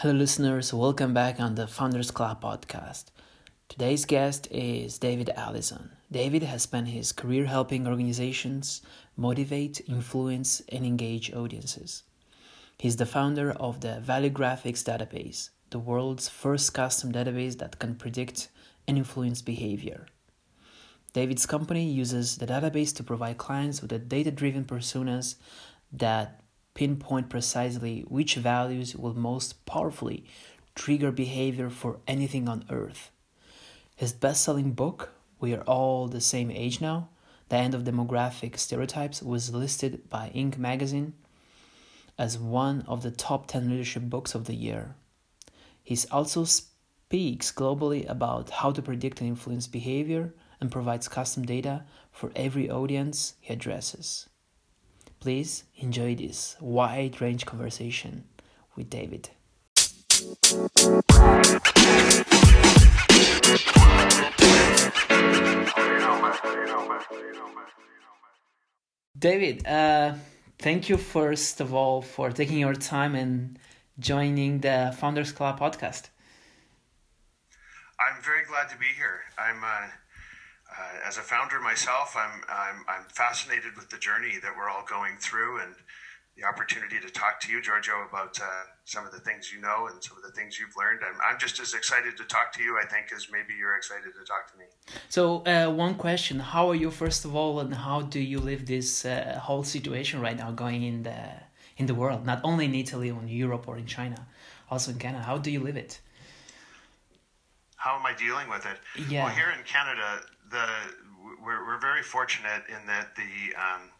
Hello, 0.00 0.12
listeners. 0.12 0.74
Welcome 0.74 1.14
back 1.14 1.40
on 1.40 1.54
the 1.54 1.66
Founders 1.66 2.10
Club 2.10 2.42
podcast. 2.42 3.04
Today's 3.66 4.04
guest 4.04 4.46
is 4.50 4.98
David 4.98 5.30
Allison. 5.30 5.92
David 6.12 6.42
has 6.42 6.64
spent 6.64 6.88
his 6.88 7.12
career 7.12 7.46
helping 7.46 7.88
organizations 7.88 8.82
motivate, 9.16 9.80
influence, 9.88 10.60
and 10.68 10.84
engage 10.84 11.32
audiences. 11.32 12.02
He's 12.76 12.96
the 12.96 13.06
founder 13.06 13.52
of 13.52 13.80
the 13.80 13.98
Value 14.00 14.28
Graphics 14.28 14.84
database, 14.84 15.48
the 15.70 15.78
world's 15.78 16.28
first 16.28 16.74
custom 16.74 17.10
database 17.10 17.56
that 17.56 17.78
can 17.78 17.94
predict 17.94 18.50
and 18.86 18.98
influence 18.98 19.40
behavior. 19.40 20.08
David's 21.14 21.46
company 21.46 21.90
uses 21.90 22.36
the 22.36 22.46
database 22.46 22.94
to 22.96 23.02
provide 23.02 23.38
clients 23.38 23.80
with 23.80 24.10
data 24.10 24.30
driven 24.30 24.66
personas 24.66 25.36
that 25.90 26.42
pinpoint 26.76 27.30
precisely 27.30 28.02
which 28.02 28.34
values 28.34 28.94
will 28.94 29.14
most 29.14 29.64
powerfully 29.64 30.26
trigger 30.74 31.10
behavior 31.10 31.70
for 31.70 31.98
anything 32.06 32.48
on 32.48 32.66
earth. 32.68 33.10
His 33.96 34.12
best 34.12 34.44
selling 34.44 34.72
book, 34.72 35.14
We 35.40 35.54
Are 35.54 35.62
All 35.62 36.06
the 36.06 36.20
Same 36.20 36.50
Age 36.50 36.82
Now 36.82 37.08
The 37.48 37.56
End 37.56 37.74
of 37.74 37.84
Demographic 37.84 38.58
Stereotypes, 38.58 39.22
was 39.22 39.54
listed 39.54 40.10
by 40.10 40.30
Inc. 40.34 40.58
magazine 40.58 41.14
as 42.18 42.38
one 42.38 42.84
of 42.86 43.02
the 43.02 43.10
top 43.10 43.46
10 43.46 43.70
leadership 43.70 44.02
books 44.02 44.34
of 44.34 44.44
the 44.44 44.54
year. 44.54 44.96
He 45.82 45.98
also 46.12 46.44
speaks 46.44 47.50
globally 47.52 48.06
about 48.06 48.50
how 48.50 48.70
to 48.72 48.82
predict 48.82 49.22
and 49.22 49.30
influence 49.30 49.66
behavior 49.66 50.34
and 50.60 50.70
provides 50.70 51.08
custom 51.08 51.46
data 51.46 51.84
for 52.12 52.32
every 52.36 52.68
audience 52.68 53.32
he 53.40 53.54
addresses. 53.54 54.28
Please 55.26 55.64
enjoy 55.78 56.14
this 56.14 56.56
wide 56.60 57.20
range 57.20 57.46
conversation 57.46 58.22
with 58.76 58.88
David. 58.88 59.30
David, 69.18 69.66
uh, 69.66 70.14
thank 70.60 70.88
you 70.88 70.96
first 70.96 71.60
of 71.60 71.74
all 71.74 72.02
for 72.02 72.30
taking 72.30 72.60
your 72.60 72.74
time 72.74 73.16
and 73.16 73.58
joining 73.98 74.60
the 74.60 74.94
Founders 75.00 75.32
Club 75.32 75.58
podcast. 75.58 76.10
I'm 77.98 78.22
very 78.22 78.44
glad 78.44 78.68
to 78.68 78.78
be 78.78 78.86
here. 78.96 79.22
I'm 79.36 79.64
uh, 79.64 79.88
uh, 80.78 81.08
as 81.08 81.16
a 81.18 81.22
founder 81.22 81.60
myself, 81.60 82.14
I'm, 82.16 82.42
I'm, 82.48 82.84
I'm 82.88 83.04
fascinated 83.08 83.76
with 83.76 83.88
the 83.90 83.98
journey 83.98 84.38
that 84.42 84.52
we're 84.56 84.68
all 84.68 84.84
going 84.88 85.16
through 85.18 85.60
and 85.60 85.74
the 86.36 86.44
opportunity 86.44 87.00
to 87.00 87.08
talk 87.08 87.40
to 87.40 87.50
you, 87.50 87.62
Giorgio, 87.62 87.94
about 88.06 88.38
uh, 88.38 88.44
some 88.84 89.06
of 89.06 89.12
the 89.12 89.20
things 89.20 89.50
you 89.52 89.60
know 89.60 89.88
and 89.90 90.04
some 90.04 90.18
of 90.18 90.22
the 90.22 90.32
things 90.32 90.60
you've 90.60 90.76
learned. 90.76 91.00
I'm, 91.02 91.18
I'm 91.26 91.38
just 91.38 91.58
as 91.60 91.72
excited 91.72 92.16
to 92.18 92.24
talk 92.24 92.52
to 92.54 92.62
you, 92.62 92.78
I 92.78 92.84
think, 92.84 93.06
as 93.14 93.28
maybe 93.32 93.54
you're 93.58 93.74
excited 93.74 94.12
to 94.12 94.24
talk 94.26 94.52
to 94.52 94.58
me. 94.58 94.66
So, 95.08 95.42
uh, 95.46 95.70
one 95.70 95.94
question 95.94 96.38
How 96.38 96.68
are 96.68 96.74
you, 96.74 96.90
first 96.90 97.24
of 97.24 97.34
all, 97.34 97.58
and 97.60 97.74
how 97.74 98.02
do 98.02 98.20
you 98.20 98.38
live 98.38 98.66
this 98.66 99.06
uh, 99.06 99.40
whole 99.42 99.64
situation 99.64 100.20
right 100.20 100.36
now 100.36 100.50
going 100.50 100.82
in 100.82 101.04
the, 101.04 101.18
in 101.78 101.86
the 101.86 101.94
world, 101.94 102.26
not 102.26 102.40
only 102.44 102.66
in 102.66 102.74
Italy 102.74 103.10
or 103.10 103.22
in 103.22 103.28
Europe 103.28 103.66
or 103.66 103.78
in 103.78 103.86
China, 103.86 104.26
also 104.70 104.90
in 104.90 104.98
Canada? 104.98 105.24
How 105.24 105.38
do 105.38 105.50
you 105.50 105.60
live 105.60 105.78
it? 105.78 106.00
How 107.76 107.98
am 107.98 108.04
I 108.04 108.12
dealing 108.14 108.48
with 108.50 108.66
it? 108.66 108.78
Yeah. 109.08 109.24
Well, 109.24 109.34
here 109.34 109.52
in 109.56 109.62
Canada, 109.64 110.20
the 110.50 110.66
we're, 111.44 111.66
we're 111.66 111.80
very 111.80 112.02
fortunate 112.02 112.62
in 112.68 112.86
that 112.86 113.14
the 113.16 113.54
um, 113.56 113.90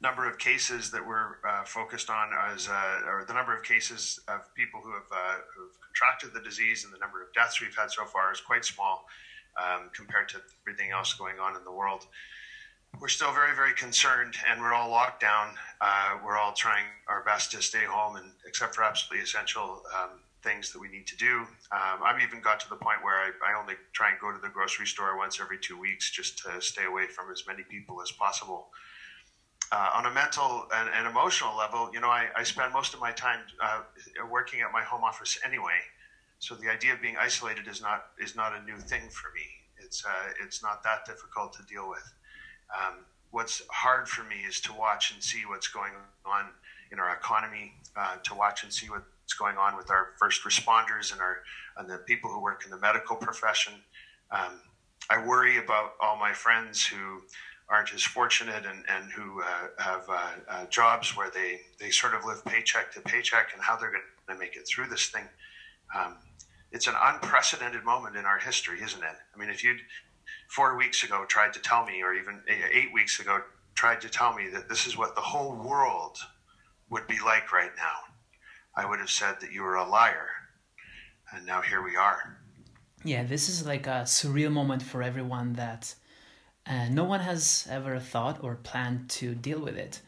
number 0.00 0.28
of 0.28 0.38
cases 0.38 0.90
that 0.90 1.06
we're 1.06 1.36
uh, 1.46 1.64
focused 1.64 2.10
on 2.10 2.30
as 2.52 2.68
uh, 2.68 3.00
or 3.06 3.24
the 3.26 3.34
number 3.34 3.54
of 3.54 3.62
cases 3.62 4.20
of 4.28 4.52
people 4.54 4.80
who 4.82 4.92
have 4.92 5.10
uh, 5.12 5.34
who've 5.54 5.76
contracted 5.80 6.32
the 6.32 6.40
disease 6.48 6.84
and 6.84 6.92
the 6.92 6.98
number 6.98 7.22
of 7.22 7.32
deaths 7.34 7.60
we've 7.60 7.76
had 7.76 7.90
so 7.90 8.04
far 8.04 8.32
is 8.32 8.40
quite 8.40 8.64
small 8.64 9.06
um, 9.60 9.90
compared 9.94 10.28
to 10.30 10.38
everything 10.62 10.90
else 10.90 11.14
going 11.14 11.38
on 11.38 11.56
in 11.56 11.64
the 11.64 11.72
world. 11.72 12.06
We're 13.00 13.08
still 13.08 13.32
very, 13.32 13.54
very 13.54 13.72
concerned, 13.74 14.34
and 14.50 14.60
we're 14.60 14.74
all 14.74 14.90
locked 14.90 15.20
down. 15.20 15.54
Uh, 15.80 16.18
we're 16.24 16.36
all 16.36 16.52
trying 16.52 16.86
our 17.08 17.22
best 17.22 17.52
to 17.52 17.62
stay 17.62 17.84
home, 17.84 18.16
and 18.16 18.32
except 18.46 18.74
for 18.74 18.82
absolutely 18.82 19.22
essential 19.22 19.82
um, 19.96 20.20
things 20.42 20.72
that 20.72 20.80
we 20.80 20.88
need 20.88 21.06
to 21.06 21.16
do. 21.16 21.40
Um, 21.72 22.00
I've 22.04 22.20
even 22.22 22.40
got 22.40 22.60
to 22.60 22.68
the 22.68 22.76
point 22.76 22.98
where 23.02 23.16
I, 23.16 23.30
I, 23.46 23.60
only 23.60 23.74
try 23.92 24.10
and 24.10 24.20
go 24.20 24.32
to 24.32 24.38
the 24.38 24.48
grocery 24.48 24.86
store 24.86 25.16
once 25.16 25.40
every 25.40 25.58
two 25.58 25.78
weeks 25.78 26.10
just 26.10 26.38
to 26.38 26.60
stay 26.60 26.84
away 26.84 27.06
from 27.06 27.30
as 27.30 27.44
many 27.46 27.62
people 27.62 28.00
as 28.02 28.10
possible. 28.10 28.68
Uh, 29.72 29.90
on 29.94 30.06
a 30.06 30.10
mental 30.10 30.66
and, 30.74 30.88
and, 30.96 31.06
emotional 31.06 31.56
level, 31.56 31.90
you 31.92 32.00
know, 32.00 32.08
I, 32.08 32.28
I 32.36 32.42
spend 32.42 32.72
most 32.72 32.92
of 32.94 33.00
my 33.00 33.12
time 33.12 33.40
uh, 33.62 33.82
working 34.28 34.60
at 34.62 34.72
my 34.72 34.82
home 34.82 35.04
office 35.04 35.38
anyway. 35.44 35.78
So 36.40 36.54
the 36.54 36.70
idea 36.70 36.94
of 36.94 37.02
being 37.02 37.16
isolated 37.20 37.68
is 37.68 37.80
not 37.80 38.06
is 38.18 38.34
not 38.34 38.52
a 38.56 38.62
new 38.64 38.78
thing 38.78 39.02
for 39.10 39.30
me. 39.34 39.46
It's 39.84 40.04
uh, 40.04 40.32
it's 40.42 40.62
not 40.62 40.82
that 40.82 41.04
difficult 41.04 41.52
to 41.52 41.62
deal 41.64 41.88
with. 41.88 42.12
Um, 42.74 43.04
what's 43.30 43.62
hard 43.70 44.08
for 44.08 44.24
me 44.24 44.36
is 44.48 44.60
to 44.62 44.72
watch 44.72 45.12
and 45.12 45.22
see 45.22 45.42
what's 45.46 45.68
going 45.68 45.92
on 46.24 46.46
in 46.90 46.98
our 46.98 47.14
economy, 47.14 47.74
uh, 47.96 48.16
to 48.24 48.34
watch 48.34 48.64
and 48.64 48.72
see 48.72 48.90
what 48.90 49.04
going 49.34 49.56
on 49.56 49.76
with 49.76 49.90
our 49.90 50.08
first 50.18 50.44
responders 50.44 51.12
and 51.12 51.20
our 51.20 51.38
and 51.76 51.88
the 51.88 51.98
people 51.98 52.30
who 52.30 52.40
work 52.40 52.64
in 52.64 52.70
the 52.70 52.78
medical 52.78 53.16
profession. 53.16 53.74
Um, 54.30 54.60
I 55.08 55.24
worry 55.24 55.58
about 55.58 55.92
all 56.00 56.16
my 56.16 56.32
friends 56.32 56.84
who 56.84 57.22
aren't 57.68 57.94
as 57.94 58.02
fortunate 58.02 58.66
and, 58.66 58.84
and 58.88 59.10
who 59.12 59.42
uh, 59.42 59.68
have 59.78 60.04
uh, 60.08 60.30
uh, 60.48 60.66
jobs 60.66 61.16
where 61.16 61.30
they, 61.30 61.60
they 61.78 61.90
sort 61.90 62.14
of 62.14 62.24
live 62.24 62.44
paycheck 62.44 62.92
to 62.92 63.00
paycheck 63.00 63.50
and 63.54 63.62
how 63.62 63.76
they're 63.76 63.90
going 63.90 64.02
to 64.28 64.34
make 64.38 64.56
it 64.56 64.66
through 64.66 64.88
this 64.88 65.08
thing. 65.08 65.24
Um, 65.96 66.16
it's 66.72 66.88
an 66.88 66.94
unprecedented 67.00 67.84
moment 67.84 68.16
in 68.16 68.24
our 68.24 68.38
history, 68.38 68.80
isn't 68.82 69.02
it? 69.02 69.16
I 69.34 69.38
mean, 69.38 69.50
if 69.50 69.64
you'd 69.64 69.80
four 70.48 70.76
weeks 70.76 71.04
ago 71.04 71.24
tried 71.26 71.52
to 71.52 71.60
tell 71.60 71.84
me, 71.84 72.02
or 72.02 72.14
even 72.14 72.40
eight 72.48 72.92
weeks 72.92 73.20
ago 73.20 73.40
tried 73.74 74.00
to 74.00 74.08
tell 74.08 74.34
me 74.34 74.48
that 74.48 74.68
this 74.68 74.86
is 74.86 74.96
what 74.96 75.14
the 75.14 75.20
whole 75.20 75.54
world 75.54 76.18
would 76.90 77.06
be 77.06 77.18
like 77.24 77.52
right 77.52 77.70
now, 77.76 78.09
I 78.74 78.86
would 78.86 78.98
have 79.00 79.10
said 79.10 79.40
that 79.40 79.52
you 79.52 79.62
were 79.62 79.76
a 79.76 79.88
liar. 79.88 80.28
And 81.32 81.46
now 81.46 81.60
here 81.60 81.82
we 81.82 81.96
are. 81.96 82.38
Yeah, 83.04 83.22
this 83.22 83.48
is 83.48 83.66
like 83.66 83.86
a 83.86 84.02
surreal 84.04 84.52
moment 84.52 84.82
for 84.82 85.02
everyone 85.02 85.54
that 85.54 85.94
uh, 86.66 86.88
no 86.88 87.04
one 87.04 87.20
has 87.20 87.66
ever 87.70 87.98
thought 87.98 88.42
or 88.42 88.56
planned 88.56 89.08
to 89.10 89.34
deal 89.34 89.60
with 89.60 89.76
it. 89.76 90.00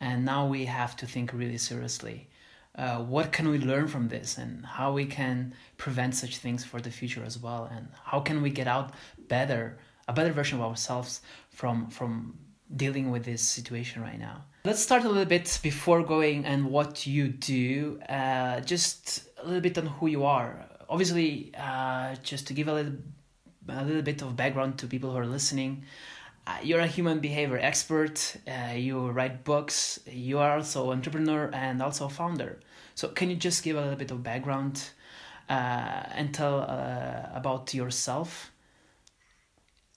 And 0.00 0.24
now 0.24 0.46
we 0.46 0.64
have 0.64 0.96
to 0.96 1.06
think 1.06 1.32
really 1.32 1.58
seriously. 1.58 2.28
Uh, 2.74 2.98
what 2.98 3.32
can 3.32 3.48
we 3.48 3.58
learn 3.58 3.86
from 3.86 4.08
this 4.08 4.38
and 4.38 4.64
how 4.64 4.92
we 4.92 5.04
can 5.04 5.54
prevent 5.76 6.14
such 6.14 6.38
things 6.38 6.64
for 6.64 6.80
the 6.80 6.90
future 6.90 7.22
as 7.22 7.38
well 7.38 7.68
and 7.70 7.88
how 8.02 8.18
can 8.18 8.40
we 8.40 8.48
get 8.48 8.66
out 8.66 8.94
better 9.28 9.78
a 10.08 10.12
better 10.12 10.32
version 10.32 10.58
of 10.58 10.64
ourselves 10.64 11.20
from 11.50 11.88
from 11.88 12.34
dealing 12.76 13.10
with 13.10 13.24
this 13.24 13.42
situation 13.42 14.02
right 14.02 14.18
now 14.18 14.44
Let's 14.64 14.80
start 14.80 15.02
a 15.02 15.08
little 15.08 15.24
bit 15.24 15.58
before 15.60 16.04
going 16.04 16.44
and 16.44 16.70
what 16.70 17.04
you 17.04 17.26
do. 17.26 17.98
Uh, 18.08 18.60
just 18.60 19.28
a 19.38 19.44
little 19.44 19.60
bit 19.60 19.76
on 19.76 19.86
who 19.86 20.06
you 20.06 20.24
are. 20.24 20.64
Obviously, 20.88 21.52
uh, 21.58 22.14
just 22.22 22.46
to 22.46 22.54
give 22.54 22.68
a 22.68 22.74
little, 22.74 22.92
a 23.68 23.84
little 23.84 24.02
bit 24.02 24.22
of 24.22 24.36
background 24.36 24.78
to 24.78 24.86
people 24.86 25.10
who 25.10 25.18
are 25.18 25.26
listening. 25.26 25.82
Uh, 26.46 26.58
you're 26.62 26.78
a 26.78 26.86
human 26.86 27.18
behavior 27.18 27.58
expert. 27.58 28.36
Uh, 28.46 28.74
you 28.74 29.10
write 29.10 29.42
books. 29.42 29.98
You 30.06 30.38
are 30.38 30.58
also 30.58 30.92
entrepreneur 30.92 31.50
and 31.52 31.82
also 31.82 32.06
a 32.06 32.08
founder. 32.08 32.60
So, 32.94 33.08
can 33.08 33.30
you 33.30 33.36
just 33.36 33.64
give 33.64 33.76
a 33.76 33.80
little 33.80 33.96
bit 33.96 34.12
of 34.12 34.22
background 34.22 34.90
uh, 35.48 36.04
and 36.14 36.32
tell 36.32 36.60
uh, 36.60 37.30
about 37.34 37.74
yourself? 37.74 38.52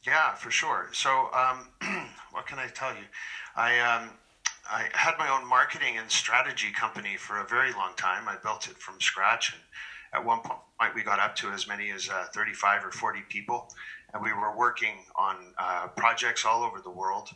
Yeah, 0.02 0.34
for 0.34 0.50
sure. 0.50 0.90
So, 0.92 1.30
um, 1.34 1.68
what 2.36 2.46
can 2.46 2.60
I 2.60 2.68
tell 2.68 2.94
you? 2.94 3.06
I 3.56 3.80
um, 3.80 4.10
I 4.70 4.90
had 4.94 5.18
my 5.18 5.30
own 5.30 5.48
marketing 5.48 5.98
and 5.98 6.12
strategy 6.12 6.70
company 6.70 7.16
for 7.16 7.40
a 7.40 7.46
very 7.46 7.72
long 7.72 7.94
time. 7.96 8.28
I 8.28 8.36
built 8.36 8.68
it 8.68 8.78
from 8.78 9.00
scratch, 9.00 9.54
and 9.54 9.62
at 10.14 10.26
one 10.26 10.42
point 10.42 10.94
we 10.94 11.02
got 11.02 11.18
up 11.18 11.34
to 11.36 11.52
as 11.52 11.66
many 11.66 11.92
as 11.92 12.10
uh, 12.10 12.26
35 12.34 12.84
or 12.84 12.92
40 12.92 13.24
people, 13.30 13.66
and 14.14 14.22
we 14.22 14.34
were 14.34 14.52
working 14.54 15.06
on 15.18 15.54
uh, 15.58 15.88
projects 15.96 16.44
all 16.44 16.62
over 16.62 16.82
the 16.82 16.92
world. 16.92 17.30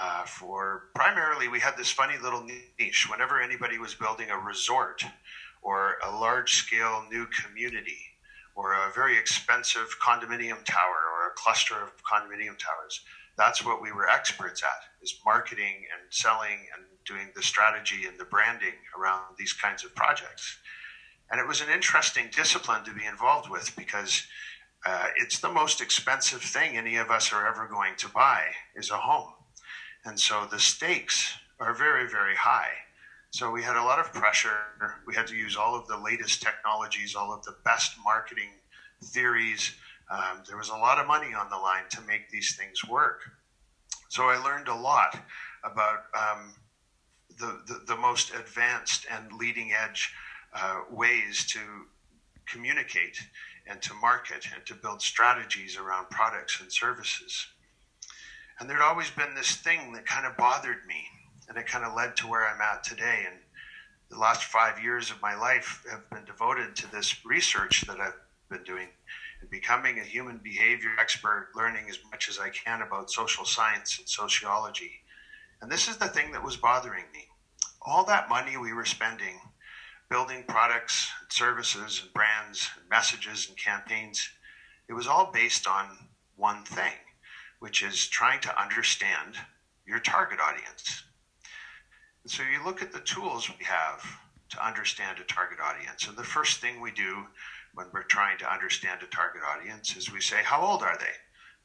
Uh, 0.00 0.24
for 0.24 0.82
primarily, 0.96 1.46
we 1.46 1.60
had 1.60 1.76
this 1.76 1.90
funny 1.90 2.18
little 2.18 2.42
niche. 2.42 3.06
Whenever 3.08 3.40
anybody 3.40 3.78
was 3.78 3.94
building 3.94 4.30
a 4.30 4.38
resort 4.38 5.04
or 5.62 5.96
a 6.04 6.10
large-scale 6.10 7.04
new 7.08 7.26
community 7.28 7.98
or 8.56 8.72
a 8.74 8.90
very 8.90 9.16
expensive 9.16 9.96
condominium 10.00 10.64
tower 10.64 11.06
or 11.12 11.26
a 11.28 11.30
cluster 11.36 11.80
of 11.82 11.92
condominium 12.10 12.58
towers, 12.58 13.00
that's 13.38 13.64
what 13.64 13.82
we 13.82 13.92
were 13.92 14.08
experts 14.08 14.62
at 14.62 14.82
is 15.02 15.14
marketing 15.26 15.84
and 15.92 16.12
selling 16.12 16.66
and 16.76 16.84
doing 17.06 17.30
the 17.36 17.42
strategy 17.42 18.06
and 18.06 18.18
the 18.20 18.26
branding 18.26 18.74
around 18.98 19.22
these 19.38 19.52
kinds 19.54 19.84
of 19.84 19.94
projects 19.96 20.58
and 21.30 21.40
it 21.40 21.48
was 21.48 21.60
an 21.60 21.70
interesting 21.70 22.30
discipline 22.36 22.84
to 22.84 22.94
be 22.94 23.06
involved 23.06 23.50
with 23.50 23.74
because 23.76 24.24
uh, 24.86 25.08
it's 25.16 25.40
the 25.40 25.50
most 25.50 25.80
expensive 25.80 26.42
thing 26.42 26.76
any 26.76 26.96
of 26.96 27.10
us 27.10 27.32
are 27.32 27.46
ever 27.46 27.66
going 27.68 27.94
to 27.96 28.08
buy 28.10 28.42
is 28.76 28.90
a 28.90 28.98
home 28.98 29.32
and 30.04 30.20
so 30.20 30.46
the 30.50 30.60
stakes 30.60 31.34
are 31.60 31.74
very 31.74 32.08
very 32.08 32.36
high 32.36 32.72
So 33.32 33.50
we 33.50 33.62
had 33.62 33.76
a 33.76 33.84
lot 33.84 34.00
of 34.00 34.12
pressure. 34.12 34.56
We 35.06 35.14
had 35.14 35.26
to 35.28 35.36
use 35.36 35.56
all 35.56 35.76
of 35.76 35.86
the 35.86 35.98
latest 35.98 36.42
technologies, 36.42 37.14
all 37.14 37.32
of 37.32 37.42
the 37.44 37.54
best 37.64 37.92
marketing 38.04 38.50
theories. 39.04 39.74
Um, 40.10 40.42
there 40.46 40.56
was 40.56 40.68
a 40.68 40.76
lot 40.76 40.98
of 40.98 41.06
money 41.06 41.34
on 41.34 41.48
the 41.50 41.56
line 41.56 41.84
to 41.90 42.00
make 42.02 42.30
these 42.30 42.56
things 42.56 42.84
work. 42.84 43.20
So 44.08 44.24
I 44.24 44.36
learned 44.36 44.68
a 44.68 44.74
lot 44.74 45.16
about 45.64 46.04
um, 46.14 46.54
the, 47.38 47.60
the, 47.66 47.80
the, 47.88 47.96
most 47.96 48.34
advanced 48.34 49.06
and 49.10 49.32
leading 49.32 49.72
edge 49.72 50.12
uh, 50.52 50.80
ways 50.90 51.46
to 51.46 51.60
communicate 52.46 53.18
and 53.66 53.80
to 53.82 53.94
market 53.94 54.46
and 54.54 54.64
to 54.66 54.74
build 54.74 55.00
strategies 55.00 55.76
around 55.78 56.10
products 56.10 56.60
and 56.60 56.70
services. 56.70 57.46
And 58.60 58.68
there'd 58.68 58.82
always 58.82 59.10
been 59.10 59.34
this 59.34 59.56
thing 59.56 59.92
that 59.94 60.06
kind 60.06 60.26
of 60.26 60.36
bothered 60.36 60.86
me, 60.86 61.06
and 61.48 61.58
it 61.58 61.66
kind 61.66 61.84
of 61.84 61.94
led 61.94 62.16
to 62.18 62.28
where 62.28 62.46
I'm 62.46 62.60
at 62.60 62.84
today. 62.84 63.24
And 63.26 63.36
the 64.10 64.18
last 64.18 64.44
five 64.44 64.80
years 64.82 65.10
of 65.10 65.20
my 65.20 65.34
life 65.34 65.84
have 65.90 66.08
been 66.10 66.24
devoted 66.24 66.76
to 66.76 66.92
this 66.92 67.24
research 67.24 67.82
that 67.88 68.00
I've 68.00 68.14
been 68.48 68.62
doing 68.62 68.88
and 69.44 69.50
becoming 69.50 69.98
a 69.98 70.02
human 70.02 70.40
behavior 70.42 70.92
expert, 70.98 71.50
learning 71.54 71.84
as 71.90 71.98
much 72.10 72.30
as 72.30 72.38
I 72.38 72.48
can 72.48 72.80
about 72.80 73.10
social 73.10 73.44
science 73.44 73.98
and 73.98 74.08
sociology. 74.08 75.02
And 75.60 75.70
this 75.70 75.86
is 75.86 75.98
the 75.98 76.08
thing 76.08 76.32
that 76.32 76.42
was 76.42 76.56
bothering 76.56 77.04
me. 77.12 77.26
All 77.82 78.04
that 78.04 78.30
money 78.30 78.56
we 78.56 78.72
were 78.72 78.86
spending 78.86 79.38
building 80.08 80.44
products, 80.46 81.10
and 81.20 81.32
services, 81.32 82.00
and 82.02 82.12
brands, 82.14 82.70
and 82.78 82.88
messages, 82.88 83.48
and 83.48 83.58
campaigns, 83.58 84.30
it 84.88 84.92
was 84.92 85.06
all 85.06 85.30
based 85.32 85.66
on 85.66 85.88
one 86.36 86.62
thing 86.64 86.92
which 87.58 87.82
is 87.82 88.06
trying 88.06 88.40
to 88.40 88.62
understand 88.62 89.36
your 89.86 89.98
target 89.98 90.38
audience. 90.40 91.02
And 92.22 92.30
so 92.30 92.42
you 92.42 92.64
look 92.64 92.80
at 92.80 92.92
the 92.92 93.00
tools 93.00 93.48
we 93.48 93.64
have 93.64 94.04
to 94.50 94.66
understand 94.66 95.18
a 95.18 95.24
target 95.24 95.58
audience. 95.60 96.06
And 96.06 96.16
the 96.16 96.22
first 96.22 96.60
thing 96.60 96.80
we 96.80 96.92
do 96.92 97.24
when 97.74 97.88
we're 97.92 98.04
trying 98.04 98.38
to 98.38 98.52
understand 98.52 99.02
a 99.02 99.06
target 99.08 99.42
audience 99.42 99.96
is 99.96 100.10
we 100.12 100.20
say, 100.20 100.42
How 100.44 100.62
old 100.62 100.82
are 100.82 100.96
they? 100.98 101.14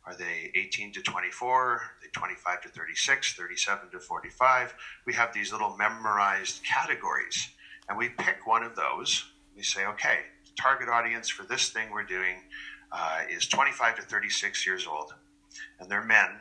Are 0.07 0.15
they 0.15 0.49
18 0.55 0.93
to 0.93 1.01
24? 1.01 1.73
Are 1.73 1.81
they 2.01 2.09
25 2.13 2.61
to 2.61 2.69
36, 2.69 3.33
37 3.33 3.89
to 3.91 3.99
45? 3.99 4.75
We 5.05 5.13
have 5.15 5.33
these 5.33 5.51
little 5.51 5.69
memorized 5.69 6.61
categories. 6.63 7.49
And 7.89 7.97
we 7.97 8.09
pick 8.09 8.47
one 8.47 8.63
of 8.63 8.75
those. 8.75 9.25
We 9.55 9.63
say, 9.63 9.85
okay, 9.85 10.25
the 10.45 10.51
target 10.61 10.89
audience 10.89 11.29
for 11.29 11.45
this 11.45 11.69
thing 11.69 11.91
we're 11.91 12.03
doing 12.03 12.43
uh, 12.91 13.21
is 13.29 13.47
25 13.47 13.95
to 13.95 14.03
36 14.03 14.65
years 14.65 14.87
old 14.87 15.11
and 15.79 15.89
they're 15.89 16.01
men, 16.01 16.39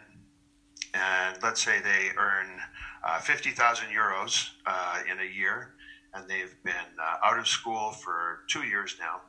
and 0.95 1.39
let's 1.43 1.63
say 1.63 1.81
they 1.81 2.11
earn 2.17 2.61
uh, 3.05 3.19
50,000 3.21 3.89
euros 3.89 4.51
uh, 4.67 5.01
in 5.11 5.21
a 5.21 5.25
year, 5.25 5.71
and 6.15 6.29
they've 6.29 6.55
been 6.65 6.97
uh, 7.01 7.27
out 7.27 7.39
of 7.39 7.49
school 7.49 7.93
for 7.93 8.39
two 8.49 8.63
years 8.65 8.97
now, 8.99 9.23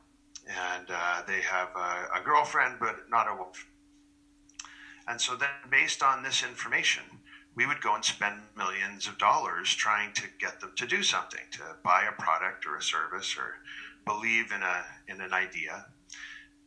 and 0.50 0.90
uh, 0.90 1.22
they 1.26 1.40
have 1.40 1.68
a, 1.74 2.18
a 2.18 2.20
girlfriend 2.22 2.76
but 2.78 2.96
not 3.08 3.28
a 3.28 3.34
wife. 3.34 3.66
And 5.06 5.20
so 5.20 5.34
then, 5.34 5.48
based 5.70 6.02
on 6.02 6.22
this 6.22 6.42
information, 6.42 7.02
we 7.54 7.66
would 7.66 7.80
go 7.80 7.94
and 7.94 8.04
spend 8.04 8.36
millions 8.56 9.08
of 9.08 9.18
dollars 9.18 9.74
trying 9.74 10.12
to 10.12 10.22
get 10.38 10.60
them 10.60 10.72
to 10.76 10.86
do 10.86 11.02
something, 11.02 11.40
to 11.52 11.76
buy 11.82 12.04
a 12.08 12.12
product 12.12 12.64
or 12.64 12.76
a 12.76 12.82
service 12.82 13.36
or 13.36 13.56
believe 14.06 14.52
in 14.52 14.62
a 14.62 14.84
in 15.08 15.20
an 15.20 15.32
idea. 15.32 15.86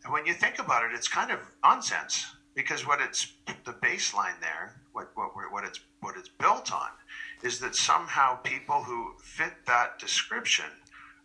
And 0.04 0.12
when 0.12 0.26
you 0.26 0.34
think 0.34 0.60
about 0.60 0.84
it, 0.84 0.92
it's 0.94 1.08
kind 1.08 1.32
of 1.32 1.40
nonsense 1.64 2.26
because 2.56 2.86
what 2.86 3.00
it's 3.00 3.28
the 3.66 3.74
baseline 3.74 4.40
there, 4.42 4.76
what 4.92 5.10
what 5.16 5.32
what 5.52 5.64
it's 5.64 5.80
what 6.02 6.16
it's 6.18 6.30
built 6.30 6.72
on, 6.72 6.90
is 7.44 7.60
that 7.60 7.76
somehow 7.76 8.36
people 8.36 8.84
who 8.84 9.14
fit 9.24 9.54
that 9.66 9.98
description 10.00 10.66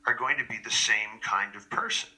are 0.06 0.14
going 0.14 0.38
to 0.38 0.44
be 0.44 0.58
the 0.62 0.70
same 0.70 1.20
kind 1.20 1.54
of 1.54 1.68
person. 1.68 2.08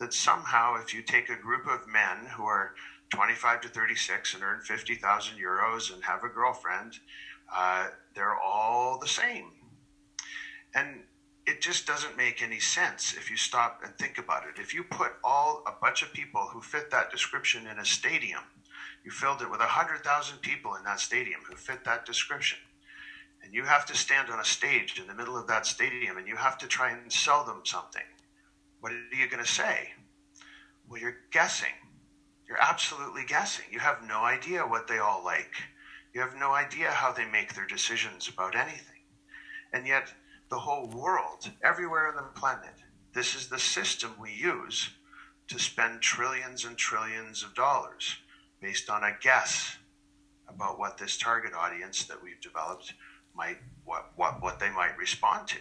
That 0.00 0.12
somehow, 0.14 0.76
if 0.76 0.94
you 0.94 1.02
take 1.02 1.28
a 1.28 1.36
group 1.36 1.66
of 1.66 1.86
men 1.86 2.26
who 2.36 2.44
are 2.44 2.72
25 3.10 3.62
to 3.62 3.68
36 3.68 4.34
and 4.34 4.42
earn 4.44 4.60
50,000 4.60 5.36
euros 5.38 5.92
and 5.92 6.04
have 6.04 6.24
a 6.24 6.28
girlfriend, 6.28 7.00
uh, 7.54 7.88
they're 8.14 8.36
all 8.36 8.98
the 8.98 9.08
same. 9.08 9.52
And 10.74 11.04
it 11.46 11.60
just 11.60 11.86
doesn't 11.86 12.16
make 12.16 12.42
any 12.42 12.60
sense 12.60 13.14
if 13.16 13.30
you 13.30 13.36
stop 13.36 13.80
and 13.84 13.96
think 13.96 14.18
about 14.18 14.44
it. 14.44 14.60
If 14.60 14.74
you 14.74 14.84
put 14.84 15.12
all 15.24 15.62
a 15.66 15.72
bunch 15.72 16.02
of 16.02 16.12
people 16.12 16.48
who 16.52 16.60
fit 16.60 16.90
that 16.90 17.10
description 17.10 17.66
in 17.66 17.78
a 17.78 17.84
stadium, 17.86 18.44
you 19.04 19.10
filled 19.10 19.42
it 19.42 19.50
with 19.50 19.60
100,000 19.60 20.40
people 20.42 20.74
in 20.74 20.84
that 20.84 21.00
stadium 21.00 21.42
who 21.48 21.56
fit 21.56 21.84
that 21.84 22.04
description, 22.04 22.58
and 23.42 23.54
you 23.54 23.64
have 23.64 23.84
to 23.86 23.96
stand 23.96 24.30
on 24.30 24.40
a 24.40 24.44
stage 24.44 24.98
in 25.00 25.06
the 25.06 25.14
middle 25.14 25.36
of 25.38 25.46
that 25.46 25.66
stadium 25.66 26.18
and 26.18 26.28
you 26.28 26.36
have 26.36 26.58
to 26.58 26.66
try 26.68 26.90
and 26.90 27.12
sell 27.12 27.44
them 27.44 27.62
something, 27.64 28.02
what 28.80 28.92
are 28.92 29.16
you 29.16 29.28
going 29.28 29.42
to 29.42 29.50
say? 29.50 29.90
Well, 30.88 31.00
you're 31.00 31.18
guessing. 31.30 31.74
You're 32.48 32.62
absolutely 32.62 33.24
guessing. 33.26 33.66
You 33.70 33.78
have 33.80 34.02
no 34.06 34.20
idea 34.20 34.66
what 34.66 34.88
they 34.88 34.98
all 34.98 35.22
like. 35.24 35.52
You 36.14 36.20
have 36.22 36.36
no 36.36 36.52
idea 36.52 36.90
how 36.90 37.12
they 37.12 37.26
make 37.26 37.54
their 37.54 37.66
decisions 37.66 38.28
about 38.28 38.56
anything. 38.56 39.02
And 39.72 39.86
yet, 39.86 40.12
the 40.48 40.58
whole 40.58 40.86
world, 40.86 41.50
everywhere 41.62 42.08
on 42.08 42.16
the 42.16 42.40
planet. 42.40 42.74
This 43.12 43.34
is 43.34 43.48
the 43.48 43.58
system 43.58 44.14
we 44.20 44.32
use 44.32 44.90
to 45.48 45.58
spend 45.58 46.00
trillions 46.00 46.64
and 46.64 46.76
trillions 46.76 47.42
of 47.42 47.54
dollars 47.54 48.16
based 48.60 48.88
on 48.88 49.04
a 49.04 49.16
guess 49.20 49.76
about 50.48 50.78
what 50.78 50.98
this 50.98 51.18
target 51.18 51.52
audience 51.54 52.04
that 52.04 52.22
we've 52.22 52.40
developed 52.40 52.94
might 53.34 53.58
what 53.84 54.10
what, 54.16 54.42
what 54.42 54.58
they 54.58 54.70
might 54.70 54.96
respond 54.96 55.46
to. 55.48 55.58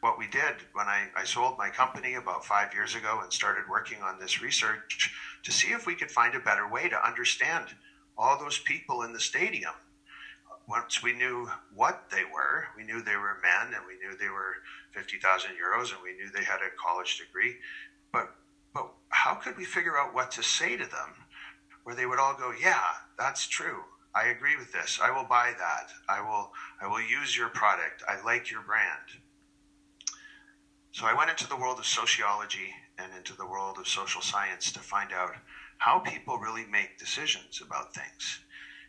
What 0.00 0.18
we 0.18 0.28
did 0.28 0.54
when 0.72 0.88
I, 0.88 1.08
I 1.16 1.24
sold 1.24 1.56
my 1.58 1.70
company 1.70 2.14
about 2.14 2.44
five 2.44 2.72
years 2.72 2.94
ago 2.94 3.20
and 3.22 3.32
started 3.32 3.66
working 3.68 4.02
on 4.02 4.18
this 4.18 4.40
research 4.40 5.10
to 5.42 5.52
see 5.52 5.68
if 5.68 5.86
we 5.86 5.94
could 5.94 6.10
find 6.10 6.34
a 6.34 6.40
better 6.40 6.68
way 6.68 6.88
to 6.88 7.06
understand 7.06 7.74
all 8.16 8.36
those 8.36 8.58
people 8.58 9.02
in 9.02 9.12
the 9.12 9.20
stadium 9.20 9.72
once 10.68 11.02
we 11.02 11.12
knew 11.12 11.48
what 11.74 11.96
they 12.10 12.24
were, 12.24 12.64
we 12.76 12.84
knew 12.84 13.02
they 13.02 13.16
were 13.16 13.36
men 13.42 13.74
and 13.74 13.84
we 13.86 13.96
knew 13.96 14.14
they 14.16 14.28
were 14.28 14.56
50,000 14.92 15.52
euros 15.52 15.92
and 15.92 16.02
we 16.02 16.12
knew 16.12 16.30
they 16.30 16.44
had 16.44 16.60
a 16.60 16.70
college 16.84 17.16
degree. 17.16 17.56
But, 18.12 18.28
but 18.74 18.86
how 19.10 19.34
could 19.34 19.56
we 19.56 19.64
figure 19.64 19.98
out 19.98 20.12
what 20.12 20.30
to 20.32 20.42
say 20.42 20.76
to 20.76 20.86
them 20.86 21.14
where 21.84 21.94
they 21.94 22.06
would 22.06 22.18
all 22.18 22.34
go, 22.34 22.52
yeah, 22.52 22.82
that's 23.18 23.46
true. 23.46 23.84
I 24.14 24.26
agree 24.26 24.56
with 24.56 24.72
this. 24.72 24.98
I 25.02 25.10
will 25.10 25.24
buy 25.24 25.54
that. 25.58 25.86
I 26.08 26.20
will, 26.20 26.50
I 26.82 26.86
will 26.86 27.00
use 27.00 27.36
your 27.36 27.48
product. 27.48 28.02
I 28.08 28.16
like 28.22 28.50
your 28.50 28.62
brand. 28.62 29.22
So 30.98 31.06
I 31.06 31.14
went 31.14 31.30
into 31.30 31.46
the 31.46 31.54
world 31.54 31.78
of 31.78 31.86
sociology 31.86 32.74
and 32.98 33.12
into 33.16 33.32
the 33.32 33.46
world 33.46 33.78
of 33.78 33.86
social 33.86 34.20
science 34.20 34.72
to 34.72 34.80
find 34.80 35.12
out 35.12 35.30
how 35.76 36.00
people 36.00 36.38
really 36.38 36.64
make 36.64 36.98
decisions 36.98 37.62
about 37.64 37.94
things. 37.94 38.40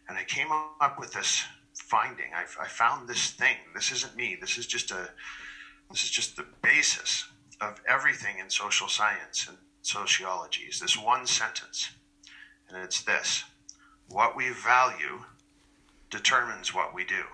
And 0.07 0.17
I 0.17 0.23
came 0.23 0.47
up 0.81 0.97
with 0.97 1.13
this 1.13 1.43
finding. 1.75 2.33
I, 2.33 2.45
I 2.59 2.65
found 2.65 3.07
this 3.07 3.29
thing. 3.29 3.57
This 3.75 3.91
isn't 3.91 4.15
me. 4.15 4.35
This 4.41 4.57
is 4.57 4.65
just 4.65 4.89
a. 4.89 5.11
This 5.91 6.01
is 6.01 6.09
just 6.09 6.35
the 6.35 6.47
basis 6.63 7.25
of 7.61 7.79
everything 7.87 8.39
in 8.39 8.49
social 8.49 8.87
science 8.87 9.45
and 9.47 9.57
sociology. 9.83 10.63
Is 10.63 10.79
this 10.79 10.97
one 10.97 11.27
sentence, 11.27 11.91
and 12.69 12.83
it's 12.83 13.03
this: 13.03 13.43
What 14.07 14.35
we 14.35 14.49
value 14.49 15.25
determines 16.09 16.73
what 16.73 16.91
we 16.91 17.03
do. 17.03 17.25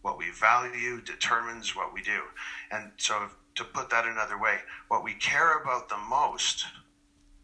What 0.00 0.16
we 0.16 0.30
value 0.30 1.02
determines 1.02 1.76
what 1.76 1.92
we 1.92 2.00
do. 2.00 2.22
And 2.70 2.92
so, 2.96 3.28
to 3.60 3.64
put 3.66 3.90
that 3.90 4.06
another 4.06 4.38
way, 4.38 4.60
what 4.88 5.02
we 5.02 5.12
care 5.14 5.54
about 5.54 5.88
the 5.88 5.98
most 5.98 6.64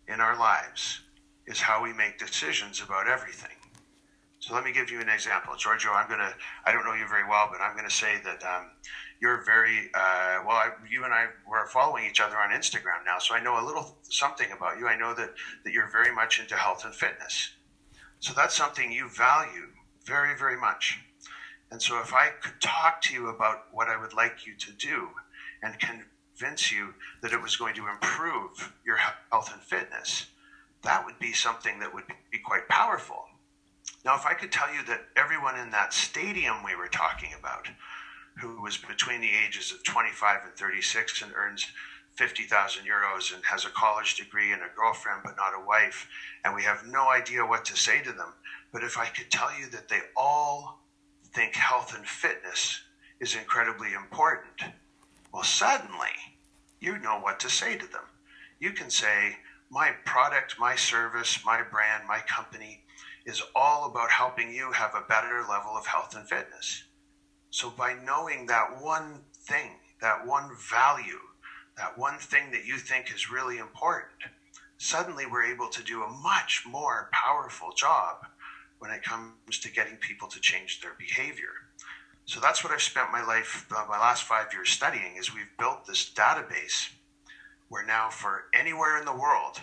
in 0.09 0.19
our 0.19 0.35
lives 0.35 1.03
is 1.47 1.61
how 1.61 1.83
we 1.83 1.93
make 1.93 2.17
decisions 2.17 2.81
about 2.81 3.07
everything. 3.07 3.57
So 4.39 4.55
let 4.55 4.65
me 4.65 4.73
give 4.73 4.91
you 4.91 4.99
an 5.01 5.11
example. 5.11 5.55
Giorgio, 5.57 5.93
I'm 5.93 6.09
to, 6.09 6.33
I 6.65 6.73
don't 6.73 6.85
know 6.85 6.95
you 6.95 7.07
very 7.07 7.25
well, 7.25 7.47
but 7.51 7.61
I'm 7.61 7.75
to 7.77 7.91
say 7.91 8.19
that 8.25 8.43
um, 8.45 8.71
you're 9.21 9.43
very, 9.45 9.89
uh, 9.93 10.39
well, 10.43 10.57
I, 10.57 10.69
you 10.89 11.05
and 11.05 11.13
I 11.13 11.27
were 11.47 11.67
following 11.67 12.07
each 12.07 12.21
other 12.21 12.39
on 12.39 12.49
Instagram 12.51 13.05
now, 13.05 13.19
so 13.19 13.35
I 13.35 13.41
know 13.41 13.61
a 13.61 13.65
little 13.65 13.87
something 14.03 14.51
about 14.51 14.79
you. 14.79 14.87
I 14.87 14.95
know 14.95 15.13
that, 15.13 15.31
that 15.65 15.73
you're 15.73 15.89
very 15.89 16.13
much 16.13 16.39
into 16.39 16.57
health 16.57 16.83
and 16.83 16.95
fitness. 16.95 17.51
So 18.21 18.33
that's 18.33 18.55
something 18.55 18.91
you 18.91 19.09
value 19.09 19.73
very, 20.07 20.35
very 20.35 20.57
much. 20.57 20.99
And 21.71 21.83
so 21.83 22.01
if 22.01 22.15
I 22.15 22.31
could 22.41 22.59
talk 22.61 23.01
to 23.03 23.13
you 23.13 23.29
about 23.29 23.59
what 23.71 23.89
I 23.89 23.97
would 23.97 24.15
like 24.15 24.47
you 24.47 24.55
to 24.55 24.73
do 24.73 25.11
and 25.63 25.79
convince 25.79 26.71
you 26.71 26.95
that 27.23 27.33
it 27.33 27.43
was 27.43 27.57
going 27.57 27.75
to 27.75 27.89
improve 27.89 28.73
your 28.85 28.99
health 29.31 29.53
and 29.53 29.63
fitness, 29.63 30.27
that 30.83 31.05
would 31.05 31.19
be 31.19 31.33
something 31.33 31.79
that 31.81 31.93
would 31.93 32.05
be 32.31 32.39
quite 32.39 32.69
powerful. 32.69 33.25
Now, 34.05 34.15
if 34.15 34.27
I 34.27 34.35
could 34.35 34.53
tell 34.53 34.73
you 34.73 34.85
that 34.85 35.07
everyone 35.17 35.59
in 35.59 35.71
that 35.71 35.93
stadium 35.93 36.63
we 36.65 36.77
were 36.77 36.89
talking 36.89 37.31
about, 37.39 37.69
who 38.39 38.63
was 38.63 38.77
between 38.77 39.21
the 39.21 39.35
ages 39.35 39.73
of 39.73 39.83
25 39.83 40.45
and 40.45 40.57
36 40.57 41.23
and 41.23 41.33
earns 41.35 41.67
50,000 42.17 42.85
euros 42.85 43.35
and 43.35 43.45
has 43.45 43.65
a 43.65 43.71
college 43.71 44.17
degree 44.17 44.53
and 44.53 44.63
a 44.63 44.75
girlfriend 44.77 45.23
but 45.25 45.37
not 45.37 45.55
a 45.55 45.65
wife, 45.65 46.07
and 46.45 46.55
we 46.55 46.63
have 46.63 46.87
no 46.87 47.09
idea 47.09 47.45
what 47.45 47.65
to 47.65 47.77
say 47.77 48.01
to 48.03 48.13
them. 48.13 48.33
But 48.73 48.83
if 48.83 48.97
I 48.97 49.07
could 49.07 49.31
tell 49.31 49.57
you 49.59 49.69
that 49.71 49.89
they 49.89 50.01
all 50.17 50.79
think 51.35 51.55
health 51.55 51.95
and 51.95 52.07
fitness 52.07 52.81
is 53.21 53.35
incredibly 53.35 53.93
important. 53.93 54.73
Well, 55.37 55.45
suddenly 55.45 56.17
you 56.81 56.97
know 56.97 57.21
what 57.21 57.39
to 57.41 57.51
say 57.51 57.77
to 57.77 57.87
them. 57.87 58.05
You 58.59 58.73
can 58.73 58.89
say, 58.89 59.37
My 59.71 59.91
product, 60.07 60.59
my 60.59 60.77
service, 60.77 61.45
my 61.45 61.61
brand, 61.61 62.05
my 62.09 62.21
company 62.21 62.81
is 63.27 63.43
all 63.55 63.85
about 63.85 64.11
helping 64.11 64.51
you 64.51 64.73
have 64.73 64.95
a 64.95 65.03
better 65.03 65.45
level 65.47 65.77
of 65.77 65.85
health 65.85 66.17
and 66.17 66.27
fitness. 66.27 66.85
So, 67.51 67.69
by 67.69 67.93
knowing 67.93 68.47
that 68.47 68.81
one 68.81 69.25
thing, 69.47 69.73
that 70.01 70.25
one 70.25 70.57
value, 70.71 71.21
that 71.77 71.99
one 71.99 72.19
thing 72.19 72.51
that 72.53 72.65
you 72.65 72.79
think 72.79 73.13
is 73.13 73.31
really 73.31 73.59
important, 73.59 74.33
suddenly 74.79 75.27
we're 75.27 75.45
able 75.45 75.69
to 75.69 75.83
do 75.83 76.03
a 76.03 76.09
much 76.09 76.63
more 76.67 77.11
powerful 77.13 77.73
job 77.77 78.25
when 78.79 78.91
it 78.91 79.03
comes 79.03 79.59
to 79.61 79.71
getting 79.71 79.97
people 79.99 80.29
to 80.29 80.41
change 80.41 80.81
their 80.81 80.95
behavior. 80.99 81.66
So 82.27 82.41
that's 82.41 82.65
what 82.65 82.73
I've 82.73 82.83
spent 82.83 83.13
my 83.13 83.25
life, 83.25 83.67
uh, 83.71 83.87
my 83.89 83.99
last 83.99 84.25
five 84.25 84.53
years 84.53 84.71
studying. 84.71 85.17
Is 85.17 85.33
we've 85.33 85.57
built 85.59 85.87
this 85.87 86.11
database 86.13 86.91
where 87.69 87.87
now, 87.87 88.11
for 88.11 88.45
anywhere 88.53 88.99
in 88.99 89.05
the 89.05 89.13
world, 89.15 89.61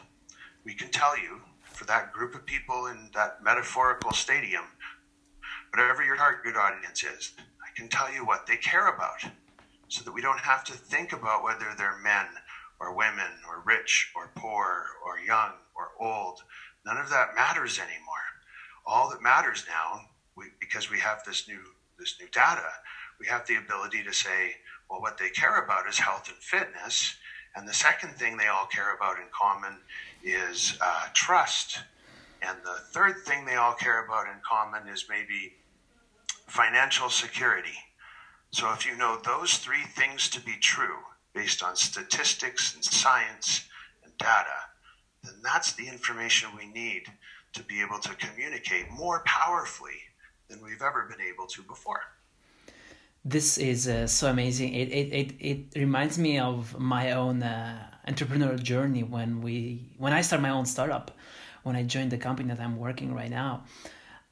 we 0.64 0.74
can 0.74 0.90
tell 0.90 1.18
you 1.18 1.42
for 1.62 1.84
that 1.86 2.14
group 2.14 2.36
of 2.36 2.46
people 2.46 2.88
in 2.88 3.10
that 3.14 3.44
metaphorical 3.44 4.12
stadium, 4.14 4.64
whatever 5.72 6.04
your 6.04 6.16
target 6.16 6.56
audience 6.56 7.04
is, 7.04 7.34
I 7.40 7.76
can 7.76 7.90
tell 7.90 8.12
you 8.12 8.26
what 8.26 8.48
they 8.48 8.56
care 8.56 8.88
about, 8.88 9.24
so 9.90 10.04
that 10.06 10.14
we 10.14 10.22
don't 10.22 10.40
have 10.40 10.64
to 10.66 10.74
think 10.74 11.12
about 11.12 11.44
whether 11.44 11.74
they're 11.78 12.00
men 12.02 12.28
or 12.80 12.96
women 12.96 13.32
or 13.48 13.64
rich 13.66 14.12
or 14.16 14.32
poor 14.36 14.86
or 15.06 15.20
young 15.20 15.52
or 15.76 15.90
old. 16.00 16.40
None 16.86 16.98
of 16.98 17.10
that 17.10 17.36
matters 17.36 17.78
anymore. 17.78 18.24
All 18.86 19.10
that 19.10 19.22
matters 19.22 19.66
now, 19.68 20.02
we, 20.38 20.46
because 20.60 20.90
we 20.90 21.00
have 21.00 21.24
this 21.26 21.48
new 21.48 21.60
this 22.04 22.16
new 22.20 22.28
data, 22.34 22.68
we 23.18 23.28
have 23.28 23.46
the 23.48 23.56
ability 23.56 24.04
to 24.04 24.14
say, 24.14 24.56
well, 24.90 25.00
what 25.00 25.18
they 25.18 25.30
care 25.30 25.64
about 25.64 25.88
is 25.88 25.98
health 25.98 26.28
and 26.28 26.38
fitness. 26.38 27.16
And 27.56 27.66
the 27.66 27.74
second 27.74 28.16
thing 28.16 28.36
they 28.36 28.48
all 28.48 28.66
care 28.66 28.94
about 28.94 29.18
in 29.18 29.28
common 29.32 29.78
is 30.22 30.78
uh, 30.82 31.08
trust. 31.14 31.80
And 32.42 32.58
the 32.66 32.82
third 32.92 33.16
thing 33.26 33.46
they 33.46 33.56
all 33.56 33.74
care 33.74 34.04
about 34.04 34.28
in 34.28 34.42
common 34.46 34.90
is 34.90 35.06
maybe 35.10 35.54
financial 36.50 37.10
security. 37.10 37.78
So 38.52 38.74
if 38.74 38.86
you 38.86 38.98
know 38.98 39.18
those 39.24 39.54
three 39.56 39.84
things 39.84 40.28
to 40.30 40.42
be 40.42 40.58
true, 40.60 40.98
based 41.34 41.64
on 41.64 41.76
statistics 41.78 42.76
and 42.76 42.84
science 42.84 43.64
and 44.04 44.12
data, 44.18 44.60
then 45.24 45.36
that's 45.42 45.72
the 45.74 45.88
information 45.88 46.50
we 46.56 46.68
need 46.68 47.04
to 47.54 47.64
be 47.64 47.82
able 47.82 48.00
to 48.00 48.14
communicate 48.16 48.92
more 48.92 49.24
powerfully 49.26 50.02
than 50.54 50.64
we've 50.64 50.82
ever 50.82 51.04
been 51.10 51.22
able 51.22 51.48
to 51.48 51.64
before. 51.64 52.02
This 53.26 53.58
is 53.58 53.88
uh, 53.88 54.06
so 54.08 54.30
amazing. 54.30 54.74
It, 54.74 54.90
it, 54.92 55.08
it, 55.22 55.34
it 55.40 55.80
reminds 55.80 56.18
me 56.18 56.40
of 56.40 56.78
my 56.78 57.12
own 57.12 57.42
uh, 57.42 57.88
entrepreneurial 58.08 58.62
journey 58.62 59.04
when 59.04 59.42
we 59.42 59.56
when 59.98 60.14
I 60.14 60.22
started 60.22 60.44
my 60.44 60.50
own 60.50 60.66
startup, 60.66 61.12
when 61.64 61.76
I 61.76 61.84
joined 61.84 62.12
the 62.12 62.18
company 62.18 62.50
that 62.50 62.60
I'm 62.60 62.78
working 62.78 63.14
right 63.14 63.32
now 63.32 63.64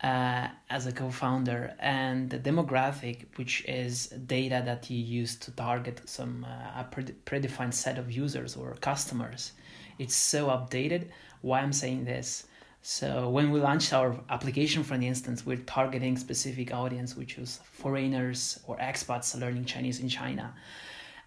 uh, 0.03 0.47
as 0.69 0.87
a 0.87 0.91
co-founder, 0.91 1.73
and 1.79 2.29
the 2.29 2.37
demographic, 2.37 3.17
which 3.37 3.63
is 3.65 4.07
data 4.07 4.61
that 4.65 4.89
you 4.89 4.99
use 5.21 5.37
to 5.37 5.51
target 5.51 6.01
some 6.05 6.45
uh, 6.45 6.81
a 6.81 6.85
predefined 7.25 7.73
set 7.73 7.97
of 7.97 8.11
users 8.11 8.57
or 8.57 8.75
customers, 8.81 9.53
it's 9.99 10.15
so 10.15 10.47
updated. 10.47 11.07
Why 11.41 11.61
I'm 11.61 11.73
saying 11.73 12.03
this? 12.03 12.45
So 12.81 13.29
when 13.29 13.51
we 13.51 13.59
launched 13.59 13.93
our 13.93 14.19
application, 14.29 14.83
for 14.83 14.95
instance, 14.95 15.45
we're 15.45 15.57
targeting 15.57 16.17
specific 16.17 16.73
audience, 16.73 17.15
which 17.15 17.37
was 17.37 17.59
foreigners 17.63 18.59
or 18.65 18.77
expats 18.77 19.39
learning 19.39 19.65
Chinese 19.65 19.99
in 19.99 20.09
China. 20.09 20.53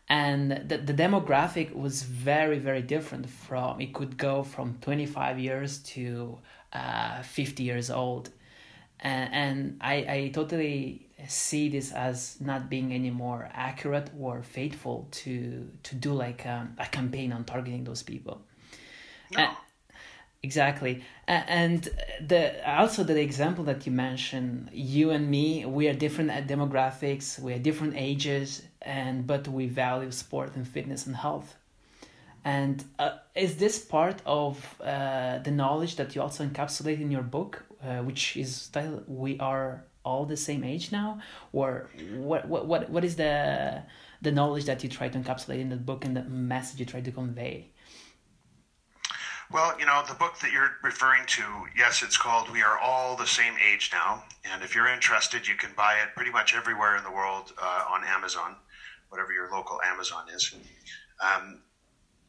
And 0.08 0.68
the, 0.68 0.78
the 0.78 0.92
demographic 0.92 1.74
was 1.74 2.02
very, 2.02 2.58
very 2.58 2.82
different 2.82 3.30
from, 3.30 3.80
it 3.80 3.94
could 3.94 4.18
go 4.18 4.42
from 4.42 4.76
25 4.80 5.38
years 5.38 5.78
to 5.94 6.38
uh, 6.72 7.22
50 7.22 7.62
years 7.62 7.88
old. 7.88 8.30
And, 9.00 9.32
and 9.32 9.76
I, 9.80 9.94
I 9.94 10.30
totally 10.34 11.06
see 11.28 11.68
this 11.68 11.92
as 11.92 12.36
not 12.40 12.68
being 12.68 12.92
any 12.92 13.10
more 13.10 13.48
accurate 13.52 14.10
or 14.18 14.42
faithful 14.42 15.08
to, 15.10 15.70
to 15.84 15.94
do 15.94 16.12
like 16.12 16.44
um, 16.46 16.74
a 16.78 16.86
campaign 16.86 17.32
on 17.32 17.44
targeting 17.44 17.84
those 17.84 18.02
people. 18.02 18.42
No. 19.30 19.44
And, 19.44 19.56
Exactly, 20.44 21.02
and 21.26 21.88
the 22.20 22.42
also 22.78 23.02
the 23.02 23.18
example 23.18 23.64
that 23.64 23.86
you 23.86 23.92
mentioned, 23.92 24.68
you 24.74 25.06
and 25.16 25.24
me, 25.36 25.64
we 25.64 25.88
are 25.88 25.94
different 25.94 26.30
demographics, 26.46 27.26
we 27.38 27.54
are 27.54 27.58
different 27.68 27.94
ages, 27.96 28.48
and 28.82 29.26
but 29.26 29.48
we 29.48 29.64
value 29.66 30.10
sport 30.10 30.50
and 30.54 30.68
fitness 30.68 31.06
and 31.06 31.16
health. 31.16 31.48
And 32.44 32.84
uh, 32.98 33.12
is 33.34 33.56
this 33.56 33.78
part 33.78 34.18
of 34.26 34.54
uh, 34.82 35.38
the 35.38 35.50
knowledge 35.50 35.96
that 35.96 36.14
you 36.14 36.20
also 36.20 36.44
encapsulate 36.44 37.00
in 37.00 37.10
your 37.10 37.26
book, 37.36 37.64
uh, 37.82 38.00
which 38.08 38.36
is 38.36 38.68
titled 38.68 39.04
"We 39.08 39.38
Are 39.38 39.84
All 40.04 40.26
the 40.26 40.36
Same 40.36 40.62
Age 40.62 40.92
Now," 40.92 41.22
or 41.54 41.88
what? 42.30 42.46
What? 42.46 42.66
What? 42.66 42.90
What 42.90 43.02
is 43.02 43.16
the 43.16 43.82
the 44.20 44.32
knowledge 44.38 44.66
that 44.66 44.82
you 44.82 44.90
try 44.90 45.08
to 45.08 45.18
encapsulate 45.18 45.60
in 45.60 45.70
the 45.70 45.82
book 45.90 46.04
and 46.04 46.14
the 46.14 46.24
message 46.24 46.80
you 46.80 46.86
try 46.94 47.00
to 47.00 47.12
convey? 47.22 47.70
Well, 49.52 49.78
you 49.78 49.86
know, 49.86 50.02
the 50.08 50.14
book 50.14 50.38
that 50.40 50.52
you're 50.52 50.72
referring 50.82 51.26
to, 51.26 51.42
yes, 51.76 52.02
it's 52.02 52.16
called 52.16 52.50
We 52.50 52.62
Are 52.62 52.78
All 52.78 53.14
the 53.14 53.26
Same 53.26 53.54
Age 53.72 53.90
Now. 53.92 54.24
And 54.44 54.62
if 54.62 54.74
you're 54.74 54.88
interested, 54.88 55.46
you 55.46 55.54
can 55.54 55.70
buy 55.76 55.96
it 55.96 56.14
pretty 56.16 56.30
much 56.30 56.54
everywhere 56.54 56.96
in 56.96 57.04
the 57.04 57.10
world 57.10 57.52
uh, 57.60 57.84
on 57.90 58.04
Amazon, 58.04 58.56
whatever 59.10 59.32
your 59.32 59.50
local 59.52 59.80
Amazon 59.84 60.24
is. 60.34 60.54
Um, 61.20 61.60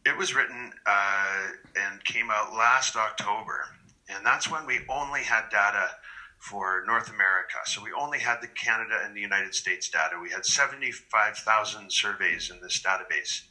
it 0.05 0.15
was 0.15 0.35
written 0.35 0.71
uh, 0.85 1.47
and 1.79 2.03
came 2.03 2.29
out 2.29 2.53
last 2.53 2.95
October. 2.95 3.65
And 4.09 4.25
that's 4.25 4.51
when 4.51 4.65
we 4.65 4.79
only 4.89 5.21
had 5.21 5.49
data 5.49 5.91
for 6.37 6.83
North 6.85 7.09
America. 7.09 7.57
So 7.65 7.81
we 7.81 7.91
only 7.97 8.19
had 8.19 8.41
the 8.41 8.47
Canada 8.47 9.01
and 9.03 9.15
the 9.15 9.21
United 9.21 9.55
States 9.55 9.89
data. 9.89 10.17
We 10.21 10.29
had 10.29 10.45
75,000 10.45 11.91
surveys 11.91 12.51
in 12.51 12.61
this 12.61 12.79
database 12.81 13.43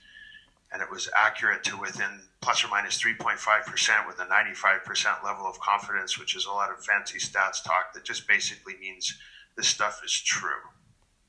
and 0.74 0.82
it 0.82 0.90
was 0.90 1.08
accurate 1.16 1.62
to 1.62 1.78
within 1.78 2.20
plus 2.42 2.64
or 2.64 2.68
minus 2.68 3.00
3.5% 3.00 4.06
with 4.08 4.18
a 4.18 4.26
95% 4.26 5.24
level 5.24 5.46
of 5.46 5.58
confidence, 5.60 6.18
which 6.18 6.34
is 6.34 6.46
a 6.46 6.50
lot 6.50 6.68
of 6.68 6.84
fancy 6.84 7.18
stats 7.18 7.62
talk 7.62 7.94
that 7.94 8.04
just 8.04 8.26
basically 8.26 8.74
means 8.80 9.16
this 9.56 9.68
stuff 9.68 10.02
is 10.04 10.12
true. 10.12 10.60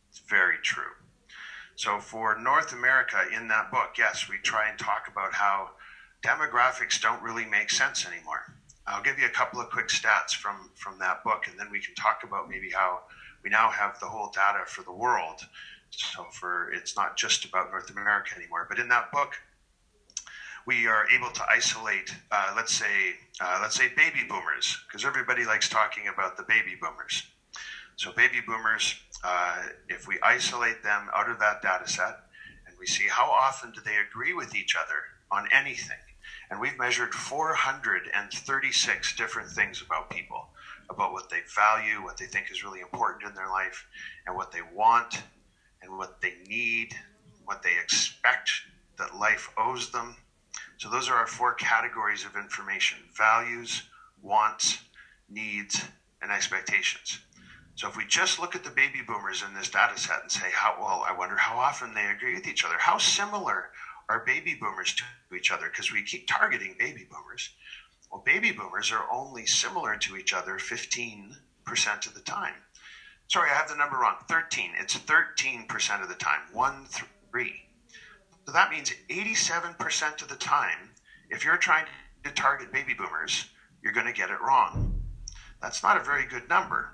It's 0.10 0.20
very 0.28 0.58
true. 0.64 0.94
So 1.76 2.00
for 2.00 2.36
North 2.40 2.74
America 2.74 3.24
in 3.32 3.48
that 3.50 3.70
book, 3.70 3.92
yes, 4.00 4.28
we 4.28 4.38
try 4.40 4.68
and 4.68 4.80
talk 4.80 5.08
about 5.08 5.34
how 5.34 5.70
demographics 6.26 7.00
don't 7.00 7.22
really 7.22 7.46
make 7.46 7.70
sense 7.70 8.08
anymore. 8.08 8.52
I'll 8.88 9.04
give 9.04 9.20
you 9.20 9.28
a 9.28 9.30
couple 9.30 9.62
of 9.62 9.70
quick 9.70 9.90
stats 9.90 10.34
from, 10.34 10.72
from 10.74 10.98
that 11.00 11.24
book, 11.24 11.44
and 11.48 11.60
then 11.60 11.70
we 11.70 11.82
can 11.82 11.94
talk 11.94 12.22
about 12.24 12.50
maybe 12.50 12.72
how 12.72 13.02
we 13.44 13.52
now 13.52 13.70
have 13.70 14.00
the 14.00 14.08
whole 14.08 14.32
data 14.34 14.64
for 14.66 14.82
the 14.82 14.92
world 14.92 15.42
so 15.98 16.28
for 16.32 16.70
it's 16.72 16.96
not 16.96 17.16
just 17.16 17.46
about 17.46 17.70
North 17.70 17.90
America 17.90 18.36
anymore. 18.36 18.66
But 18.68 18.80
in 18.80 18.88
that 18.90 19.12
book, 19.12 19.34
we 20.66 20.88
are 20.88 21.06
able 21.14 21.30
to 21.30 21.44
isolate, 21.50 22.18
uh, 22.32 22.52
let's 22.56 22.74
say, 22.74 23.14
uh, 23.40 23.60
let's 23.62 23.76
say 23.76 23.88
baby 23.88 24.24
boomers, 24.28 24.78
because 24.88 25.06
everybody 25.06 25.46
likes 25.46 25.70
talking 25.70 26.08
about 26.08 26.38
the 26.38 26.44
baby 26.44 26.76
boomers. 26.80 27.24
So 27.96 28.12
baby 28.12 28.42
boomers, 28.46 28.96
uh, 29.24 29.64
if 29.88 30.08
we 30.08 30.18
isolate 30.22 30.84
them 30.84 31.08
out 31.16 31.30
of 31.30 31.40
that 31.40 31.62
data 31.62 31.88
set, 31.88 32.16
and 32.68 32.76
we 32.80 32.86
see 32.88 33.08
how 33.08 33.30
often 33.30 33.72
do 33.72 33.80
they 33.84 33.98
agree 33.98 34.34
with 34.34 34.56
each 34.56 34.76
other 34.76 35.04
on 35.32 35.46
anything, 35.52 35.98
and 36.50 36.60
we've 36.60 36.78
measured 36.78 37.14
436 37.14 39.14
different 39.14 39.50
things 39.50 39.82
about 39.82 40.10
people, 40.10 40.50
about 40.90 41.12
what 41.12 41.30
they 41.30 41.42
value, 41.56 42.04
what 42.04 42.18
they 42.18 42.26
think 42.26 42.52
is 42.52 42.64
really 42.64 42.82
important 42.82 43.24
in 43.24 43.34
their 43.34 43.50
life, 43.50 43.86
and 44.26 44.36
what 44.36 44.52
they 44.52 44.62
want, 44.62 45.24
and 45.86 45.98
what 45.98 46.12
they 46.22 46.36
need, 46.48 46.96
what 47.46 47.64
they 47.64 47.78
expect 47.80 48.52
that 48.98 49.16
life 49.16 49.50
owes 49.58 49.92
them. 49.92 50.18
So, 50.78 50.90
those 50.90 51.10
are 51.10 51.16
our 51.16 51.28
four 51.28 51.54
categories 51.54 52.26
of 52.26 52.36
information 52.36 53.00
values, 53.16 53.84
wants, 54.22 54.80
needs, 55.30 55.82
and 56.22 56.32
expectations. 56.32 57.20
So, 57.76 57.88
if 57.88 57.98
we 57.98 58.06
just 58.06 58.40
look 58.40 58.56
at 58.56 58.64
the 58.64 58.72
baby 58.72 59.02
boomers 59.02 59.44
in 59.44 59.54
this 59.54 59.70
data 59.70 59.98
set 59.98 60.22
and 60.22 60.32
say, 60.32 60.52
how, 60.54 60.76
well, 60.80 61.06
I 61.08 61.14
wonder 61.14 61.38
how 61.38 61.58
often 61.58 61.94
they 61.94 62.08
agree 62.08 62.34
with 62.34 62.48
each 62.48 62.66
other, 62.66 62.78
how 62.80 62.98
similar 62.98 63.70
are 64.10 64.20
baby 64.20 64.56
boomers 64.56 64.94
to 64.96 65.04
each 65.36 65.52
other? 65.52 65.68
Because 65.68 65.92
we 65.92 66.04
keep 66.04 66.28
targeting 66.28 66.76
baby 66.78 67.06
boomers. 67.10 67.52
Well, 68.12 68.22
baby 68.26 68.52
boomers 68.52 68.92
are 68.92 69.06
only 69.12 69.46
similar 69.48 69.98
to 69.98 70.18
each 70.18 70.34
other 70.34 70.58
15% 70.60 71.36
of 72.08 72.14
the 72.16 72.22
time. 72.22 72.65
Sorry, 73.28 73.50
I 73.52 73.56
have 73.56 73.68
the 73.70 73.76
number 73.76 73.98
wrong. 73.98 74.18
13. 74.30 74.72
It's 74.80 74.98
13% 74.98 76.02
of 76.02 76.10
the 76.10 76.16
time. 76.16 76.42
1 76.52 76.86
3. 77.32 77.54
So 78.46 78.52
that 78.54 78.70
means 78.70 78.92
87% 79.10 80.22
of 80.22 80.28
the 80.30 80.36
time, 80.36 80.92
if 81.30 81.44
you're 81.44 81.58
trying 81.58 81.86
to 82.24 82.32
target 82.32 82.72
baby 82.72 82.94
boomers, 82.94 83.46
you're 83.84 83.94
going 83.94 84.06
to 84.06 84.14
get 84.14 84.30
it 84.30 84.42
wrong. 84.42 85.02
That's 85.62 85.84
not 85.84 85.98
a 85.98 86.02
very 86.02 86.26
good 86.26 86.48
number. 86.50 86.90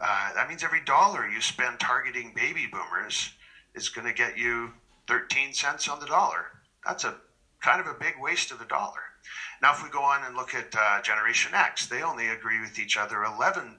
uh, 0.00 0.32
that 0.34 0.48
means 0.48 0.62
every 0.62 0.80
dollar 0.80 1.26
you 1.28 1.40
spend 1.40 1.80
targeting 1.80 2.32
baby 2.34 2.66
boomers 2.66 3.30
is 3.74 3.88
going 3.88 4.06
to 4.06 4.12
get 4.12 4.36
you 4.36 4.72
13 5.08 5.52
cents 5.52 5.88
on 5.88 6.00
the 6.00 6.06
dollar. 6.06 6.46
That's 6.86 7.04
a 7.04 7.14
kind 7.62 7.80
of 7.80 7.86
a 7.86 7.94
big 7.94 8.14
waste 8.18 8.50
of 8.52 8.60
a 8.60 8.66
dollar. 8.66 9.13
Now, 9.62 9.72
if 9.72 9.82
we 9.82 9.88
go 9.88 10.02
on 10.02 10.24
and 10.24 10.36
look 10.36 10.54
at 10.54 10.74
uh, 10.74 11.00
Generation 11.00 11.54
X, 11.54 11.86
they 11.86 12.02
only 12.02 12.28
agree 12.28 12.60
with 12.60 12.78
each 12.78 12.96
other 12.96 13.16
11% 13.16 13.76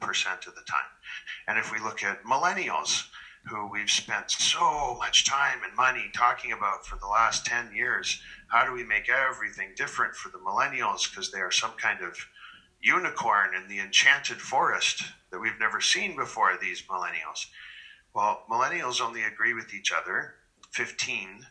of 0.47 0.55
the 0.55 0.61
time. 0.67 0.91
And 1.47 1.57
if 1.57 1.71
we 1.71 1.79
look 1.79 2.03
at 2.03 2.23
millennials, 2.23 3.03
who 3.47 3.69
we've 3.69 3.91
spent 3.91 4.31
so 4.31 4.95
much 4.97 5.23
time 5.23 5.59
and 5.63 5.75
money 5.75 6.09
talking 6.13 6.51
about 6.51 6.85
for 6.85 6.97
the 6.97 7.07
last 7.07 7.45
10 7.45 7.71
years, 7.71 8.19
how 8.47 8.65
do 8.65 8.71
we 8.71 8.83
make 8.83 9.07
everything 9.09 9.73
different 9.75 10.15
for 10.15 10.29
the 10.29 10.39
millennials 10.39 11.09
because 11.09 11.29
they 11.29 11.39
are 11.39 11.51
some 11.51 11.73
kind 11.73 12.01
of 12.01 12.15
unicorn 12.81 13.53
in 13.55 13.67
the 13.67 13.79
enchanted 13.79 14.41
forest 14.41 15.03
that 15.31 15.39
we've 15.39 15.59
never 15.59 15.79
seen 15.79 16.15
before, 16.15 16.57
these 16.59 16.83
millennials? 16.83 17.45
Well, 18.13 18.39
millennials 18.49 19.01
only 19.01 19.23
agree 19.23 19.53
with 19.53 19.73
each 19.73 19.91
other 19.91 20.33
15% 20.75 21.41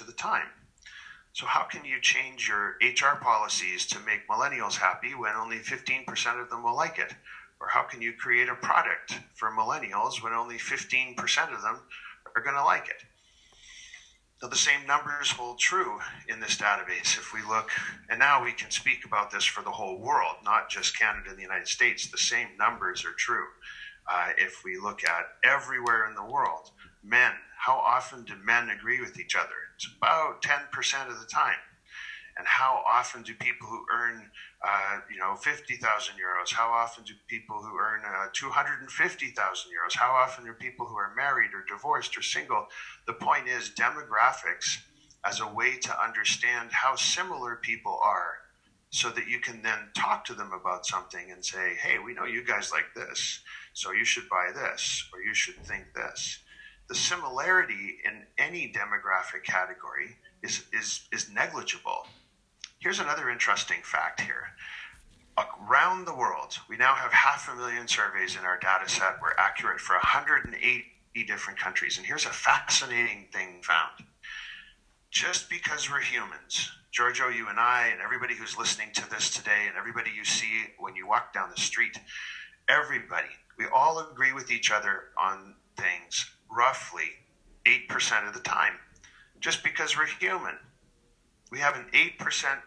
of 0.00 0.06
the 0.06 0.12
time. 0.12 0.48
So, 1.32 1.46
how 1.46 1.62
can 1.62 1.84
you 1.84 1.98
change 2.00 2.48
your 2.48 2.74
HR 2.82 3.16
policies 3.20 3.86
to 3.86 4.00
make 4.00 4.26
millennials 4.28 4.76
happy 4.78 5.14
when 5.14 5.36
only 5.36 5.58
15% 5.58 6.40
of 6.40 6.48
them 6.48 6.62
will 6.62 6.74
like 6.76 6.98
it? 6.98 7.14
Or 7.60 7.68
how 7.68 7.82
can 7.82 8.00
you 8.00 8.12
create 8.12 8.48
a 8.48 8.54
product 8.54 9.20
for 9.34 9.50
millennials 9.50 10.22
when 10.22 10.32
only 10.32 10.56
15% 10.56 11.16
of 11.54 11.62
them 11.62 11.82
are 12.34 12.42
going 12.42 12.56
to 12.56 12.62
like 12.62 12.88
it? 12.88 13.02
So 14.40 14.48
the 14.48 14.56
same 14.56 14.86
numbers 14.86 15.32
hold 15.32 15.58
true 15.58 15.98
in 16.26 16.40
this 16.40 16.56
database. 16.56 17.18
If 17.18 17.30
we 17.32 17.42
look, 17.42 17.70
and 18.08 18.18
now 18.18 18.42
we 18.42 18.52
can 18.52 18.70
speak 18.70 19.00
about 19.04 19.30
this 19.30 19.44
for 19.44 19.62
the 19.62 19.72
whole 19.72 19.98
world, 19.98 20.36
not 20.42 20.68
just 20.68 20.98
Canada 20.98 21.28
and 21.28 21.38
the 21.38 21.42
United 21.42 21.68
States, 21.68 22.08
the 22.08 22.18
same 22.18 22.56
numbers 22.58 23.04
are 23.04 23.14
true. 23.16 23.48
Uh, 24.10 24.28
if 24.38 24.62
we 24.64 24.78
look 24.78 25.00
at 25.04 25.26
everywhere 25.44 26.06
in 26.06 26.14
the 26.14 26.24
world, 26.24 26.70
men, 27.04 27.32
how 27.66 27.78
often 27.78 28.24
do 28.24 28.34
men 28.36 28.68
agree 28.70 29.00
with 29.00 29.18
each 29.18 29.34
other? 29.34 29.68
It's 29.74 29.88
about 29.96 30.40
10% 30.42 31.10
of 31.10 31.18
the 31.18 31.26
time. 31.26 31.58
And 32.36 32.46
how 32.46 32.82
often 32.88 33.22
do 33.22 33.34
people 33.34 33.68
who 33.68 33.82
earn, 33.92 34.28
uh, 34.66 34.98
you 35.10 35.18
know, 35.18 35.34
50,000 35.36 36.14
euros, 36.14 36.54
how 36.54 36.70
often 36.70 37.04
do 37.04 37.14
people 37.28 37.60
who 37.62 37.78
earn 37.78 38.02
uh, 38.04 38.28
250,000 38.32 39.70
euros, 39.70 39.96
how 39.98 40.12
often 40.14 40.46
are 40.48 40.54
people 40.54 40.86
who 40.86 40.96
are 40.96 41.10
married 41.14 41.50
or 41.54 41.62
divorced 41.68 42.16
or 42.16 42.22
single? 42.22 42.62
The 43.06 43.14
point 43.14 43.48
is 43.48 43.70
demographics 43.70 44.78
as 45.26 45.40
a 45.40 45.48
way 45.48 45.76
to 45.82 46.02
understand 46.02 46.72
how 46.82 46.94
similar 46.94 47.56
people 47.56 47.98
are 48.02 48.34
so 48.90 49.10
that 49.10 49.26
you 49.26 49.38
can 49.38 49.62
then 49.62 49.90
talk 49.94 50.24
to 50.24 50.34
them 50.34 50.52
about 50.52 50.86
something 50.86 51.30
and 51.30 51.44
say, 51.44 51.76
hey, 51.82 51.98
we 51.98 52.14
know 52.14 52.24
you 52.24 52.42
guys 52.42 52.70
like 52.72 52.86
this, 52.94 53.40
so 53.72 53.92
you 53.92 54.04
should 54.04 54.28
buy 54.28 54.50
this 54.54 55.04
or 55.12 55.20
you 55.20 55.34
should 55.34 55.56
think 55.64 55.86
this. 55.94 56.38
The 56.90 56.96
similarity 56.96 57.98
in 58.04 58.26
any 58.36 58.66
demographic 58.66 59.44
category 59.44 60.16
is, 60.42 60.64
is, 60.72 61.06
is 61.12 61.30
negligible. 61.30 62.08
Here's 62.80 62.98
another 62.98 63.30
interesting 63.30 63.80
fact 63.84 64.22
here. 64.22 64.48
Around 65.38 66.06
the 66.06 66.16
world, 66.16 66.58
we 66.68 66.76
now 66.76 66.96
have 66.96 67.12
half 67.12 67.48
a 67.48 67.54
million 67.54 67.86
surveys 67.86 68.34
in 68.34 68.44
our 68.44 68.58
data 68.58 68.88
set. 68.88 69.22
We're 69.22 69.36
accurate 69.38 69.78
for 69.78 69.92
180 69.92 70.84
different 71.28 71.60
countries. 71.60 71.96
And 71.96 72.04
here's 72.04 72.26
a 72.26 72.30
fascinating 72.30 73.28
thing 73.32 73.62
found. 73.62 74.08
Just 75.12 75.48
because 75.48 75.88
we're 75.88 76.00
humans, 76.00 76.72
Giorgio, 76.90 77.28
you 77.28 77.46
and 77.46 77.60
I, 77.60 77.90
and 77.92 78.00
everybody 78.00 78.34
who's 78.34 78.58
listening 78.58 78.90
to 78.94 79.08
this 79.08 79.30
today, 79.30 79.68
and 79.68 79.76
everybody 79.76 80.10
you 80.10 80.24
see 80.24 80.64
when 80.80 80.96
you 80.96 81.06
walk 81.06 81.32
down 81.32 81.50
the 81.54 81.62
street, 81.62 81.96
everybody, 82.68 83.30
we 83.56 83.66
all 83.72 84.00
agree 84.10 84.32
with 84.32 84.50
each 84.50 84.72
other 84.72 85.10
on 85.16 85.54
things 85.76 86.32
roughly 86.50 87.10
8% 87.66 88.26
of 88.26 88.34
the 88.34 88.40
time 88.40 88.74
just 89.40 89.62
because 89.62 89.96
we're 89.96 90.06
human. 90.06 90.56
We 91.50 91.58
have 91.60 91.76
an 91.76 91.86
8% 91.92 92.58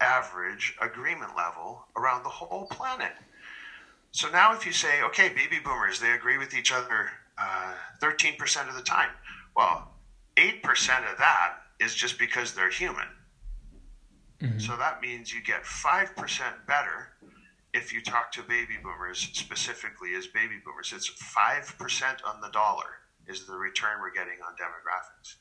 average 0.00 0.74
agreement 0.80 1.32
level 1.36 1.86
around 1.96 2.22
the 2.22 2.28
whole 2.28 2.66
planet. 2.66 3.12
So 4.12 4.28
now, 4.28 4.54
if 4.54 4.66
you 4.66 4.72
say, 4.72 5.02
okay, 5.02 5.28
baby 5.28 5.58
boomers, 5.62 6.00
they 6.00 6.12
agree 6.12 6.38
with 6.38 6.54
each 6.54 6.72
other 6.72 7.10
uh, 7.38 7.74
13% 8.02 8.68
of 8.68 8.74
the 8.74 8.82
time. 8.82 9.10
Well, 9.54 9.88
8% 10.36 10.62
of 11.10 11.18
that 11.18 11.54
is 11.80 11.94
just 11.94 12.18
because 12.18 12.52
they're 12.52 12.70
human. 12.70 13.08
Mm-hmm. 14.40 14.58
So 14.58 14.76
that 14.76 15.00
means 15.00 15.32
you 15.32 15.42
get 15.42 15.64
5% 15.64 16.14
better 16.66 17.10
if 17.72 17.92
you 17.92 18.00
talk 18.00 18.32
to 18.32 18.42
baby 18.42 18.74
boomers 18.82 19.18
specifically 19.32 20.14
as 20.14 20.26
baby 20.26 20.56
boomers. 20.64 20.92
It's 20.94 21.10
5% 21.10 22.04
on 22.26 22.40
the 22.40 22.48
dollar 22.48 23.00
is 23.28 23.46
the 23.46 23.56
return 23.56 24.00
we're 24.00 24.10
getting 24.10 24.38
on 24.46 24.54
demographics. 24.54 25.36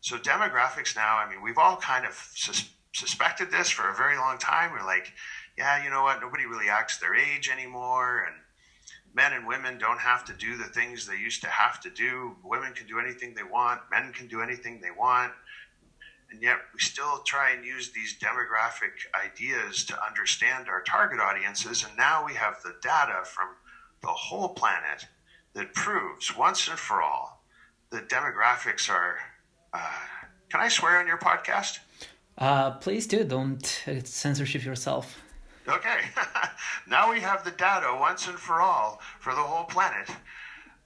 So 0.00 0.18
demographics 0.18 0.94
now, 0.94 1.16
I 1.16 1.28
mean, 1.28 1.42
we've 1.42 1.58
all 1.58 1.76
kind 1.76 2.04
of 2.04 2.12
sus- 2.34 2.68
suspected 2.92 3.50
this 3.50 3.70
for 3.70 3.88
a 3.88 3.94
very 3.94 4.16
long 4.16 4.38
time. 4.38 4.70
We're 4.72 4.84
like, 4.84 5.12
yeah, 5.56 5.82
you 5.82 5.90
know 5.90 6.02
what? 6.02 6.20
Nobody 6.20 6.46
really 6.46 6.68
acts 6.68 6.98
their 6.98 7.14
age 7.14 7.48
anymore, 7.48 8.24
and 8.26 8.36
men 9.14 9.32
and 9.32 9.46
women 9.46 9.78
don't 9.78 10.00
have 10.00 10.24
to 10.24 10.34
do 10.34 10.56
the 10.56 10.64
things 10.64 11.06
they 11.06 11.16
used 11.16 11.40
to 11.42 11.48
have 11.48 11.80
to 11.80 11.90
do. 11.90 12.36
Women 12.42 12.72
can 12.72 12.86
do 12.86 12.98
anything 12.98 13.34
they 13.34 13.44
want. 13.44 13.80
Men 13.90 14.12
can 14.12 14.26
do 14.26 14.40
anything 14.40 14.80
they 14.80 14.90
want. 14.90 15.32
And 16.30 16.42
yet, 16.42 16.58
we 16.74 16.80
still 16.80 17.20
try 17.24 17.50
and 17.50 17.64
use 17.64 17.92
these 17.92 18.18
demographic 18.18 19.06
ideas 19.24 19.84
to 19.84 20.04
understand 20.04 20.68
our 20.68 20.82
target 20.82 21.20
audiences. 21.20 21.84
And 21.84 21.96
now 21.96 22.24
we 22.26 22.34
have 22.34 22.56
the 22.62 22.74
data 22.82 23.24
from 23.24 23.50
the 24.02 24.08
whole 24.08 24.48
planet 24.48 25.06
that 25.54 25.74
proves 25.74 26.36
once 26.36 26.68
and 26.68 26.78
for 26.78 27.02
all 27.02 27.44
that 27.90 28.08
demographics 28.08 28.90
are 28.90 29.18
uh, 29.72 29.90
can 30.50 30.60
I 30.60 30.68
swear 30.68 31.00
on 31.00 31.06
your 31.08 31.18
podcast? 31.18 31.80
Uh, 32.38 32.72
please 32.72 33.08
do. 33.08 33.24
Don't 33.24 33.82
uh, 33.88 34.00
censorship 34.04 34.64
yourself. 34.64 35.20
Okay. 35.68 35.98
now 36.88 37.10
we 37.10 37.20
have 37.20 37.44
the 37.44 37.50
data 37.50 37.96
once 37.98 38.28
and 38.28 38.38
for 38.38 38.60
all 38.60 39.00
for 39.18 39.34
the 39.34 39.40
whole 39.40 39.64
planet. 39.64 40.08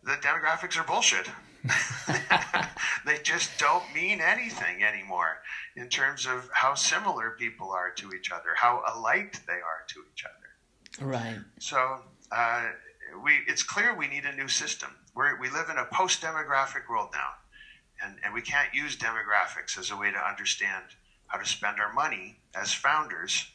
The 0.05 0.13
demographics 0.13 0.79
are 0.79 0.85
bullshit. 0.85 1.29
they 3.05 3.19
just 3.23 3.59
don't 3.59 3.85
mean 3.95 4.21
anything 4.21 4.83
anymore 4.83 5.39
in 5.77 5.89
terms 5.89 6.27
of 6.27 6.49
how 6.53 6.75
similar 6.75 7.37
people 7.39 7.71
are 7.71 7.91
to 7.91 8.13
each 8.13 8.31
other, 8.31 8.51
how 8.57 8.83
alike 8.95 9.45
they 9.47 9.53
are 9.53 9.85
to 9.89 10.01
each 10.13 10.25
other. 10.25 11.07
Right. 11.07 11.39
So 11.59 11.99
uh, 12.33 12.69
we, 13.23 13.43
it's 13.47 13.63
clear 13.63 13.95
we 13.95 14.07
need 14.07 14.25
a 14.25 14.33
new 14.33 14.49
system. 14.49 14.97
We're, 15.15 15.39
we 15.39 15.49
live 15.49 15.69
in 15.69 15.79
a 15.79 15.85
post 15.85 16.21
demographic 16.21 16.89
world 16.89 17.09
now. 17.13 17.31
And, 18.03 18.19
and 18.25 18.33
we 18.33 18.43
can't 18.43 18.73
use 18.73 18.97
demographics 18.97 19.79
as 19.79 19.91
a 19.91 19.97
way 19.97 20.11
to 20.11 20.19
understand 20.19 20.85
how 21.27 21.39
to 21.39 21.47
spend 21.47 21.81
our 21.81 21.93
money 21.93 22.37
as 22.55 22.73
founders, 22.73 23.47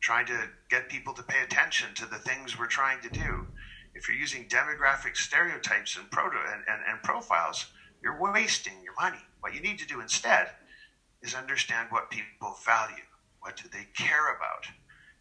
trying 0.00 0.26
to 0.26 0.48
get 0.70 0.88
people 0.88 1.12
to 1.14 1.22
pay 1.22 1.40
attention 1.42 1.94
to 1.94 2.06
the 2.06 2.18
things 2.18 2.58
we're 2.58 2.66
trying 2.66 3.00
to 3.00 3.08
do. 3.08 3.46
If 3.94 4.08
you're 4.08 4.16
using 4.16 4.46
demographic 4.46 5.16
stereotypes 5.16 5.96
and, 5.96 6.10
proto, 6.10 6.36
and, 6.36 6.62
and, 6.68 6.82
and 6.86 7.02
profiles, 7.02 7.66
you're 8.02 8.20
wasting 8.20 8.74
your 8.84 8.94
money. 9.00 9.24
What 9.40 9.54
you 9.54 9.60
need 9.60 9.78
to 9.78 9.86
do 9.86 10.00
instead 10.00 10.48
is 11.22 11.34
understand 11.34 11.88
what 11.90 12.10
people 12.10 12.54
value, 12.64 13.02
what 13.40 13.56
do 13.56 13.64
they 13.72 13.86
care 13.96 14.28
about, 14.36 14.66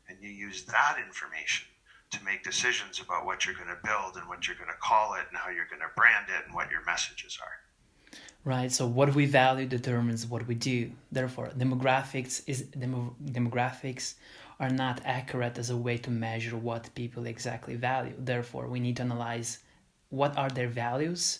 and 0.08 0.22
you 0.22 0.30
use 0.30 0.64
that 0.64 0.98
information 1.04 1.66
to 2.12 2.24
make 2.24 2.44
decisions 2.44 3.00
about 3.00 3.26
what 3.26 3.46
you're 3.46 3.56
going 3.56 3.68
to 3.68 3.82
build 3.84 4.16
and 4.16 4.28
what 4.28 4.48
you're 4.48 4.56
going 4.56 4.70
to 4.70 4.82
call 4.82 5.14
it 5.16 5.26
and 5.30 5.38
how 5.38 5.50
you're 5.50 5.68
going 5.68 5.82
to 5.82 5.94
brand 5.96 6.28
it 6.30 6.46
and 6.46 6.54
what 6.54 6.72
your 6.72 6.84
messages 6.86 7.38
are. 7.42 8.20
Right 8.46 8.72
so 8.72 8.88
what 8.88 9.14
we 9.14 9.26
value 9.26 9.66
determines 9.66 10.26
what 10.26 10.48
we 10.48 10.56
do. 10.56 10.92
Therefore 11.12 11.50
demographics 11.58 12.44
is 12.48 12.62
demo, 12.62 13.16
demographics 13.26 14.14
are 14.60 14.70
not 14.70 15.02
accurate 15.04 15.58
as 15.58 15.70
a 15.70 15.78
way 15.78 15.98
to 15.98 16.10
measure 16.10 16.56
what 16.56 16.94
people 16.96 17.26
exactly 17.26 17.76
value. 17.76 18.14
Therefore 18.18 18.68
we 18.68 18.80
need 18.80 18.96
to 18.98 19.04
analyze 19.04 19.60
what 20.10 20.38
are 20.38 20.50
their 20.50 20.70
values. 20.70 21.40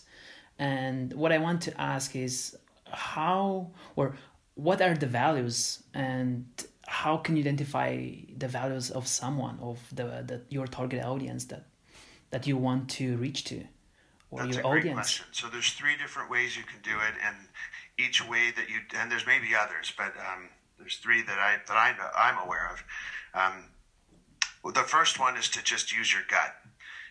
And 0.58 1.14
what 1.14 1.32
i 1.32 1.38
want 1.38 1.62
to 1.62 1.80
ask 1.80 2.14
is 2.14 2.56
how 2.90 3.70
or 3.96 4.16
what 4.54 4.82
are 4.82 4.94
the 4.94 5.06
values 5.06 5.82
and 5.94 6.44
how 6.88 7.18
can 7.18 7.36
you 7.36 7.42
identify 7.42 7.90
the 8.38 8.48
values 8.48 8.90
of 8.90 9.06
someone 9.06 9.58
of 9.60 9.78
the, 9.92 10.04
the 10.26 10.42
your 10.48 10.66
target 10.66 11.04
audience 11.04 11.44
that 11.46 11.66
that 12.30 12.46
you 12.46 12.56
want 12.56 12.88
to 12.88 13.16
reach 13.18 13.44
to 13.44 13.62
or 14.30 14.42
That's 14.42 14.56
your 14.56 14.66
audience? 14.66 14.94
Question. 14.94 15.26
So 15.32 15.48
there's 15.48 15.72
three 15.72 15.96
different 15.98 16.30
ways 16.30 16.56
you 16.56 16.64
can 16.64 16.80
do 16.82 16.96
it, 17.08 17.14
and 17.26 17.36
each 17.98 18.26
way 18.26 18.52
that 18.56 18.70
you 18.70 18.80
and 18.96 19.12
there's 19.12 19.26
maybe 19.26 19.48
others, 19.54 19.92
but 19.96 20.14
um, 20.16 20.48
there's 20.78 20.96
three 20.96 21.22
that 21.22 21.38
I 21.38 21.58
that 21.66 21.76
I 21.76 21.94
I'm 22.16 22.38
aware 22.46 22.70
of. 22.72 22.82
Um, 23.34 23.64
well, 24.64 24.72
the 24.72 24.80
first 24.80 25.20
one 25.20 25.36
is 25.36 25.48
to 25.50 25.62
just 25.62 25.94
use 25.94 26.10
your 26.12 26.22
gut, 26.30 26.54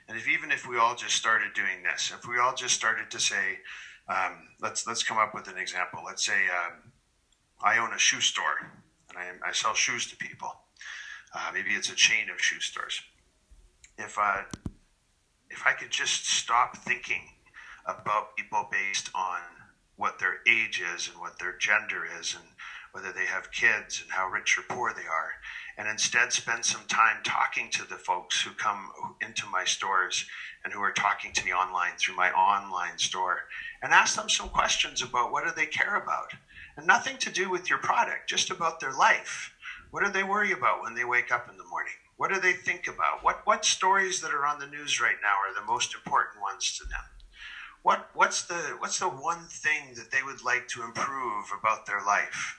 and 0.07 0.17
if 0.17 0.27
even 0.27 0.51
if 0.51 0.67
we 0.67 0.77
all 0.77 0.95
just 0.95 1.15
started 1.15 1.53
doing 1.53 1.83
this, 1.83 2.11
if 2.17 2.27
we 2.27 2.39
all 2.39 2.55
just 2.55 2.73
started 2.73 3.11
to 3.11 3.19
say, 3.19 3.59
um, 4.09 4.49
let's 4.59 4.87
let's 4.87 5.03
come 5.03 5.19
up 5.19 5.35
with 5.35 5.47
an 5.47 5.57
example. 5.57 6.01
Let's 6.03 6.25
say 6.25 6.45
um, 6.47 6.91
I 7.63 7.77
own 7.77 7.93
a 7.93 7.99
shoe 7.99 8.21
store 8.21 8.71
I, 9.17 9.49
I 9.49 9.51
sell 9.51 9.73
shoes 9.73 10.07
to 10.07 10.17
people. 10.17 10.51
Uh, 11.33 11.51
maybe 11.53 11.71
it's 11.71 11.89
a 11.89 11.95
chain 11.95 12.29
of 12.29 12.39
shoe 12.39 12.59
stores. 12.59 13.01
If 13.97 14.17
uh, 14.17 14.43
if 15.49 15.63
I 15.65 15.73
could 15.73 15.91
just 15.91 16.27
stop 16.27 16.77
thinking 16.77 17.21
about 17.85 18.35
people 18.37 18.67
based 18.71 19.09
on 19.15 19.39
what 19.95 20.19
their 20.19 20.37
age 20.47 20.81
is 20.81 21.07
and 21.07 21.19
what 21.19 21.39
their 21.39 21.55
gender 21.59 22.05
is 22.19 22.35
and 22.35 22.43
whether 22.91 23.11
they 23.11 23.25
have 23.25 23.51
kids 23.51 24.01
and 24.01 24.11
how 24.11 24.27
rich 24.27 24.57
or 24.57 24.63
poor 24.75 24.93
they 24.93 25.07
are, 25.07 25.31
and 25.77 25.87
instead 25.87 26.31
spend 26.31 26.65
some 26.65 26.85
time 26.87 27.17
talking 27.23 27.69
to 27.71 27.83
the 27.85 27.97
folks 27.97 28.41
who 28.41 28.51
come 28.51 28.89
into 29.21 29.45
my 29.47 29.63
stores 29.63 30.25
and 30.63 30.73
who 30.73 30.81
are 30.81 30.91
talking 30.91 31.31
to 31.33 31.45
me 31.45 31.51
online 31.51 31.93
through 31.97 32.15
my 32.15 32.31
online 32.31 32.97
store 32.97 33.41
and 33.81 33.93
ask 33.93 34.15
them 34.15 34.29
some 34.29 34.49
questions 34.49 35.01
about 35.01 35.31
what 35.31 35.43
do 35.43 35.51
they 35.55 35.65
care 35.65 35.95
about 35.95 36.31
nothing 36.85 37.17
to 37.19 37.29
do 37.29 37.49
with 37.49 37.69
your 37.69 37.77
product 37.79 38.27
just 38.27 38.49
about 38.49 38.79
their 38.79 38.91
life. 38.93 39.49
What 39.91 40.03
do 40.03 40.09
they 40.09 40.23
worry 40.23 40.51
about 40.51 40.79
when 40.81 40.93
they 40.93 41.03
wake 41.05 41.31
up 41.31 41.43
in 41.49 41.57
the 41.57 41.63
morning? 41.63 41.95
What 42.17 42.31
do 42.31 42.39
they 42.39 42.53
think 42.53 42.87
about? 42.87 43.21
What 43.21 43.37
what 43.43 43.65
stories 43.65 44.19
that 44.21 44.33
are 44.33 44.45
on 44.45 44.59
the 44.59 44.65
news 44.67 44.99
right 44.99 45.17
now 45.21 45.35
are 45.37 45.53
the 45.53 45.61
most 45.61 45.93
important 45.93 46.41
ones 46.41 46.71
to 46.77 46.85
them? 46.85 47.03
What 47.81 48.01
what's 48.13 48.43
the 48.43 48.75
what's 48.77 48.99
the 48.99 49.09
one 49.09 49.47
thing 49.47 49.93
that 49.95 50.11
they 50.11 50.23
would 50.23 50.41
like 50.43 50.67
to 50.67 50.83
improve 50.83 51.51
about 51.53 51.85
their 51.85 52.01
life? 52.01 52.55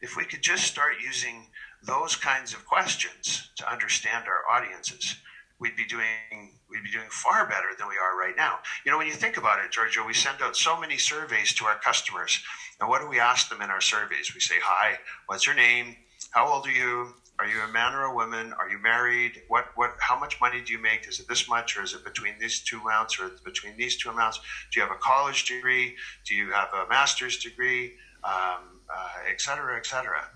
If 0.00 0.16
we 0.16 0.24
could 0.24 0.42
just 0.42 0.64
start 0.64 0.94
using 0.98 1.46
those 1.82 2.16
kinds 2.16 2.54
of 2.54 2.64
questions 2.64 3.44
to 3.56 3.70
understand 3.70 4.26
our 4.28 4.42
audiences, 4.50 5.16
we'd 5.60 5.76
be 5.76 5.86
doing 5.86 6.52
we'd 6.70 6.82
be 6.84 6.90
doing 6.90 7.08
far 7.10 7.44
better 7.44 7.68
than 7.78 7.88
we 7.88 7.96
are 7.98 8.16
right 8.18 8.34
now. 8.36 8.58
You 8.84 8.92
know, 8.92 8.98
when 8.98 9.06
you 9.06 9.14
think 9.14 9.36
about 9.36 9.58
it, 9.60 9.70
Giorgio, 9.70 10.04
we 10.04 10.14
send 10.14 10.42
out 10.42 10.56
so 10.56 10.76
many 10.76 10.98
surveys 10.98 11.52
to 11.54 11.66
our 11.66 11.76
customers. 11.76 12.40
And 12.80 12.88
what 12.88 13.00
do 13.00 13.06
we 13.08 13.20
ask 13.20 13.48
them 13.48 13.62
in 13.62 13.70
our 13.70 13.80
surveys? 13.80 14.32
We 14.34 14.40
say, 14.40 14.56
Hi, 14.62 14.98
what's 15.26 15.46
your 15.46 15.54
name? 15.56 15.96
How 16.32 16.46
old 16.48 16.66
are 16.66 16.72
you? 16.72 17.08
Are 17.40 17.46
you 17.46 17.60
a 17.62 17.68
man 17.68 17.94
or 17.94 18.02
a 18.04 18.12
woman? 18.12 18.52
Are 18.58 18.68
you 18.68 18.78
married? 18.78 19.40
What 19.48 19.66
what 19.74 19.92
how 20.00 20.16
much 20.16 20.40
money 20.40 20.60
do 20.60 20.72
you 20.72 20.78
make? 20.78 21.08
Is 21.08 21.20
it 21.20 21.28
this 21.28 21.48
much 21.48 21.76
or 21.76 21.82
is 21.82 21.94
it 21.94 22.04
between 22.04 22.38
these 22.38 22.60
two 22.60 22.80
amounts 22.80 23.18
or 23.18 23.30
between 23.44 23.76
these 23.76 23.96
two 23.96 24.10
amounts? 24.10 24.38
Do 24.72 24.80
you 24.80 24.82
have 24.82 24.90
a 24.90 24.96
college 24.96 25.44
degree? 25.44 25.92
Do 26.26 26.34
you 26.34 26.50
have 26.52 26.72
a 26.72 26.86
master's 26.86 27.36
degree? 27.36 27.92
Um, 28.24 28.80
uh, 28.92 29.08
et 29.28 29.40
cetera, 29.40 29.76
et 29.76 29.86
cetera. 29.86 30.28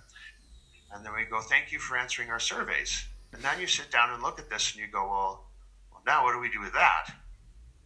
And 0.92 1.04
then 1.04 1.12
we 1.14 1.24
go, 1.24 1.40
thank 1.40 1.72
you 1.72 1.78
for 1.78 1.96
answering 1.96 2.30
our 2.30 2.40
surveys. 2.40 3.06
And 3.32 3.42
then 3.42 3.60
you 3.60 3.66
sit 3.66 3.90
down 3.90 4.12
and 4.12 4.22
look 4.22 4.38
at 4.38 4.50
this 4.50 4.72
and 4.72 4.80
you 4.80 4.90
go, 4.90 5.08
well, 5.08 5.44
well 5.90 6.02
now 6.06 6.24
what 6.24 6.32
do 6.32 6.38
we 6.38 6.50
do 6.50 6.60
with 6.60 6.72
that? 6.74 7.06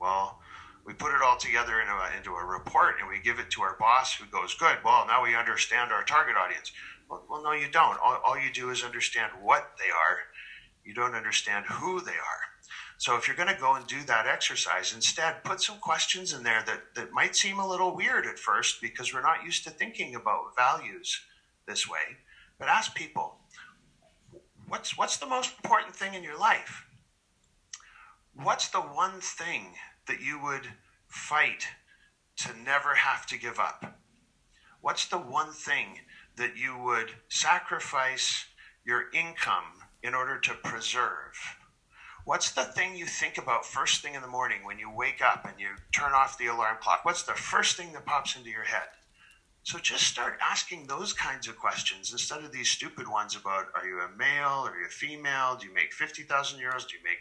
Well, 0.01 0.41
we 0.85 0.93
put 0.93 1.15
it 1.15 1.23
all 1.23 1.37
together 1.37 1.81
into 1.81 1.93
a, 1.93 2.11
into 2.17 2.35
a 2.35 2.45
report 2.45 2.97
and 3.01 3.09
we 3.09 3.21
give 3.21 3.39
it 3.39 3.51
to 3.51 3.63
our 3.63 3.77
boss 3.79 4.15
who 4.15 4.27
goes, 4.27 4.55
good, 4.55 4.79
well, 4.85 5.07
now 5.07 5.23
we 5.23 5.35
understand 5.35 5.93
our 5.93 6.05
target 6.05 6.37
audience. 6.37 6.73
Well, 7.09 7.25
well 7.29 7.43
no, 7.43 7.53
you 7.53 7.69
don't. 7.71 7.99
All, 8.05 8.21
all 8.25 8.39
you 8.39 8.53
do 8.53 8.71
is 8.71 8.83
understand 8.83 9.33
what 9.43 9.71
they 9.79 9.91
are. 9.91 10.19
You 10.85 10.95
don't 10.95 11.15
understand 11.15 11.67
who 11.67 12.01
they 12.01 12.13
are. 12.13 12.47
So 12.99 13.17
if 13.17 13.27
you're 13.27 13.37
going 13.37 13.55
to 13.55 13.61
go 13.61 13.75
and 13.75 13.87
do 13.87 14.03
that 14.05 14.27
exercise, 14.27 14.95
instead 14.95 15.45
put 15.45 15.61
some 15.61 15.79
questions 15.79 16.33
in 16.33 16.43
there 16.43 16.63
that, 16.67 16.95
that 16.95 17.13
might 17.13 17.37
seem 17.37 17.59
a 17.59 17.69
little 17.69 17.95
weird 17.95 18.27
at 18.27 18.39
first 18.39 18.81
because 18.81 19.13
we're 19.13 19.23
not 19.23 19.45
used 19.45 19.65
to 19.65 19.71
thinking 19.71 20.15
about 20.15 20.57
values 20.57 21.21
this 21.67 21.89
way. 21.89 22.19
But 22.59 22.69
ask 22.69 22.95
people, 22.95 23.37
what's 24.69 24.97
what's 24.99 25.17
the 25.17 25.27
most 25.27 25.55
important 25.63 25.95
thing 25.95 26.15
in 26.15 26.23
your 26.23 26.39
life? 26.39 26.87
What's 28.35 28.69
the 28.69 28.81
one 28.81 29.21
thing 29.21 29.75
that 30.07 30.21
you 30.21 30.41
would 30.43 30.69
fight 31.07 31.67
to 32.39 32.57
never 32.65 32.95
have 32.95 33.27
to 33.27 33.39
give 33.39 33.59
up? 33.59 33.99
What's 34.81 35.07
the 35.07 35.19
one 35.19 35.53
thing 35.53 36.01
that 36.37 36.57
you 36.57 36.77
would 36.79 37.11
sacrifice 37.29 38.47
your 38.85 39.07
income 39.13 39.83
in 40.03 40.15
order 40.15 40.39
to 40.39 40.55
preserve? 40.55 41.57
What's 42.25 42.51
the 42.51 42.65
thing 42.65 42.97
you 42.97 43.07
think 43.07 43.39
about 43.39 43.65
first 43.65 44.03
thing 44.03 44.15
in 44.15 44.23
the 44.23 44.29
morning 44.29 44.65
when 44.65 44.79
you 44.79 44.91
wake 44.91 45.23
up 45.23 45.47
and 45.47 45.59
you 45.59 45.69
turn 45.93 46.13
off 46.13 46.37
the 46.37 46.47
alarm 46.47 46.77
clock? 46.81 47.05
What's 47.05 47.23
the 47.23 47.35
first 47.35 47.77
thing 47.77 47.93
that 47.93 48.05
pops 48.05 48.37
into 48.37 48.51
your 48.51 48.65
head? 48.65 48.89
So 49.67 49.81
just 49.81 50.05
start 50.07 50.37
asking 50.41 50.85
those 50.87 51.13
kinds 51.13 51.49
of 51.49 51.57
questions 51.57 52.13
instead 52.13 52.41
of 52.41 52.53
these 52.53 52.69
stupid 52.69 53.09
ones 53.09 53.35
about 53.35 53.67
are 53.75 53.85
you 53.85 53.99
a 53.99 54.09
male? 54.09 54.65
Are 54.65 54.79
you 54.79 54.87
a 54.87 54.89
female? 54.89 55.57
Do 55.57 55.67
you 55.67 55.75
make 55.75 55.93
50,000 55.93 56.61
euros? 56.61 56.87
Do 56.87 56.95
you 56.95 57.03
make, 57.03 57.19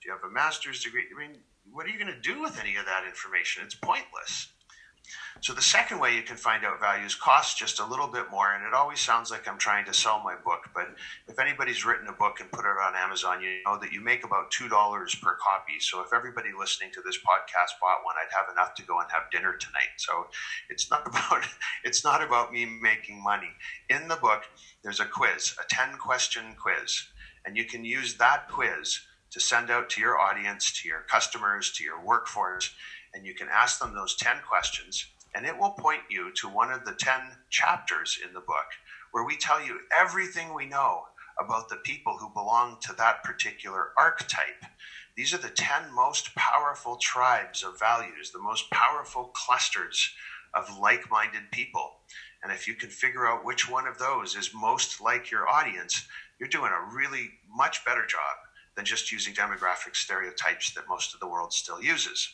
do 0.00 0.06
you 0.08 0.10
have 0.12 0.24
a 0.24 0.32
master's 0.32 0.80
degree? 0.80 1.04
I 1.14 1.20
mean, 1.20 1.42
what 1.70 1.86
are 1.86 1.90
you 1.90 1.98
going 1.98 2.08
to 2.08 2.14
do 2.14 2.40
with 2.40 2.58
any 2.58 2.76
of 2.76 2.86
that 2.86 3.04
information? 3.04 3.62
It's 3.62 3.74
pointless. 3.74 4.48
So 5.40 5.52
the 5.52 5.60
second 5.60 5.98
way 5.98 6.16
you 6.16 6.22
can 6.22 6.38
find 6.38 6.64
out 6.64 6.80
values 6.80 7.14
costs 7.14 7.54
just 7.54 7.78
a 7.78 7.84
little 7.84 8.06
bit 8.06 8.30
more, 8.30 8.54
and 8.54 8.64
it 8.64 8.72
always 8.72 9.00
sounds 9.00 9.30
like 9.30 9.46
I'm 9.46 9.58
trying 9.58 9.84
to 9.84 9.92
sell 9.92 10.22
my 10.24 10.34
book. 10.36 10.70
But 10.74 10.86
if 11.28 11.38
anybody's 11.38 11.84
written 11.84 12.08
a 12.08 12.12
book 12.12 12.40
and 12.40 12.50
put 12.50 12.64
it 12.64 12.78
on 12.82 12.94
Amazon, 12.96 13.42
you 13.42 13.62
know 13.66 13.78
that 13.78 13.92
you 13.92 14.00
make 14.00 14.24
about 14.24 14.50
two 14.50 14.68
dollars 14.68 15.14
per 15.14 15.36
copy. 15.36 15.78
So 15.80 16.00
if 16.00 16.14
everybody 16.14 16.48
listening 16.58 16.92
to 16.92 17.02
this 17.04 17.18
podcast 17.18 17.76
bought 17.80 18.04
one, 18.04 18.14
I'd 18.16 18.34
have 18.34 18.50
enough 18.52 18.74
to 18.76 18.82
go 18.84 19.00
and 19.00 19.10
have 19.10 19.30
dinner 19.30 19.54
tonight. 19.54 19.92
So 19.98 20.28
it's 20.70 20.90
not 20.90 21.06
about 21.06 21.44
it's 21.84 22.04
not 22.04 22.22
about 22.22 22.50
me 22.50 22.64
making 22.64 23.22
money. 23.22 23.50
In 23.90 24.08
the 24.08 24.16
book, 24.16 24.44
there's 24.82 25.00
a 25.00 25.04
quiz, 25.04 25.54
a 25.62 25.66
ten 25.68 25.98
question 25.98 26.54
quiz, 26.58 27.02
and 27.44 27.54
you 27.54 27.66
can 27.66 27.84
use 27.84 28.14
that 28.14 28.48
quiz 28.48 29.00
to 29.30 29.40
send 29.40 29.68
out 29.68 29.90
to 29.90 30.00
your 30.00 30.18
audience, 30.18 30.80
to 30.80 30.88
your 30.88 31.00
customers, 31.10 31.72
to 31.72 31.84
your 31.84 32.00
workforce 32.02 32.72
and 33.14 33.24
you 33.24 33.34
can 33.34 33.48
ask 33.48 33.78
them 33.78 33.94
those 33.94 34.14
10 34.14 34.40
questions, 34.40 35.06
and 35.34 35.46
it 35.46 35.56
will 35.56 35.70
point 35.70 36.02
you 36.10 36.30
to 36.40 36.48
one 36.48 36.70
of 36.70 36.84
the 36.84 36.94
10 36.98 37.36
chapters 37.50 38.18
in 38.22 38.32
the 38.32 38.40
book 38.40 38.66
where 39.12 39.24
we 39.24 39.36
tell 39.36 39.60
you 39.60 39.78
everything 39.96 40.52
we 40.52 40.66
know 40.66 41.02
about 41.40 41.68
the 41.68 41.76
people 41.76 42.16
who 42.18 42.30
belong 42.30 42.76
to 42.82 42.92
that 42.96 43.22
particular 43.24 43.88
archetype. 43.98 44.64
These 45.16 45.32
are 45.34 45.38
the 45.38 45.50
10 45.50 45.92
most 45.94 46.34
powerful 46.36 46.96
tribes 47.00 47.62
of 47.62 47.78
values, 47.78 48.30
the 48.32 48.40
most 48.40 48.70
powerful 48.72 49.30
clusters 49.32 50.10
of 50.54 50.76
like 50.78 51.02
minded 51.10 51.50
people. 51.52 51.94
And 52.42 52.52
if 52.52 52.66
you 52.66 52.74
can 52.74 52.90
figure 52.90 53.26
out 53.26 53.44
which 53.44 53.68
one 53.68 53.86
of 53.86 53.98
those 53.98 54.34
is 54.34 54.50
most 54.54 55.00
like 55.00 55.30
your 55.30 55.48
audience, 55.48 56.04
you're 56.38 56.48
doing 56.48 56.72
a 56.72 56.94
really 56.94 57.32
much 57.48 57.84
better 57.84 58.04
job 58.06 58.36
than 58.76 58.84
just 58.84 59.12
using 59.12 59.34
demographic 59.34 59.94
stereotypes 59.94 60.72
that 60.74 60.84
most 60.88 61.14
of 61.14 61.20
the 61.20 61.28
world 61.28 61.52
still 61.52 61.80
uses. 61.80 62.28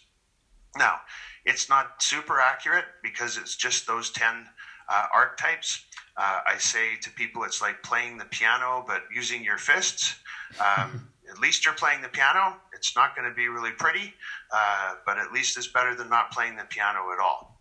Now, 0.79 1.01
it's 1.45 1.69
not 1.69 2.03
super 2.03 2.41
accurate 2.41 2.85
because 3.03 3.37
it's 3.37 3.57
just 3.57 3.87
those 3.87 4.11
10 4.11 4.49
uh, 4.89 5.07
archetypes. 5.15 5.85
Uh, 6.17 6.41
I 6.47 6.59
say 6.59 6.97
to 7.03 7.11
people, 7.11 7.45
it's 7.45 7.63
like 7.63 7.83
playing 7.83 8.19
the 8.19 8.25
piano, 8.27 8.85
but 8.87 9.03
using 9.15 9.43
your 9.45 9.59
fists. 9.59 10.17
Um, 10.61 11.09
at 11.31 11.39
least 11.39 11.65
you're 11.65 11.75
playing 11.75 12.03
the 12.03 12.09
piano. 12.09 12.57
It's 12.75 12.97
not 12.97 13.17
going 13.17 13.29
to 13.29 13.35
be 13.35 13.49
really 13.49 13.71
pretty, 13.71 14.13
uh, 14.53 14.95
but 15.07 15.19
at 15.19 15.33
least 15.33 15.57
it's 15.57 15.69
better 15.69 15.95
than 15.95 16.09
not 16.09 16.33
playing 16.33 16.57
the 16.57 16.65
piano 16.65 17.13
at 17.13 17.21
all. 17.21 17.61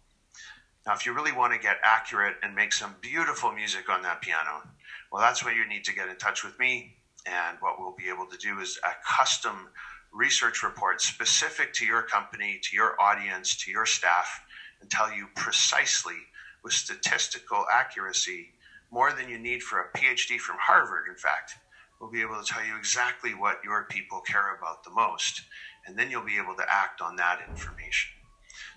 Now, 0.85 0.93
if 0.93 1.05
you 1.05 1.13
really 1.13 1.31
want 1.31 1.53
to 1.53 1.59
get 1.59 1.77
accurate 1.83 2.37
and 2.41 2.55
make 2.55 2.73
some 2.73 2.95
beautiful 3.01 3.51
music 3.51 3.89
on 3.89 4.01
that 4.03 4.21
piano, 4.21 4.63
well, 5.11 5.21
that's 5.21 5.43
where 5.45 5.53
you 5.53 5.67
need 5.67 5.83
to 5.85 5.93
get 5.93 6.09
in 6.09 6.15
touch 6.15 6.43
with 6.43 6.57
me. 6.59 6.95
And 7.25 7.57
what 7.59 7.79
we'll 7.79 7.95
be 7.95 8.09
able 8.09 8.25
to 8.25 8.37
do 8.37 8.59
is 8.59 8.79
a 8.83 8.91
custom 9.07 9.69
research 10.13 10.63
report 10.63 11.01
specific 11.01 11.73
to 11.73 11.85
your 11.85 12.01
company, 12.03 12.59
to 12.63 12.75
your 12.75 12.99
audience, 13.01 13.55
to 13.63 13.71
your 13.71 13.85
staff, 13.85 14.41
and 14.81 14.89
tell 14.89 15.11
you 15.13 15.27
precisely 15.35 16.17
with 16.63 16.73
statistical 16.73 17.65
accuracy 17.71 18.49
more 18.91 19.13
than 19.13 19.29
you 19.29 19.37
need 19.37 19.61
for 19.61 19.79
a 19.79 19.97
PhD 19.97 20.39
from 20.39 20.57
Harvard, 20.59 21.05
in 21.09 21.15
fact. 21.15 21.53
We'll 21.99 22.11
be 22.11 22.21
able 22.21 22.41
to 22.41 22.45
tell 22.45 22.65
you 22.65 22.77
exactly 22.77 23.33
what 23.33 23.63
your 23.63 23.83
people 23.89 24.21
care 24.21 24.55
about 24.55 24.83
the 24.83 24.91
most, 24.91 25.41
and 25.85 25.97
then 25.97 26.09
you'll 26.09 26.25
be 26.25 26.37
able 26.37 26.55
to 26.55 26.65
act 26.69 27.01
on 27.01 27.15
that 27.17 27.41
information. 27.49 28.11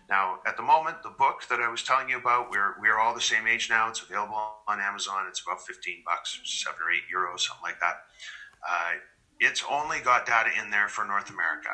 Now, 0.09 0.41
at 0.47 0.57
the 0.57 0.63
moment, 0.63 1.03
the 1.03 1.11
book 1.11 1.47
that 1.49 1.61
I 1.61 1.69
was 1.69 1.83
telling 1.83 2.09
you 2.09 2.19
about, 2.19 2.51
we're, 2.51 2.75
we're 2.81 2.99
all 2.99 3.15
the 3.15 3.21
same 3.21 3.47
age 3.47 3.71
now. 3.71 3.89
It's 3.89 4.03
available 4.03 4.37
on 4.67 4.81
Amazon. 4.81 5.25
It's 5.29 5.41
about 5.41 5.65
15 5.65 6.03
bucks, 6.05 6.41
seven 6.45 6.81
or 6.85 6.91
eight 6.91 7.07
euros, 7.09 7.41
something 7.41 7.63
like 7.63 7.81
that. 7.81 8.05
Uh, 8.69 8.99
it's 9.43 9.65
only 9.69 9.99
got 9.99 10.25
data 10.25 10.51
in 10.57 10.71
there 10.71 10.89
for 10.89 11.05
North 11.05 11.29
America. 11.29 11.71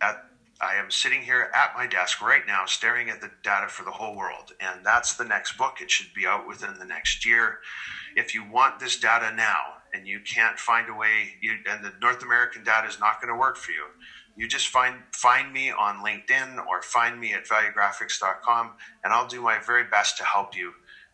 At, 0.00 0.22
I 0.60 0.76
am 0.76 0.90
sitting 0.90 1.22
here 1.22 1.50
at 1.52 1.74
my 1.74 1.86
desk 1.86 2.22
right 2.22 2.46
now 2.46 2.64
staring 2.64 3.10
at 3.10 3.20
the 3.20 3.30
data 3.42 3.66
for 3.68 3.82
the 3.82 3.90
whole 3.90 4.14
world, 4.14 4.52
and 4.60 4.86
that's 4.86 5.14
the 5.14 5.24
next 5.24 5.58
book. 5.58 5.80
It 5.80 5.90
should 5.90 6.14
be 6.14 6.26
out 6.26 6.46
within 6.46 6.78
the 6.78 6.84
next 6.84 7.26
year. 7.26 7.58
If 8.14 8.34
you 8.34 8.44
want 8.44 8.78
this 8.78 8.96
data 8.96 9.34
now 9.34 9.74
and 9.92 10.06
you 10.06 10.20
can't 10.20 10.58
find 10.58 10.88
a 10.88 10.94
way, 10.94 11.34
you, 11.42 11.56
and 11.68 11.84
the 11.84 11.92
North 12.00 12.22
American 12.22 12.62
data 12.62 12.86
is 12.86 13.00
not 13.00 13.20
going 13.20 13.34
to 13.34 13.38
work 13.38 13.56
for 13.56 13.72
you, 13.72 13.86
you 14.36 14.46
just 14.46 14.68
find 14.68 15.02
find 15.12 15.52
me 15.52 15.72
on 15.72 16.04
LinkedIn 16.04 16.64
or 16.66 16.82
find 16.82 17.18
me 17.18 17.32
at 17.34 17.48
valuegraphics.com, 17.48 18.74
and 19.02 19.12
I'll 19.12 19.26
do 19.26 19.42
my 19.42 19.58
very 19.58 19.84
best 19.84 20.18
to 20.18 20.24
help 20.24 20.56
you 20.56 20.72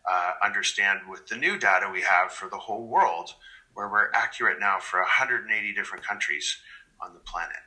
uh, 0.09 0.33
understand 0.43 0.99
with 1.09 1.27
the 1.27 1.35
new 1.35 1.57
data 1.57 1.89
we 1.91 2.01
have 2.01 2.31
for 2.31 2.47
the 2.47 2.57
whole 2.57 2.85
world 2.85 3.33
where 3.73 3.87
we're 3.89 4.11
accurate 4.13 4.59
now 4.59 4.79
for 4.79 4.99
180 4.99 5.73
different 5.73 6.05
countries 6.05 6.57
on 7.01 7.13
the 7.13 7.19
planet. 7.19 7.57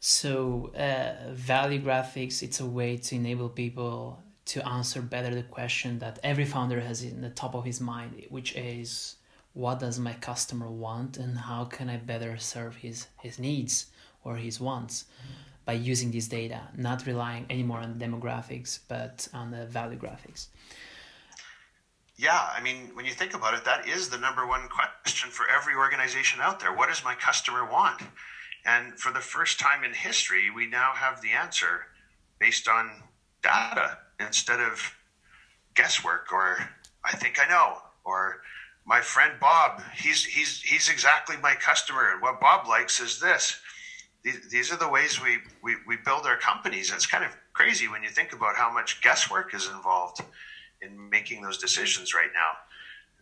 So, 0.00 0.70
uh, 0.76 1.32
value 1.32 1.82
graphics, 1.82 2.42
it's 2.42 2.60
a 2.60 2.66
way 2.66 2.98
to 2.98 3.14
enable 3.16 3.48
people 3.48 4.22
to 4.46 4.68
answer 4.68 5.00
better 5.00 5.34
the 5.34 5.42
question 5.42 5.98
that 6.00 6.18
every 6.22 6.44
founder 6.44 6.80
has 6.80 7.02
in 7.02 7.22
the 7.22 7.30
top 7.30 7.54
of 7.54 7.64
his 7.64 7.80
mind, 7.80 8.26
which 8.28 8.54
is 8.54 9.16
what 9.54 9.80
does 9.80 9.98
my 9.98 10.12
customer 10.14 10.70
want 10.70 11.16
and 11.16 11.38
how 11.38 11.64
can 11.64 11.88
I 11.88 11.96
better 11.96 12.36
serve 12.36 12.76
his, 12.76 13.06
his 13.22 13.38
needs 13.38 13.86
or 14.24 14.36
his 14.36 14.60
wants 14.60 15.06
by 15.64 15.72
using 15.72 16.10
this 16.10 16.28
data, 16.28 16.60
not 16.76 17.06
relying 17.06 17.46
anymore 17.48 17.78
on 17.78 17.94
demographics 17.94 18.80
but 18.88 19.26
on 19.32 19.50
the 19.50 19.64
value 19.66 19.98
graphics. 19.98 20.48
Yeah, 22.16 22.48
I 22.56 22.62
mean, 22.62 22.90
when 22.94 23.04
you 23.04 23.12
think 23.12 23.34
about 23.34 23.54
it, 23.54 23.64
that 23.64 23.88
is 23.88 24.08
the 24.08 24.18
number 24.18 24.46
one 24.46 24.68
question 24.68 25.30
for 25.30 25.46
every 25.48 25.74
organization 25.74 26.40
out 26.40 26.60
there. 26.60 26.72
What 26.72 26.88
does 26.88 27.02
my 27.02 27.14
customer 27.14 27.64
want? 27.64 28.00
And 28.64 28.98
for 28.98 29.12
the 29.12 29.20
first 29.20 29.58
time 29.58 29.84
in 29.84 29.92
history, 29.92 30.48
we 30.50 30.66
now 30.66 30.92
have 30.94 31.20
the 31.20 31.30
answer 31.30 31.86
based 32.38 32.68
on 32.68 33.02
data 33.42 33.98
instead 34.20 34.60
of 34.60 34.94
guesswork 35.74 36.32
or 36.32 36.58
I 37.04 37.16
think 37.16 37.38
I 37.44 37.48
know 37.48 37.78
or 38.04 38.40
my 38.86 39.00
friend 39.00 39.34
Bob, 39.40 39.82
he's 39.96 40.24
he's 40.24 40.60
he's 40.62 40.88
exactly 40.88 41.36
my 41.42 41.54
customer 41.54 42.12
and 42.12 42.22
what 42.22 42.40
Bob 42.40 42.68
likes 42.68 43.00
is 43.00 43.18
this. 43.18 43.58
These, 44.22 44.48
these 44.50 44.72
are 44.72 44.76
the 44.76 44.88
ways 44.88 45.22
we, 45.22 45.38
we, 45.62 45.76
we 45.86 45.96
build 45.96 46.24
our 46.24 46.38
companies. 46.38 46.90
It's 46.92 47.06
kind 47.06 47.24
of 47.24 47.36
crazy 47.52 47.88
when 47.88 48.02
you 48.02 48.08
think 48.08 48.32
about 48.32 48.56
how 48.56 48.72
much 48.72 49.02
guesswork 49.02 49.52
is 49.52 49.68
involved 49.68 50.22
in 50.84 51.10
making 51.10 51.42
those 51.42 51.58
decisions 51.58 52.14
right 52.14 52.30
now. 52.34 52.52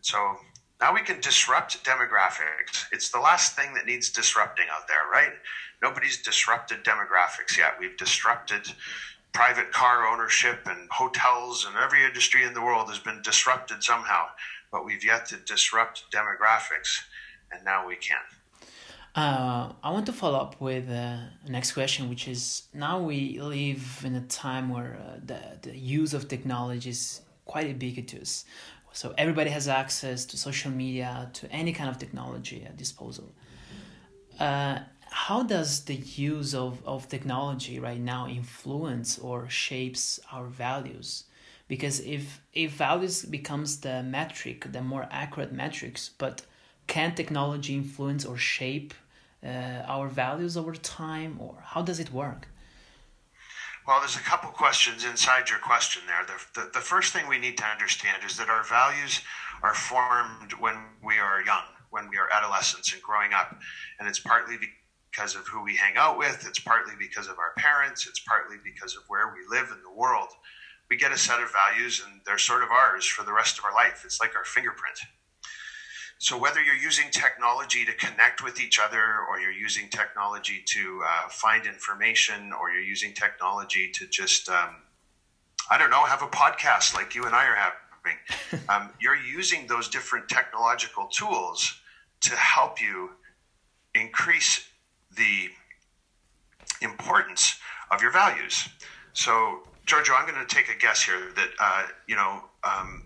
So 0.00 0.36
now 0.80 0.92
we 0.92 1.00
can 1.00 1.20
disrupt 1.20 1.84
demographics. 1.84 2.86
It's 2.92 3.10
the 3.10 3.20
last 3.20 3.54
thing 3.54 3.74
that 3.74 3.86
needs 3.86 4.10
disrupting 4.10 4.66
out 4.72 4.88
there, 4.88 5.08
right? 5.10 5.32
Nobody's 5.82 6.22
disrupted 6.22 6.84
demographics 6.84 7.56
yet. 7.56 7.74
We've 7.78 7.96
disrupted 7.96 8.72
private 9.32 9.72
car 9.72 10.06
ownership 10.06 10.60
and 10.66 10.88
hotels 10.90 11.64
and 11.66 11.76
every 11.76 12.04
industry 12.04 12.44
in 12.44 12.52
the 12.52 12.60
world 12.60 12.88
has 12.88 12.98
been 12.98 13.22
disrupted 13.22 13.82
somehow, 13.82 14.26
but 14.70 14.84
we've 14.84 15.04
yet 15.04 15.26
to 15.26 15.36
disrupt 15.36 16.04
demographics, 16.12 17.00
and 17.50 17.64
now 17.64 17.86
we 17.86 17.96
can. 17.96 18.20
Uh, 19.14 19.72
I 19.82 19.90
want 19.90 20.06
to 20.06 20.12
follow 20.12 20.38
up 20.38 20.60
with 20.60 20.88
uh, 20.90 21.18
next 21.48 21.72
question, 21.72 22.08
which 22.08 22.28
is 22.28 22.62
now 22.72 23.00
we 23.00 23.40
live 23.40 24.02
in 24.04 24.14
a 24.14 24.22
time 24.22 24.70
where 24.70 24.98
uh, 24.98 25.20
the, 25.24 25.40
the 25.62 25.76
use 25.76 26.14
of 26.14 26.28
technology 26.28 26.90
is 26.90 27.21
quite 27.44 27.68
ubiquitous. 27.68 28.44
So 28.92 29.14
everybody 29.16 29.50
has 29.50 29.68
access 29.68 30.24
to 30.26 30.36
social 30.36 30.70
media, 30.70 31.30
to 31.34 31.50
any 31.50 31.72
kind 31.72 31.88
of 31.88 31.98
technology 31.98 32.64
at 32.64 32.76
disposal. 32.76 33.32
Uh, 34.38 34.80
how 35.12 35.42
does 35.42 35.84
the 35.84 35.94
use 35.94 36.54
of, 36.54 36.82
of 36.86 37.08
technology 37.08 37.78
right 37.78 38.00
now 38.00 38.26
influence 38.26 39.18
or 39.18 39.48
shapes 39.48 40.18
our 40.32 40.46
values 40.46 41.24
because 41.68 42.00
if 42.00 42.40
if 42.54 42.72
values 42.72 43.24
becomes 43.24 43.80
the 43.80 44.02
metric 44.02 44.72
the 44.72 44.82
more 44.82 45.06
accurate 45.10 45.52
metrics 45.52 46.10
but 46.18 46.42
can 46.86 47.14
technology 47.14 47.74
influence 47.74 48.24
or 48.24 48.36
shape 48.36 48.94
uh, 49.44 49.48
our 49.86 50.08
values 50.08 50.56
over 50.56 50.74
time 50.74 51.36
or 51.38 51.54
how 51.62 51.82
does 51.82 52.00
it 52.00 52.10
work 52.12 52.48
well 53.86 54.00
there's 54.00 54.16
a 54.16 54.20
couple 54.20 54.50
questions 54.50 55.04
inside 55.04 55.48
your 55.48 55.58
question 55.58 56.02
there 56.06 56.24
the, 56.26 56.60
the, 56.60 56.70
the 56.74 56.80
first 56.80 57.12
thing 57.12 57.28
we 57.28 57.38
need 57.38 57.56
to 57.56 57.64
understand 57.64 58.22
is 58.24 58.36
that 58.36 58.48
our 58.48 58.64
values 58.64 59.20
are 59.62 59.74
formed 59.74 60.52
when 60.58 60.76
we 61.04 61.18
are 61.18 61.42
young 61.42 61.64
when 61.90 62.08
we 62.08 62.16
are 62.16 62.28
adolescents 62.32 62.92
and 62.92 63.02
growing 63.02 63.32
up 63.32 63.56
and 63.98 64.08
it's 64.08 64.18
partly 64.18 64.56
because 65.12 65.34
of 65.34 65.46
who 65.46 65.62
we 65.62 65.76
hang 65.76 65.96
out 65.96 66.16
with, 66.16 66.44
it's 66.48 66.58
partly 66.58 66.94
because 66.98 67.28
of 67.28 67.38
our 67.38 67.52
parents, 67.58 68.06
it's 68.06 68.20
partly 68.20 68.56
because 68.64 68.96
of 68.96 69.02
where 69.08 69.28
we 69.28 69.56
live 69.56 69.68
in 69.70 69.82
the 69.82 69.92
world. 69.94 70.28
We 70.88 70.96
get 70.96 71.12
a 71.12 71.18
set 71.18 71.40
of 71.40 71.52
values 71.52 72.02
and 72.04 72.20
they're 72.24 72.38
sort 72.38 72.62
of 72.62 72.70
ours 72.70 73.06
for 73.06 73.24
the 73.24 73.32
rest 73.32 73.58
of 73.58 73.64
our 73.64 73.74
life. 73.74 74.02
It's 74.04 74.20
like 74.20 74.34
our 74.34 74.44
fingerprint. 74.44 74.98
So, 76.22 76.36
whether 76.36 76.62
you're 76.62 76.76
using 76.76 77.10
technology 77.10 77.84
to 77.84 77.92
connect 77.94 78.44
with 78.44 78.60
each 78.60 78.78
other, 78.78 79.18
or 79.28 79.40
you're 79.40 79.50
using 79.50 79.88
technology 79.88 80.62
to 80.66 81.02
uh, 81.04 81.28
find 81.28 81.66
information, 81.66 82.52
or 82.52 82.70
you're 82.70 82.80
using 82.80 83.12
technology 83.12 83.90
to 83.94 84.06
just, 84.06 84.48
um, 84.48 84.84
I 85.68 85.76
don't 85.78 85.90
know, 85.90 86.04
have 86.04 86.22
a 86.22 86.28
podcast 86.28 86.94
like 86.94 87.16
you 87.16 87.24
and 87.24 87.34
I 87.34 87.46
are 87.46 87.56
having, 87.56 88.68
um, 88.68 88.90
you're 89.00 89.16
using 89.16 89.66
those 89.66 89.88
different 89.88 90.28
technological 90.28 91.08
tools 91.08 91.74
to 92.20 92.36
help 92.36 92.80
you 92.80 93.10
increase 93.96 94.60
the 95.16 95.48
importance 96.82 97.56
of 97.90 98.00
your 98.00 98.12
values. 98.12 98.68
So, 99.12 99.62
Giorgio, 99.86 100.14
I'm 100.14 100.32
going 100.32 100.38
to 100.46 100.54
take 100.54 100.68
a 100.68 100.78
guess 100.78 101.02
here 101.02 101.32
that 101.34 101.50
uh, 101.58 101.86
you 102.06 102.14
know 102.14 102.44
um, 102.62 103.02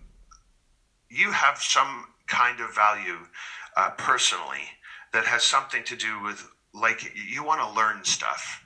you 1.09 1.33
have 1.33 1.57
some 1.63 2.05
kind 2.27 2.61
of 2.61 2.75
value 2.75 3.27
uh, 3.77 3.91
personally 3.91 4.69
that 5.13 5.25
has 5.25 5.43
something 5.43 5.85
to 5.85 5.97
do 5.97 6.21
with 6.23 6.47
like 6.75 7.11
you 7.15 7.43
want 7.43 7.61
to 7.61 7.69
learn 7.69 8.05
stuff. 8.05 8.61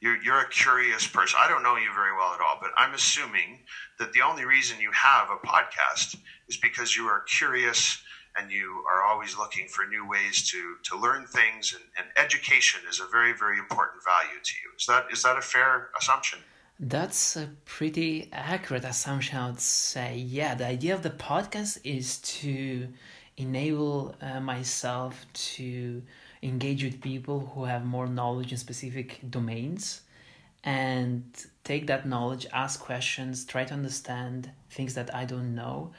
You're, 0.00 0.16
you're 0.22 0.40
a 0.40 0.48
curious 0.48 1.06
person. 1.06 1.38
I 1.42 1.46
don't 1.46 1.62
know 1.62 1.76
you 1.76 1.92
very 1.94 2.14
well 2.16 2.32
at 2.32 2.40
all, 2.40 2.56
but 2.58 2.70
I'm 2.76 2.94
assuming 2.94 3.60
that 3.98 4.12
the 4.12 4.22
only 4.22 4.46
reason 4.46 4.80
you 4.80 4.90
have 4.92 5.28
a 5.28 5.46
podcast 5.46 6.16
is 6.48 6.56
because 6.56 6.96
you 6.96 7.04
are 7.06 7.20
curious 7.20 7.98
and 8.36 8.50
you 8.50 8.82
are 8.90 9.02
always 9.02 9.36
looking 9.36 9.66
for 9.68 9.84
new 9.86 10.06
ways 10.08 10.48
to 10.50 10.76
to 10.84 10.98
learn 10.98 11.26
things 11.26 11.74
and, 11.74 11.82
and 11.98 12.08
education 12.16 12.80
is 12.88 13.00
a 13.00 13.06
very 13.10 13.32
very 13.32 13.58
important 13.58 14.02
value 14.04 14.38
to 14.42 14.54
you 14.62 14.70
is 14.78 14.86
that 14.86 15.04
is 15.10 15.22
that 15.22 15.36
a 15.36 15.42
fair 15.42 15.90
assumption 16.00 16.38
that's 16.80 17.36
a 17.36 17.50
pretty 17.66 18.28
accurate 18.32 18.84
assumption 18.84 19.36
i 19.36 19.46
would 19.50 19.60
say. 19.60 20.16
Yeah 20.16 20.54
the 20.54 20.66
idea 20.66 20.94
of 20.94 21.02
the 21.02 21.10
podcast 21.10 21.78
is 21.84 22.18
to 22.18 22.88
enable 23.36 24.14
uh, 24.22 24.40
myself 24.40 25.26
to 25.32 26.02
engage 26.42 26.82
with 26.82 27.00
people 27.02 27.50
who 27.54 27.64
have 27.64 27.84
more 27.84 28.06
knowledge 28.06 28.50
in 28.52 28.58
specific 28.58 29.20
domains 29.28 30.02
and 30.64 31.22
take 31.64 31.86
that 31.86 32.06
knowledge 32.06 32.46
ask 32.52 32.80
questions 32.80 33.44
try 33.44 33.64
to 33.64 33.74
understand 33.74 34.50
things 34.70 34.94
that 34.94 35.14
i 35.14 35.24
don't 35.24 35.54
know. 35.54 35.92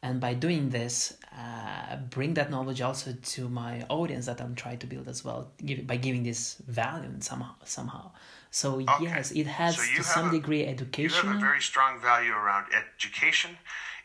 And 0.00 0.20
by 0.20 0.34
doing 0.34 0.70
this 0.70 1.16
uh, 1.36 1.96
bring 2.10 2.34
that 2.34 2.48
knowledge 2.52 2.80
also 2.80 3.12
to 3.34 3.48
my 3.48 3.84
audience 3.88 4.26
that 4.26 4.40
i'm 4.40 4.54
trying 4.54 4.78
to 4.78 4.86
build 4.86 5.08
as 5.08 5.24
well 5.24 5.50
give, 5.66 5.84
by 5.84 5.96
giving 5.96 6.22
this 6.22 6.54
value 6.68 7.10
somehow 7.18 7.54
somehow 7.64 8.12
so 8.50 8.80
okay. 8.80 8.94
yes 9.00 9.30
it 9.32 9.46
has 9.46 9.76
so 9.76 9.82
to 9.96 10.02
some 10.02 10.28
a, 10.28 10.32
degree 10.32 10.64
education 10.66 11.26
you 11.26 11.32
have 11.32 11.36
a 11.36 11.40
very 11.40 11.60
strong 11.60 12.00
value 12.00 12.32
around 12.32 12.66
education 12.74 13.50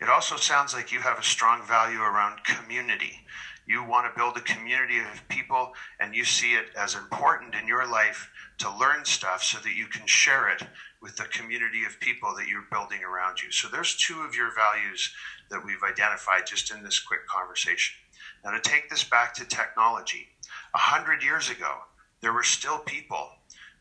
it 0.01 0.09
also 0.09 0.35
sounds 0.35 0.73
like 0.73 0.91
you 0.91 0.99
have 0.99 1.17
a 1.17 1.23
strong 1.23 1.65
value 1.65 2.01
around 2.01 2.43
community 2.43 3.19
you 3.65 3.83
want 3.83 4.11
to 4.11 4.19
build 4.19 4.35
a 4.35 4.41
community 4.41 4.99
of 4.99 5.27
people 5.29 5.71
and 5.99 6.13
you 6.13 6.25
see 6.25 6.53
it 6.53 6.65
as 6.77 6.95
important 6.95 7.55
in 7.55 7.67
your 7.67 7.87
life 7.87 8.29
to 8.57 8.77
learn 8.77 9.05
stuff 9.05 9.43
so 9.43 9.57
that 9.59 9.75
you 9.75 9.85
can 9.87 10.05
share 10.05 10.49
it 10.49 10.63
with 11.01 11.15
the 11.17 11.23
community 11.25 11.83
of 11.85 11.99
people 11.99 12.33
that 12.35 12.47
you're 12.47 12.67
building 12.71 13.03
around 13.03 13.41
you. 13.41 13.51
So 13.51 13.67
there's 13.67 13.95
two 13.95 14.21
of 14.21 14.35
your 14.35 14.51
values 14.53 15.13
that 15.49 15.63
we've 15.65 15.83
identified 15.83 16.45
just 16.45 16.73
in 16.73 16.83
this 16.83 16.99
quick 16.99 17.27
conversation. 17.27 17.95
Now, 18.43 18.51
to 18.51 18.61
take 18.61 18.89
this 18.89 19.03
back 19.03 19.33
to 19.35 19.45
technology, 19.45 20.27
a 20.73 20.77
hundred 20.77 21.23
years 21.23 21.49
ago, 21.49 21.79
there 22.21 22.33
were 22.33 22.43
still 22.43 22.79
people 22.79 23.29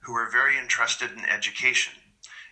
who 0.03 0.13
were 0.13 0.29
very 0.31 0.59
interested 0.59 1.11
in 1.11 1.25
education 1.25 1.95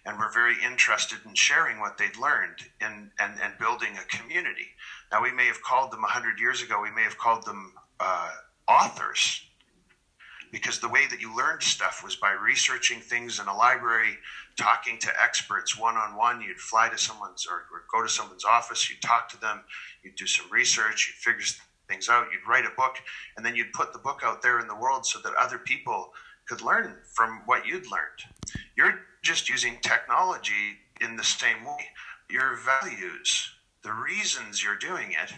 and 0.06 0.18
were 0.18 0.30
very 0.32 0.54
interested 0.64 1.18
in 1.26 1.34
sharing 1.34 1.78
what 1.78 1.98
they'd 1.98 2.16
learned 2.16 2.58
and, 2.80 3.10
and, 3.20 3.38
and 3.42 3.58
building 3.58 3.96
a 3.96 4.16
community. 4.16 4.68
Now, 5.12 5.22
we 5.22 5.32
may 5.32 5.46
have 5.46 5.62
called 5.62 5.90
them 5.92 6.02
100 6.02 6.40
years 6.40 6.62
ago, 6.62 6.80
we 6.80 6.90
may 6.90 7.02
have 7.02 7.18
called 7.18 7.44
them 7.44 7.74
uh, 7.98 8.30
authors 8.66 9.42
because 10.52 10.80
the 10.80 10.88
way 10.88 11.06
that 11.08 11.20
you 11.20 11.34
learned 11.36 11.62
stuff 11.62 12.02
was 12.02 12.16
by 12.16 12.32
researching 12.32 13.00
things 13.00 13.38
in 13.38 13.46
a 13.46 13.56
library, 13.56 14.18
talking 14.56 14.98
to 14.98 15.22
experts 15.22 15.78
one 15.78 15.96
on 15.96 16.16
one. 16.16 16.40
You'd 16.40 16.58
fly 16.58 16.88
to 16.88 16.98
someone's 16.98 17.46
or, 17.46 17.66
or, 17.72 17.84
go 17.92 18.02
to 18.02 18.08
someone's 18.08 18.44
office, 18.44 18.90
you'd 18.90 19.02
talk 19.02 19.28
to 19.30 19.40
them, 19.40 19.60
you'd 20.02 20.16
do 20.16 20.26
some 20.26 20.50
research, 20.50 21.08
you'd 21.08 21.22
figure 21.22 21.46
things 21.88 22.08
out, 22.08 22.26
you'd 22.32 22.48
write 22.48 22.64
a 22.64 22.70
book, 22.76 22.96
and 23.36 23.46
then 23.46 23.54
you'd 23.54 23.72
put 23.72 23.92
the 23.92 23.98
book 23.98 24.22
out 24.24 24.42
there 24.42 24.60
in 24.60 24.66
the 24.66 24.74
world 24.74 25.06
so 25.06 25.20
that 25.20 25.34
other 25.34 25.58
people 25.58 26.12
could 26.50 26.62
learn 26.62 26.96
from 27.04 27.42
what 27.46 27.64
you'd 27.64 27.86
learned. 27.86 28.58
You're 28.76 29.02
just 29.22 29.48
using 29.48 29.78
technology 29.80 30.78
in 31.00 31.14
the 31.14 31.22
same 31.22 31.64
way. 31.64 31.86
Your 32.28 32.56
values, 32.56 33.52
the 33.84 33.92
reasons 33.92 34.62
you're 34.62 34.76
doing 34.76 35.12
it, 35.12 35.32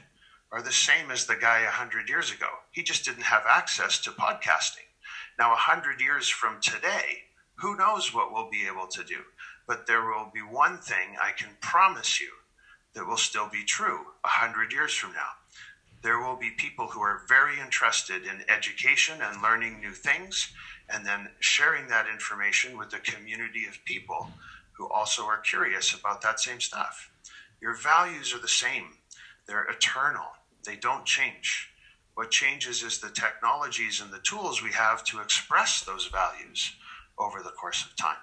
are 0.50 0.62
the 0.62 0.72
same 0.72 1.10
as 1.10 1.26
the 1.26 1.36
guy 1.36 1.64
100 1.64 2.08
years 2.08 2.32
ago. 2.32 2.46
He 2.70 2.82
just 2.82 3.04
didn't 3.04 3.24
have 3.24 3.42
access 3.46 3.98
to 4.00 4.10
podcasting. 4.10 4.88
Now, 5.38 5.50
100 5.50 6.00
years 6.00 6.30
from 6.30 6.62
today, 6.62 7.24
who 7.56 7.76
knows 7.76 8.14
what 8.14 8.32
we'll 8.32 8.50
be 8.50 8.66
able 8.66 8.86
to 8.86 9.04
do? 9.04 9.20
But 9.68 9.86
there 9.86 10.06
will 10.06 10.30
be 10.32 10.40
one 10.40 10.78
thing 10.78 11.16
I 11.22 11.32
can 11.32 11.50
promise 11.60 12.22
you 12.22 12.30
that 12.94 13.06
will 13.06 13.18
still 13.18 13.50
be 13.50 13.64
true 13.64 13.98
100 14.22 14.72
years 14.72 14.94
from 14.94 15.12
now. 15.12 15.32
There 16.02 16.18
will 16.18 16.36
be 16.36 16.50
people 16.50 16.88
who 16.88 17.00
are 17.00 17.22
very 17.28 17.60
interested 17.60 18.24
in 18.24 18.44
education 18.48 19.18
and 19.22 19.40
learning 19.40 19.78
new 19.80 19.92
things, 19.92 20.52
and 20.92 21.06
then 21.06 21.30
sharing 21.40 21.88
that 21.88 22.06
information 22.08 22.76
with 22.76 22.92
a 22.92 22.98
community 22.98 23.64
of 23.66 23.84
people 23.84 24.28
who 24.72 24.88
also 24.88 25.24
are 25.24 25.38
curious 25.38 25.94
about 25.94 26.22
that 26.22 26.40
same 26.40 26.60
stuff. 26.60 27.10
Your 27.60 27.74
values 27.74 28.34
are 28.34 28.40
the 28.40 28.48
same, 28.48 28.98
they're 29.46 29.64
eternal, 29.64 30.26
they 30.64 30.76
don't 30.76 31.06
change. 31.06 31.70
What 32.14 32.30
changes 32.30 32.82
is 32.82 32.98
the 32.98 33.08
technologies 33.10 34.00
and 34.00 34.12
the 34.12 34.18
tools 34.18 34.62
we 34.62 34.72
have 34.72 35.02
to 35.04 35.20
express 35.20 35.82
those 35.82 36.06
values 36.06 36.74
over 37.18 37.42
the 37.42 37.50
course 37.50 37.84
of 37.84 37.96
time. 37.96 38.16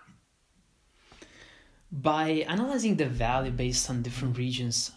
By 1.92 2.46
analyzing 2.48 2.98
the 2.98 3.08
value 3.08 3.52
based 3.52 3.90
on 3.90 4.04
different 4.04 4.38
regions, 4.38 4.92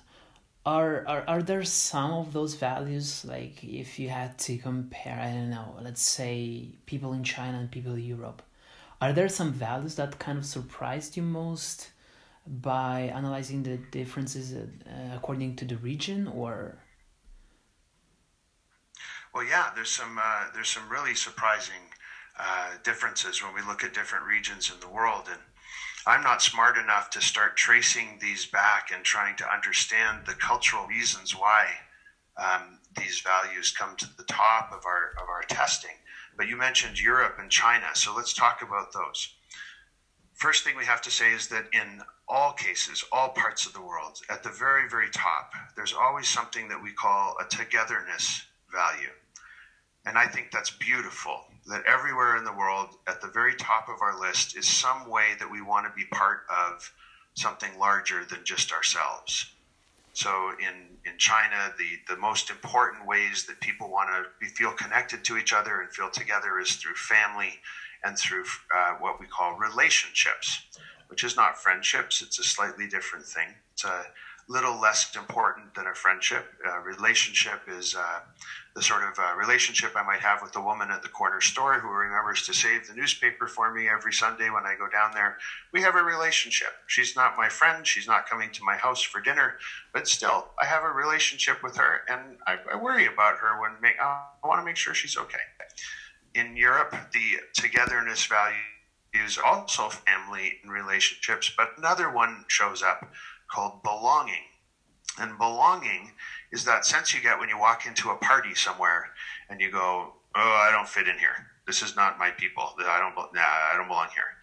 are, 0.65 1.05
are 1.09 1.25
are 1.27 1.43
there 1.43 1.65
some 1.65 2.13
of 2.13 2.33
those 2.33 2.55
values 2.55 3.25
like 3.25 3.65
if 3.65 3.99
you 3.99 4.09
had 4.09 4.39
to 4.39 4.57
compare 4.59 5.19
i 5.19 5.27
don't 5.33 5.51
know 5.51 5.75
let's 5.83 6.03
say 6.03 6.69
people 6.87 7.13
in 7.13 7.25
china 7.25 7.59
and 7.59 7.71
people 7.71 7.95
in 7.95 8.05
europe 8.05 8.43
are 9.01 9.13
there 9.13 9.29
some 9.29 9.53
values 9.53 9.97
that 9.97 10.21
kind 10.21 10.39
of 10.39 10.47
surprised 10.47 11.17
you 11.17 11.25
most 11.25 11.91
by 12.47 13.11
analyzing 13.15 13.65
the 13.65 13.77
differences 13.77 14.55
uh, 14.55 14.65
according 15.15 15.57
to 15.57 15.65
the 15.65 15.77
region 15.77 16.29
or? 16.29 16.79
Well 19.35 19.45
yeah 19.45 19.71
there's 19.75 19.91
some 19.91 20.19
uh, 20.23 20.45
there's 20.55 20.69
some 20.69 20.89
really 20.89 21.15
surprising 21.15 21.83
uh, 22.39 22.71
differences 22.85 23.43
when 23.43 23.55
we 23.55 23.63
look 23.63 23.83
at 23.83 23.95
different 23.95 24.25
regions 24.27 24.71
in 24.73 24.79
the 24.81 24.89
world 24.89 25.25
and 25.29 25.41
I'm 26.07 26.23
not 26.23 26.43
smart 26.43 26.77
enough 26.77 27.11
to 27.11 27.21
start 27.21 27.57
tracing 27.57 28.19
these 28.21 28.45
back 28.47 28.91
and 28.93 29.05
trying 29.05 29.37
to 29.37 29.53
understand 29.53 30.27
the 30.27 30.35
cultural 30.35 30.87
reasons 30.87 31.37
why 31.37 31.67
um, 32.37 32.81
these 32.99 33.21
values 33.21 33.71
come 33.71 33.95
to 33.97 34.09
the 34.17 34.25
top 34.25 34.73
of 34.73 34.85
our 34.85 35.13
of 35.23 35.29
our 35.29 35.43
testing. 35.43 35.97
But 36.37 36.49
you 36.49 36.57
mentioned 36.57 37.01
Europe 37.01 37.37
and 37.39 37.51
China, 37.51 37.87
so 37.95 38.15
let's 38.15 38.33
talk 38.33 38.63
about 38.63 38.93
those. 38.93 39.29
First 40.35 40.65
thing 40.65 40.77
we 40.77 40.87
have 40.87 41.03
to 41.03 41.11
say 41.11 41.33
is 41.33 41.47
that 41.49 41.67
in 41.73 42.01
all 42.27 42.53
cases, 42.53 43.05
all 43.13 43.29
parts 43.29 43.67
of 43.67 43.75
the 43.75 43.83
world, 43.83 44.19
at 44.29 44.43
the 44.43 44.49
very, 44.49 44.89
very 44.89 45.11
top, 45.11 45.53
there's 45.77 45.93
always 45.93 46.27
something 46.27 46.69
that 46.69 46.83
we 46.83 46.91
call 46.91 47.37
a 47.39 47.45
togetherness 47.45 48.43
value. 48.73 49.11
And 50.05 50.19
I 50.19 50.27
think 50.27 50.51
that's 50.51 50.71
beautiful 50.71 51.45
that 51.67 51.83
everywhere 51.87 52.37
in 52.37 52.45
the 52.45 52.53
world, 52.53 52.89
at 53.07 53.21
the 53.21 53.29
very 53.29 53.55
top 53.55 53.89
of 53.89 54.03
our 54.03 54.19
list, 54.19 54.57
is 54.57 54.67
some 54.67 55.09
way 55.09 55.35
that 55.39 55.51
we 55.51 55.61
want 55.61 55.87
to 55.87 55.93
be 55.93 56.05
part 56.05 56.41
of 56.49 56.91
something 57.35 57.79
larger 57.79 58.25
than 58.25 58.45
just 58.45 58.73
ourselves. 58.73 59.47
So 60.15 60.53
in, 60.59 60.99
in 61.07 61.17
China, 61.17 61.73
the, 61.79 61.99
the 62.07 62.17
most 62.17 62.51
important 62.51 63.07
ways 63.07 63.45
that 63.45 63.61
people 63.61 63.89
want 63.91 64.11
to 64.11 64.25
be, 64.39 64.47
feel 64.49 64.73
connected 64.73 65.25
to 65.25 65.39
each 65.39 65.53
other 65.53 65.81
and 65.81 65.91
feel 65.91 66.11
together 66.11 66.59
is 66.59 66.75
through 66.75 66.95
family 66.95 67.59
and 68.05 68.19
through 68.19 68.45
uh, 68.75 68.93
what 68.99 69.19
we 69.19 69.27
call 69.27 69.55
relationships, 69.55 70.61
which 71.09 71.25
is 71.25 71.35
not 71.35 71.57
friendships. 71.57 72.21
It's 72.21 72.39
a 72.39 72.43
slightly 72.43 72.87
different 72.87 73.25
thing. 73.25 73.55
It's 73.73 73.85
a 73.85 74.05
little 74.49 74.79
less 74.79 75.07
important 75.17 75.75
than 75.75 75.87
a 75.87 75.95
friendship. 75.95 76.45
A 76.69 76.81
relationship 76.81 77.61
is 77.67 77.95
uh, 77.95 78.21
the 78.75 78.83
sort 78.83 79.03
of 79.03 79.19
uh, 79.19 79.35
relationship 79.35 79.93
I 79.95 80.03
might 80.03 80.21
have 80.21 80.41
with 80.41 80.53
the 80.53 80.61
woman 80.61 80.91
at 80.91 81.03
the 81.03 81.09
corner 81.09 81.41
store 81.41 81.79
who 81.79 81.91
remembers 81.91 82.43
to 82.43 82.55
save 82.55 82.87
the 82.87 82.95
newspaper 82.95 83.47
for 83.47 83.71
me 83.71 83.89
every 83.89 84.13
Sunday 84.13 84.49
when 84.51 84.65
I 84.65 84.75
go 84.75 84.89
down 84.89 85.13
there. 85.13 85.35
We 85.73 85.83
have 85.83 85.95
a 85.95 86.03
relationship. 86.03 86.71
She's 86.87 87.15
not 87.15 87.37
my 87.37 87.49
friend. 87.49 87.87
She's 87.87 88.07
not 88.07 88.29
coming 88.29 88.51
to 88.53 88.65
my 88.65 88.77
house 88.77 89.03
for 89.03 89.21
dinner, 89.21 89.55
but 89.93 90.07
still, 90.07 90.47
I 90.61 90.67
have 90.67 90.85
a 90.85 90.91
relationship 90.91 91.63
with 91.63 91.77
her, 91.77 92.01
and 92.09 92.37
I, 92.47 92.57
I 92.71 92.77
worry 92.77 93.07
about 93.07 93.37
her 93.39 93.61
when 93.61 93.81
make, 93.81 93.97
I 94.01 94.23
want 94.45 94.61
to 94.61 94.65
make 94.65 94.77
sure 94.77 94.95
she's 94.95 95.17
okay. 95.17 95.41
In 96.35 96.57
Europe, 96.57 96.95
the 97.13 97.39
togetherness 97.55 98.27
value 98.27 98.57
is 99.15 99.39
also 99.45 99.91
family 99.91 100.55
and 100.63 100.73
relationships, 100.73 101.51
but 101.57 101.69
another 101.77 102.11
one 102.11 102.45
shows 102.49 102.83
up 102.83 103.07
called 103.51 103.83
belonging. 103.83 104.45
And 105.19 105.37
belonging 105.37 106.13
is 106.51 106.65
that 106.65 106.87
sense 106.87 107.13
you 107.13 107.21
get 107.21 107.39
when 107.39 107.49
you 107.49 107.59
walk 107.59 107.87
into 107.87 108.11
a 108.11 108.17
party 108.17 108.55
somewhere 108.55 109.11
and 109.49 109.61
you 109.61 109.71
go, 109.71 110.15
"Oh, 110.35 110.53
I 110.53 110.71
don't 110.71 110.89
fit 110.89 111.09
in 111.09 111.19
here. 111.19 111.49
This 111.67 111.83
is 111.83 111.95
not 111.95 112.19
my 112.19 112.31
people. 112.31 112.75
I 112.79 112.99
don't. 112.99 113.15
Nah, 113.35 113.41
I 113.43 113.75
don't 113.77 113.89
belong 113.89 114.09
here." 114.15 114.37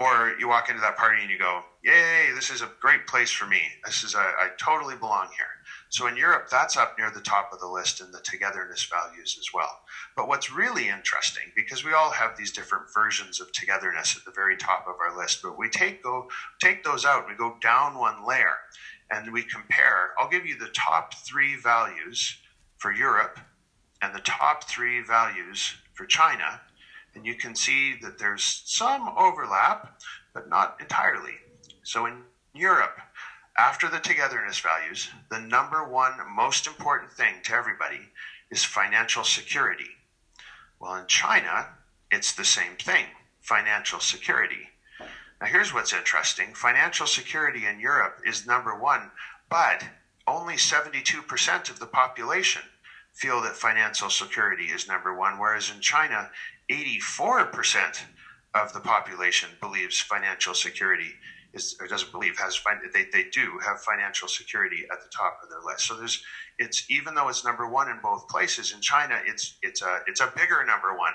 Or 0.00 0.34
you 0.38 0.48
walk 0.48 0.68
into 0.68 0.80
that 0.80 0.96
party 0.96 1.20
and 1.22 1.30
you 1.30 1.38
go, 1.38 1.64
"Yay! 1.82 2.32
This 2.32 2.50
is 2.50 2.62
a 2.62 2.70
great 2.80 3.06
place 3.06 3.30
for 3.30 3.46
me. 3.46 3.76
This 3.84 4.02
is 4.02 4.14
I 4.14 4.50
totally 4.58 4.96
belong 4.96 5.30
here." 5.36 5.58
So 5.88 6.06
in 6.06 6.16
Europe, 6.16 6.48
that's 6.48 6.76
up 6.76 6.98
near 6.98 7.10
the 7.10 7.20
top 7.20 7.52
of 7.52 7.60
the 7.60 7.68
list 7.68 8.00
in 8.00 8.10
the 8.10 8.20
togetherness 8.20 8.84
values 8.84 9.36
as 9.38 9.52
well. 9.52 9.84
But 10.16 10.26
what's 10.26 10.50
really 10.50 10.88
interesting, 10.88 11.52
because 11.54 11.84
we 11.84 11.92
all 11.92 12.10
have 12.10 12.36
these 12.36 12.50
different 12.50 12.92
versions 12.92 13.40
of 13.40 13.52
togetherness 13.52 14.16
at 14.16 14.24
the 14.24 14.32
very 14.32 14.56
top 14.56 14.86
of 14.88 14.96
our 15.00 15.16
list, 15.16 15.42
but 15.42 15.56
we 15.56 15.68
take 15.68 16.02
go 16.02 16.28
take 16.60 16.82
those 16.82 17.04
out, 17.04 17.20
and 17.20 17.28
we 17.28 17.36
go 17.36 17.56
down 17.60 17.94
one 17.94 18.24
layer 18.24 18.58
and 19.14 19.32
we 19.32 19.44
compare, 19.44 20.10
I'll 20.18 20.28
give 20.28 20.44
you 20.44 20.58
the 20.58 20.68
top 20.74 21.14
three 21.14 21.54
values 21.54 22.36
for 22.78 22.92
Europe 22.92 23.38
and 24.02 24.12
the 24.12 24.20
top 24.20 24.64
three 24.64 25.02
values 25.02 25.74
for 25.92 26.04
China. 26.04 26.60
And 27.14 27.24
you 27.24 27.36
can 27.36 27.54
see 27.54 27.94
that 28.02 28.18
there's 28.18 28.62
some 28.64 29.08
overlap, 29.16 30.00
but 30.34 30.48
not 30.48 30.76
entirely. 30.80 31.34
So 31.84 32.06
in 32.06 32.22
Europe, 32.54 32.98
after 33.56 33.88
the 33.88 34.00
togetherness 34.00 34.58
values, 34.58 35.08
the 35.30 35.38
number 35.38 35.88
one 35.88 36.14
most 36.34 36.66
important 36.66 37.12
thing 37.12 37.34
to 37.44 37.54
everybody 37.54 38.00
is 38.50 38.64
financial 38.64 39.22
security. 39.22 39.90
Well, 40.80 40.96
in 40.96 41.06
China, 41.06 41.68
it's 42.10 42.32
the 42.32 42.44
same 42.44 42.76
thing 42.76 43.04
financial 43.40 44.00
security. 44.00 44.70
Now, 45.44 45.50
here's 45.50 45.74
what's 45.74 45.92
interesting 45.92 46.54
financial 46.54 47.06
security 47.06 47.66
in 47.66 47.78
Europe 47.78 48.14
is 48.24 48.46
number 48.46 48.74
one, 48.74 49.10
but 49.50 49.84
only 50.26 50.54
72% 50.54 51.68
of 51.68 51.78
the 51.78 51.86
population 51.86 52.62
feel 53.12 53.42
that 53.42 53.54
financial 53.54 54.08
security 54.08 54.64
is 54.64 54.88
number 54.88 55.12
one, 55.12 55.38
whereas 55.38 55.68
in 55.68 55.82
China, 55.82 56.30
84% 56.70 58.06
of 58.54 58.72
the 58.72 58.80
population 58.80 59.50
believes 59.60 60.00
financial 60.00 60.54
security 60.54 61.12
is, 61.52 61.76
or 61.78 61.88
doesn't 61.88 62.10
believe 62.10 62.38
has 62.38 62.58
they, 62.94 63.04
they 63.12 63.26
do 63.30 63.58
have 63.66 63.78
financial 63.80 64.28
security 64.28 64.84
at 64.90 65.02
the 65.02 65.10
top 65.14 65.36
of 65.42 65.50
their 65.50 65.60
list. 65.60 65.86
So 65.86 65.94
there's 65.94 66.18
it's 66.58 66.86
even 66.88 67.12
though 67.14 67.28
it's 67.28 67.44
number 67.44 67.68
one 67.68 67.90
in 67.90 68.00
both 68.02 68.26
places 68.28 68.72
in 68.72 68.80
China, 68.80 69.20
it's 69.26 69.58
it's 69.60 69.82
a 69.82 69.98
it's 70.06 70.20
a 70.20 70.32
bigger 70.34 70.64
number 70.64 70.94
one 70.96 71.12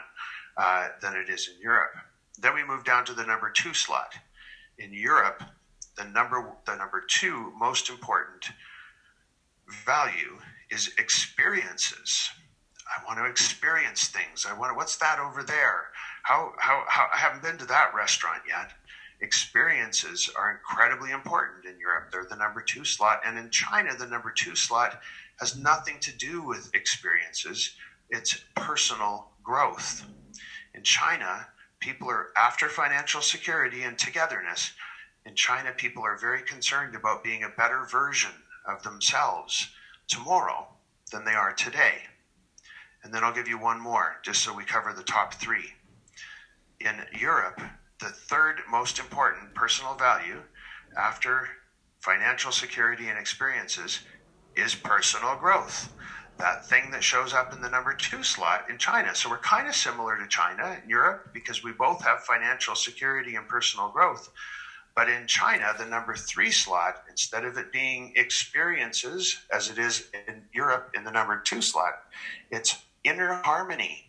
uh, 0.55 0.89
than 1.01 1.15
it 1.15 1.29
is 1.29 1.49
in 1.51 1.59
Europe. 1.59 1.89
Then 2.41 2.53
we 2.53 2.63
move 2.63 2.83
down 2.83 3.05
to 3.05 3.13
the 3.13 3.25
number 3.25 3.49
two 3.49 3.73
slot. 3.73 4.13
In 4.77 4.93
Europe, 4.93 5.43
the 5.97 6.05
number 6.05 6.53
the 6.65 6.75
number 6.75 7.03
two 7.07 7.51
most 7.59 7.89
important 7.89 8.51
value 9.85 10.39
is 10.69 10.89
experiences. 10.97 12.29
I 12.87 13.05
want 13.05 13.19
to 13.19 13.25
experience 13.25 14.07
things. 14.07 14.45
I 14.49 14.57
want 14.57 14.71
to, 14.71 14.75
what's 14.75 14.97
that 14.97 15.19
over 15.19 15.43
there? 15.43 15.91
How, 16.23 16.53
how, 16.57 16.85
how 16.87 17.07
I 17.13 17.17
haven't 17.17 17.43
been 17.43 17.57
to 17.57 17.65
that 17.65 17.93
restaurant 17.93 18.41
yet. 18.47 18.71
Experiences 19.21 20.29
are 20.35 20.51
incredibly 20.51 21.11
important 21.11 21.65
in 21.65 21.77
Europe. 21.79 22.09
They're 22.11 22.25
the 22.27 22.37
number 22.37 22.61
two 22.61 22.85
slot. 22.85 23.21
And 23.25 23.37
in 23.37 23.49
China, 23.49 23.95
the 23.95 24.07
number 24.07 24.31
two 24.31 24.55
slot 24.55 25.01
has 25.39 25.55
nothing 25.55 25.99
to 26.01 26.11
do 26.15 26.41
with 26.41 26.73
experiences. 26.73 27.75
It's 28.09 28.39
personal 28.55 29.31
growth. 29.43 30.05
In 30.73 30.83
China, 30.83 31.47
people 31.79 32.09
are 32.09 32.27
after 32.35 32.69
financial 32.69 33.21
security 33.21 33.83
and 33.83 33.97
togetherness. 33.97 34.71
In 35.25 35.35
China, 35.35 35.71
people 35.71 36.03
are 36.03 36.17
very 36.17 36.41
concerned 36.41 36.95
about 36.95 37.23
being 37.23 37.43
a 37.43 37.49
better 37.49 37.85
version 37.89 38.31
of 38.65 38.83
themselves 38.83 39.67
tomorrow 40.07 40.67
than 41.11 41.23
they 41.25 41.33
are 41.33 41.51
today. 41.51 42.03
And 43.03 43.13
then 43.13 43.23
I'll 43.23 43.31
give 43.31 43.47
you 43.47 43.57
one 43.57 43.79
more, 43.79 44.17
just 44.23 44.43
so 44.43 44.53
we 44.53 44.63
cover 44.63 44.93
the 44.93 45.03
top 45.03 45.33
three. 45.33 45.73
In 46.79 47.03
Europe, 47.17 47.61
the 47.99 48.09
third 48.09 48.61
most 48.69 48.99
important 48.99 49.53
personal 49.53 49.95
value 49.95 50.43
after 50.97 51.49
financial 52.01 52.51
security 52.51 53.07
and 53.07 53.17
experiences 53.17 53.99
is 54.55 54.75
personal 54.75 55.35
growth 55.35 55.89
that 56.39 56.65
thing 56.65 56.89
that 56.91 57.03
shows 57.03 57.33
up 57.33 57.53
in 57.53 57.61
the 57.61 57.69
number 57.69 57.93
two 57.93 58.23
slot 58.23 58.69
in 58.69 58.77
China. 58.77 59.13
So 59.13 59.29
we're 59.29 59.39
kind 59.39 59.67
of 59.67 59.75
similar 59.75 60.17
to 60.17 60.27
China 60.27 60.77
in 60.81 60.89
Europe 60.89 61.31
because 61.33 61.63
we 61.63 61.73
both 61.73 62.03
have 62.03 62.23
financial 62.23 62.75
security 62.75 63.35
and 63.35 63.47
personal 63.47 63.89
growth. 63.89 64.29
But 64.95 65.09
in 65.09 65.27
China, 65.27 65.73
the 65.77 65.85
number 65.85 66.15
three 66.15 66.51
slot, 66.51 67.03
instead 67.09 67.45
of 67.45 67.57
it 67.57 67.71
being 67.71 68.13
experiences 68.15 69.37
as 69.53 69.69
it 69.69 69.77
is 69.77 70.09
in 70.27 70.43
Europe 70.53 70.91
in 70.95 71.03
the 71.03 71.11
number 71.11 71.41
two 71.41 71.61
slot, 71.61 72.03
it's 72.51 72.75
inner 73.03 73.41
harmony. 73.43 74.05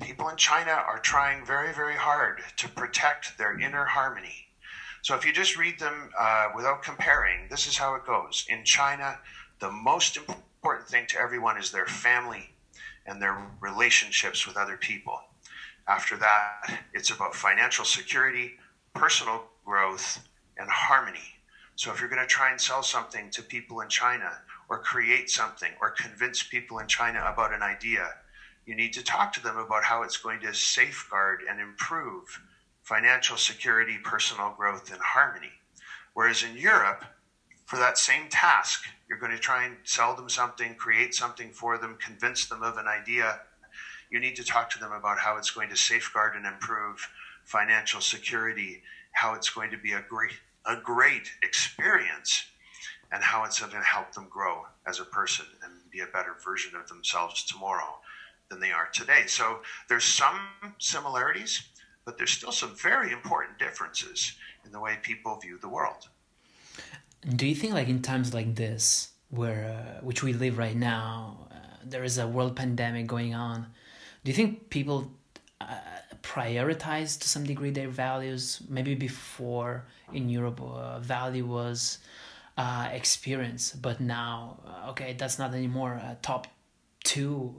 People 0.00 0.28
in 0.28 0.36
China 0.36 0.70
are 0.72 0.98
trying 0.98 1.44
very, 1.46 1.72
very 1.72 1.96
hard 1.96 2.42
to 2.56 2.68
protect 2.68 3.38
their 3.38 3.58
inner 3.58 3.84
harmony. 3.84 4.46
So 5.02 5.14
if 5.14 5.24
you 5.26 5.32
just 5.32 5.58
read 5.58 5.78
them 5.78 6.10
uh, 6.18 6.48
without 6.54 6.82
comparing, 6.82 7.48
this 7.50 7.66
is 7.66 7.76
how 7.76 7.94
it 7.94 8.06
goes. 8.06 8.46
In 8.48 8.64
China, 8.64 9.18
the 9.60 9.70
most 9.70 10.16
important 10.16 10.44
important 10.64 10.88
thing 10.88 11.04
to 11.06 11.20
everyone 11.20 11.58
is 11.58 11.70
their 11.70 11.84
family 11.84 12.48
and 13.04 13.20
their 13.20 13.36
relationships 13.60 14.46
with 14.46 14.56
other 14.56 14.78
people. 14.78 15.20
After 15.86 16.16
that, 16.16 16.80
it's 16.94 17.10
about 17.10 17.34
financial 17.34 17.84
security, 17.84 18.52
personal 18.94 19.44
growth, 19.66 20.26
and 20.56 20.66
harmony. 20.70 21.36
So 21.76 21.92
if 21.92 22.00
you're 22.00 22.08
going 22.08 22.22
to 22.22 22.26
try 22.26 22.50
and 22.50 22.58
sell 22.58 22.82
something 22.82 23.28
to 23.32 23.42
people 23.42 23.82
in 23.82 23.90
China 23.90 24.38
or 24.70 24.78
create 24.78 25.28
something 25.28 25.70
or 25.82 25.90
convince 25.90 26.42
people 26.42 26.78
in 26.78 26.86
China 26.86 27.22
about 27.30 27.52
an 27.52 27.60
idea. 27.60 28.08
You 28.64 28.74
need 28.74 28.94
to 28.94 29.04
talk 29.04 29.34
to 29.34 29.42
them 29.42 29.58
about 29.58 29.84
how 29.84 30.02
it's 30.02 30.16
going 30.16 30.40
to 30.40 30.54
safeguard 30.54 31.40
and 31.46 31.60
improve 31.60 32.40
financial 32.84 33.36
security, 33.36 33.98
personal 34.02 34.54
growth, 34.56 34.90
and 34.90 35.02
harmony. 35.02 35.52
Whereas 36.14 36.42
in 36.42 36.56
Europe, 36.56 37.04
for 37.64 37.76
that 37.78 37.98
same 37.98 38.28
task, 38.28 38.84
you're 39.08 39.18
going 39.18 39.32
to 39.32 39.38
try 39.38 39.64
and 39.64 39.76
sell 39.84 40.14
them 40.14 40.28
something, 40.28 40.74
create 40.74 41.14
something 41.14 41.50
for 41.50 41.78
them, 41.78 41.96
convince 42.04 42.46
them 42.46 42.62
of 42.62 42.76
an 42.76 42.86
idea. 42.86 43.40
You 44.10 44.20
need 44.20 44.36
to 44.36 44.44
talk 44.44 44.70
to 44.70 44.78
them 44.78 44.92
about 44.92 45.18
how 45.18 45.36
it's 45.36 45.50
going 45.50 45.70
to 45.70 45.76
safeguard 45.76 46.36
and 46.36 46.46
improve 46.46 47.08
financial 47.44 48.00
security, 48.00 48.82
how 49.12 49.34
it's 49.34 49.50
going 49.50 49.70
to 49.70 49.78
be 49.78 49.92
a 49.92 50.02
great 50.08 50.32
a 50.66 50.76
great 50.76 51.30
experience 51.42 52.44
and 53.12 53.22
how 53.22 53.44
it's 53.44 53.60
going 53.60 53.70
to 53.70 53.78
help 53.80 54.12
them 54.12 54.26
grow 54.30 54.62
as 54.86 54.98
a 54.98 55.04
person 55.04 55.46
and 55.62 55.72
be 55.90 56.00
a 56.00 56.06
better 56.06 56.36
version 56.44 56.74
of 56.74 56.88
themselves 56.88 57.44
tomorrow 57.44 57.98
than 58.50 58.60
they 58.60 58.72
are 58.72 58.88
today. 58.92 59.24
So 59.26 59.60
there's 59.88 60.04
some 60.04 60.38
similarities, 60.78 61.64
but 62.04 62.18
there's 62.18 62.30
still 62.30 62.52
some 62.52 62.74
very 62.76 63.12
important 63.12 63.58
differences 63.58 64.36
in 64.64 64.72
the 64.72 64.80
way 64.80 64.98
people 65.02 65.38
view 65.38 65.58
the 65.60 65.68
world. 65.68 66.08
Do 67.26 67.46
you 67.46 67.54
think, 67.54 67.72
like 67.72 67.88
in 67.88 68.02
times 68.02 68.34
like 68.34 68.54
this, 68.54 69.12
where 69.30 69.64
uh, 69.64 70.04
which 70.04 70.22
we 70.22 70.34
live 70.34 70.58
right 70.58 70.76
now, 70.76 71.48
uh, 71.50 71.54
there 71.82 72.04
is 72.04 72.18
a 72.18 72.26
world 72.26 72.54
pandemic 72.54 73.06
going 73.06 73.34
on? 73.34 73.66
Do 74.22 74.30
you 74.30 74.34
think 74.34 74.68
people 74.68 75.10
uh, 75.58 75.78
prioritize 76.22 77.18
to 77.20 77.28
some 77.28 77.44
degree 77.44 77.70
their 77.70 77.88
values? 77.88 78.60
Maybe 78.68 78.94
before 78.94 79.86
in 80.12 80.28
Europe, 80.28 80.60
uh, 80.60 81.00
value 81.00 81.46
was 81.46 81.98
uh, 82.58 82.90
experience, 82.92 83.72
but 83.72 84.00
now, 84.00 84.60
uh, 84.66 84.90
okay, 84.90 85.14
that's 85.18 85.38
not 85.38 85.54
anymore 85.54 86.00
top 86.20 86.46
two 87.04 87.54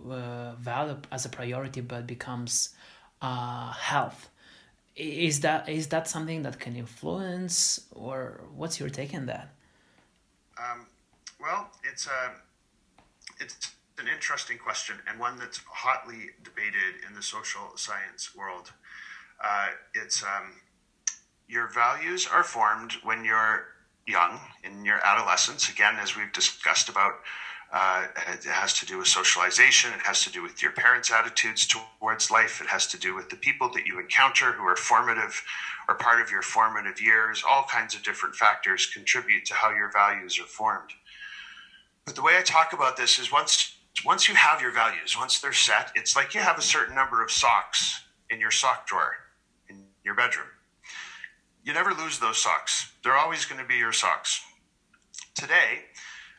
value 0.59 0.97
as 1.11 1.25
a 1.25 1.29
priority, 1.29 1.81
but 1.81 2.05
becomes 2.05 2.75
health. 3.19 4.29
Is 4.95 5.41
that 5.41 5.67
is 5.67 5.87
that 5.87 6.07
something 6.07 6.43
that 6.43 6.59
can 6.59 6.75
influence, 6.75 7.81
or 7.91 8.41
what's 8.55 8.79
your 8.79 8.89
take 8.89 9.13
on 9.15 9.25
that? 9.25 9.54
Um, 10.57 10.85
well, 11.39 11.69
it's 11.83 12.07
a 12.07 12.31
it's 13.39 13.71
an 13.97 14.07
interesting 14.07 14.57
question 14.57 14.95
and 15.07 15.19
one 15.19 15.37
that's 15.37 15.59
hotly 15.69 16.31
debated 16.43 17.03
in 17.07 17.15
the 17.15 17.21
social 17.21 17.71
science 17.75 18.35
world. 18.35 18.71
Uh, 19.43 19.67
it's 19.93 20.23
um, 20.23 20.53
your 21.47 21.67
values 21.67 22.27
are 22.31 22.43
formed 22.43 22.93
when 23.03 23.23
you're 23.25 23.65
young 24.07 24.39
in 24.63 24.85
your 24.85 24.99
adolescence. 25.05 25.69
Again, 25.69 25.95
as 25.99 26.15
we've 26.15 26.31
discussed 26.33 26.89
about, 26.89 27.13
uh, 27.75 28.07
it 28.29 28.45
has 28.45 28.73
to 28.79 28.87
do 28.87 28.97
with 28.99 29.07
socialization. 29.07 29.93
It 29.93 30.01
has 30.01 30.23
to 30.23 30.31
do 30.31 30.41
with 30.43 30.63
your 30.63 30.71
parents' 30.71 31.11
attitudes 31.11 31.67
towards 31.67 32.31
life. 32.31 32.61
It 32.61 32.67
has 32.67 32.87
to 32.87 32.99
do 32.99 33.15
with 33.15 33.29
the 33.29 33.37
people 33.37 33.69
that 33.73 33.85
you 33.85 33.99
encounter 33.99 34.53
who 34.53 34.63
are 34.65 34.77
formative 34.77 35.43
or 35.89 35.95
part 35.95 36.21
of 36.21 36.31
your 36.31 36.43
formative 36.43 37.01
years. 37.01 37.43
All 37.47 37.65
kinds 37.65 37.95
of 37.95 38.03
different 38.03 38.35
factors 38.35 38.87
contribute 38.87 39.45
to 39.47 39.55
how 39.55 39.71
your 39.71 39.91
values 39.91 40.39
are 40.39 40.45
formed. 40.45 40.91
But 42.05 42.15
the 42.15 42.23
way 42.23 42.37
I 42.37 42.43
talk 42.43 42.73
about 42.73 42.97
this 42.97 43.19
is 43.19 43.31
once 43.31 43.75
once 44.05 44.29
you 44.29 44.35
have 44.35 44.61
your 44.61 44.71
values, 44.71 45.17
once 45.17 45.39
they're 45.41 45.53
set, 45.53 45.91
it's 45.95 46.15
like 46.15 46.35
you 46.35 46.41
have 46.41 46.59
a 46.59 46.63
certain 46.63 46.95
number 46.95 47.23
of 47.23 47.31
socks 47.31 48.01
in 48.29 48.39
your 48.39 48.51
sock 48.51 48.87
drawer 48.87 49.13
in 49.69 49.85
your 50.03 50.15
bedroom 50.15 50.47
you 51.65 51.73
never 51.73 51.93
lose 51.93 52.19
those 52.19 52.37
socks. 52.37 52.91
They're 53.03 53.17
always 53.17 53.45
going 53.45 53.59
to 53.59 53.67
be 53.67 53.75
your 53.75 53.91
socks. 53.91 54.41
Today, 55.35 55.85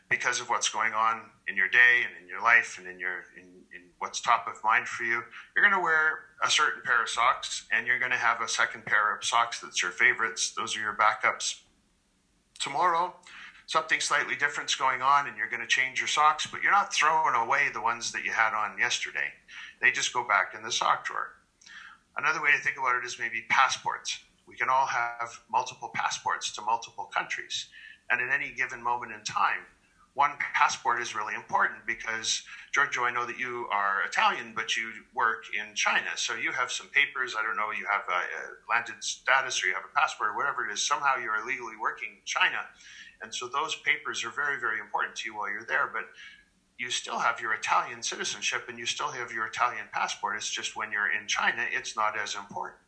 because 0.09 0.39
of 0.39 0.49
what's 0.49 0.69
going 0.69 0.93
on 0.93 1.21
in 1.47 1.55
your 1.55 1.67
day 1.67 2.03
and 2.05 2.23
in 2.23 2.27
your 2.27 2.41
life 2.41 2.77
and 2.77 2.87
in 2.87 2.99
your 2.99 3.25
in, 3.35 3.43
in 3.75 3.83
what's 3.99 4.21
top 4.21 4.47
of 4.47 4.63
mind 4.63 4.87
for 4.87 5.03
you, 5.03 5.23
you're 5.55 5.63
going 5.63 5.73
to 5.73 5.83
wear 5.83 6.19
a 6.43 6.49
certain 6.49 6.81
pair 6.85 7.01
of 7.01 7.09
socks 7.09 7.65
and 7.71 7.87
you're 7.87 7.99
going 7.99 8.11
to 8.11 8.17
have 8.17 8.41
a 8.41 8.47
second 8.47 8.85
pair 8.85 9.15
of 9.15 9.23
socks 9.23 9.59
that's 9.59 9.81
your 9.81 9.91
favorites. 9.91 10.53
Those 10.55 10.77
are 10.77 10.79
your 10.79 10.95
backups. 10.95 11.61
Tomorrow, 12.59 13.15
something 13.65 13.99
slightly 13.99 14.35
different's 14.35 14.75
going 14.75 15.01
on 15.01 15.27
and 15.27 15.37
you're 15.37 15.49
going 15.49 15.61
to 15.61 15.67
change 15.67 15.99
your 15.99 16.07
socks, 16.07 16.47
but 16.47 16.61
you're 16.61 16.71
not 16.71 16.93
throwing 16.93 17.35
away 17.35 17.67
the 17.73 17.81
ones 17.81 18.11
that 18.11 18.23
you 18.23 18.31
had 18.31 18.53
on 18.53 18.77
yesterday. 18.79 19.33
They 19.81 19.91
just 19.91 20.13
go 20.13 20.27
back 20.27 20.53
in 20.55 20.63
the 20.63 20.71
sock 20.71 21.05
drawer. 21.05 21.33
Another 22.17 22.41
way 22.41 22.51
to 22.51 22.57
think 22.59 22.77
about 22.77 22.95
it 22.95 23.05
is 23.05 23.19
maybe 23.19 23.43
passports 23.49 24.19
we 24.47 24.55
can 24.55 24.69
all 24.69 24.85
have 24.85 25.39
multiple 25.51 25.91
passports 25.93 26.51
to 26.53 26.61
multiple 26.61 27.11
countries. 27.13 27.67
And 28.09 28.21
at 28.21 28.33
any 28.33 28.53
given 28.55 28.81
moment 28.81 29.11
in 29.11 29.23
time, 29.23 29.67
one 30.17 30.31
passport 30.55 30.99
is 30.99 31.13
really 31.13 31.35
important 31.35 31.85
because, 31.85 32.41
Giorgio, 32.73 33.03
I 33.03 33.11
know 33.11 33.27
that 33.27 33.37
you 33.37 33.67
are 33.71 34.01
Italian, 34.03 34.51
but 34.55 34.75
you 34.75 34.89
work 35.13 35.43
in 35.53 35.75
China. 35.75 36.09
So 36.15 36.33
you 36.33 36.51
have 36.51 36.71
some 36.71 36.87
papers. 36.87 37.35
I 37.37 37.43
don't 37.43 37.55
know, 37.55 37.69
you 37.69 37.85
have 37.85 38.01
a, 38.09 38.21
a 38.25 38.41
landed 38.67 39.03
status 39.03 39.63
or 39.63 39.67
you 39.67 39.75
have 39.75 39.83
a 39.85 39.95
passport 39.95 40.31
or 40.31 40.35
whatever 40.35 40.67
it 40.67 40.73
is. 40.73 40.81
Somehow 40.81 41.17
you're 41.21 41.35
illegally 41.35 41.77
working 41.79 42.09
in 42.09 42.25
China. 42.25 42.65
And 43.21 43.33
so 43.33 43.47
those 43.47 43.75
papers 43.75 44.25
are 44.25 44.31
very, 44.31 44.59
very 44.59 44.79
important 44.79 45.15
to 45.17 45.29
you 45.29 45.37
while 45.37 45.51
you're 45.51 45.67
there. 45.67 45.91
But 45.93 46.05
you 46.79 46.89
still 46.89 47.19
have 47.19 47.39
your 47.39 47.53
Italian 47.53 48.01
citizenship 48.01 48.65
and 48.69 48.79
you 48.79 48.87
still 48.87 49.11
have 49.11 49.31
your 49.31 49.45
Italian 49.45 49.85
passport. 49.93 50.37
It's 50.37 50.49
just 50.49 50.75
when 50.75 50.91
you're 50.91 51.11
in 51.11 51.27
China, 51.27 51.63
it's 51.71 51.95
not 51.95 52.17
as 52.17 52.33
important. 52.33 52.81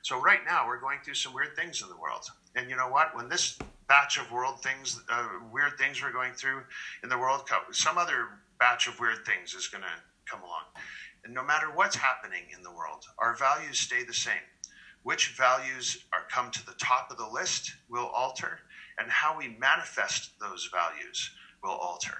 So 0.00 0.18
right 0.18 0.40
now 0.46 0.66
we're 0.66 0.80
going 0.80 1.00
through 1.04 1.20
some 1.20 1.34
weird 1.34 1.54
things 1.56 1.82
in 1.82 1.90
the 1.90 1.96
world. 1.98 2.24
And 2.56 2.70
you 2.70 2.76
know 2.76 2.88
what? 2.88 3.14
When 3.14 3.28
this 3.28 3.58
batch 3.88 4.18
of 4.18 4.30
world 4.30 4.62
things, 4.62 5.00
uh, 5.10 5.26
weird 5.52 5.78
things 5.78 6.02
we're 6.02 6.12
going 6.12 6.34
through 6.34 6.62
in 7.02 7.08
the 7.08 7.18
world, 7.18 7.46
Cup. 7.48 7.64
some 7.72 7.98
other 7.98 8.28
batch 8.60 8.86
of 8.86 8.98
weird 9.00 9.24
things 9.26 9.54
is 9.54 9.68
going 9.68 9.82
to 9.82 10.30
come 10.30 10.42
along. 10.42 10.64
And 11.24 11.34
no 11.34 11.42
matter 11.42 11.70
what's 11.72 11.96
happening 11.96 12.44
in 12.54 12.62
the 12.62 12.72
world, 12.72 13.04
our 13.18 13.34
values 13.34 13.80
stay 13.80 14.04
the 14.04 14.14
same. 14.14 14.42
Which 15.02 15.28
values 15.36 15.98
are 16.12 16.24
come 16.30 16.50
to 16.52 16.64
the 16.66 16.74
top 16.74 17.08
of 17.10 17.16
the 17.18 17.26
list 17.26 17.76
will 17.88 18.08
alter, 18.08 18.60
and 18.98 19.10
how 19.10 19.36
we 19.36 19.48
manifest 19.48 20.32
those 20.40 20.68
values 20.72 21.30
will 21.62 21.76
alter. 21.76 22.16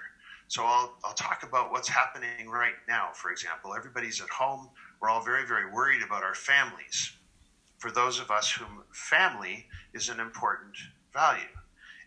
So 0.47 0.63
I'll, 0.65 0.91
I'll 1.05 1.13
talk 1.13 1.43
about 1.43 1.71
what's 1.71 1.89
happening 1.89 2.49
right 2.49 2.73
now. 2.87 3.11
For 3.13 3.31
example, 3.31 3.75
everybody's 3.75 4.21
at 4.21 4.29
home. 4.29 4.69
We're 5.01 5.09
all 5.09 5.21
very, 5.21 5.45
very 5.45 5.65
worried 5.71 6.01
about 6.01 6.23
our 6.23 6.35
families 6.35 7.11
for 7.79 7.91
those 7.91 8.19
of 8.19 8.31
us 8.31 8.51
whom 8.51 8.83
family 8.93 9.65
is 9.93 10.09
an 10.09 10.19
important 10.19 10.75
value. 11.13 11.58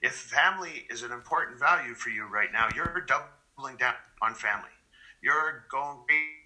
If 0.03 0.15
family 0.15 0.85
is 0.91 1.05
an 1.05 1.13
important 1.13 1.61
value 1.61 1.95
for 1.95 2.11
you 2.11 2.25
right 2.25 2.53
now, 2.53 2.69
you're 2.75 3.07
doubling 3.07 3.77
down 3.77 3.95
on 4.21 4.35
family. 4.35 4.69
You're 5.23 5.65
going 5.71 5.99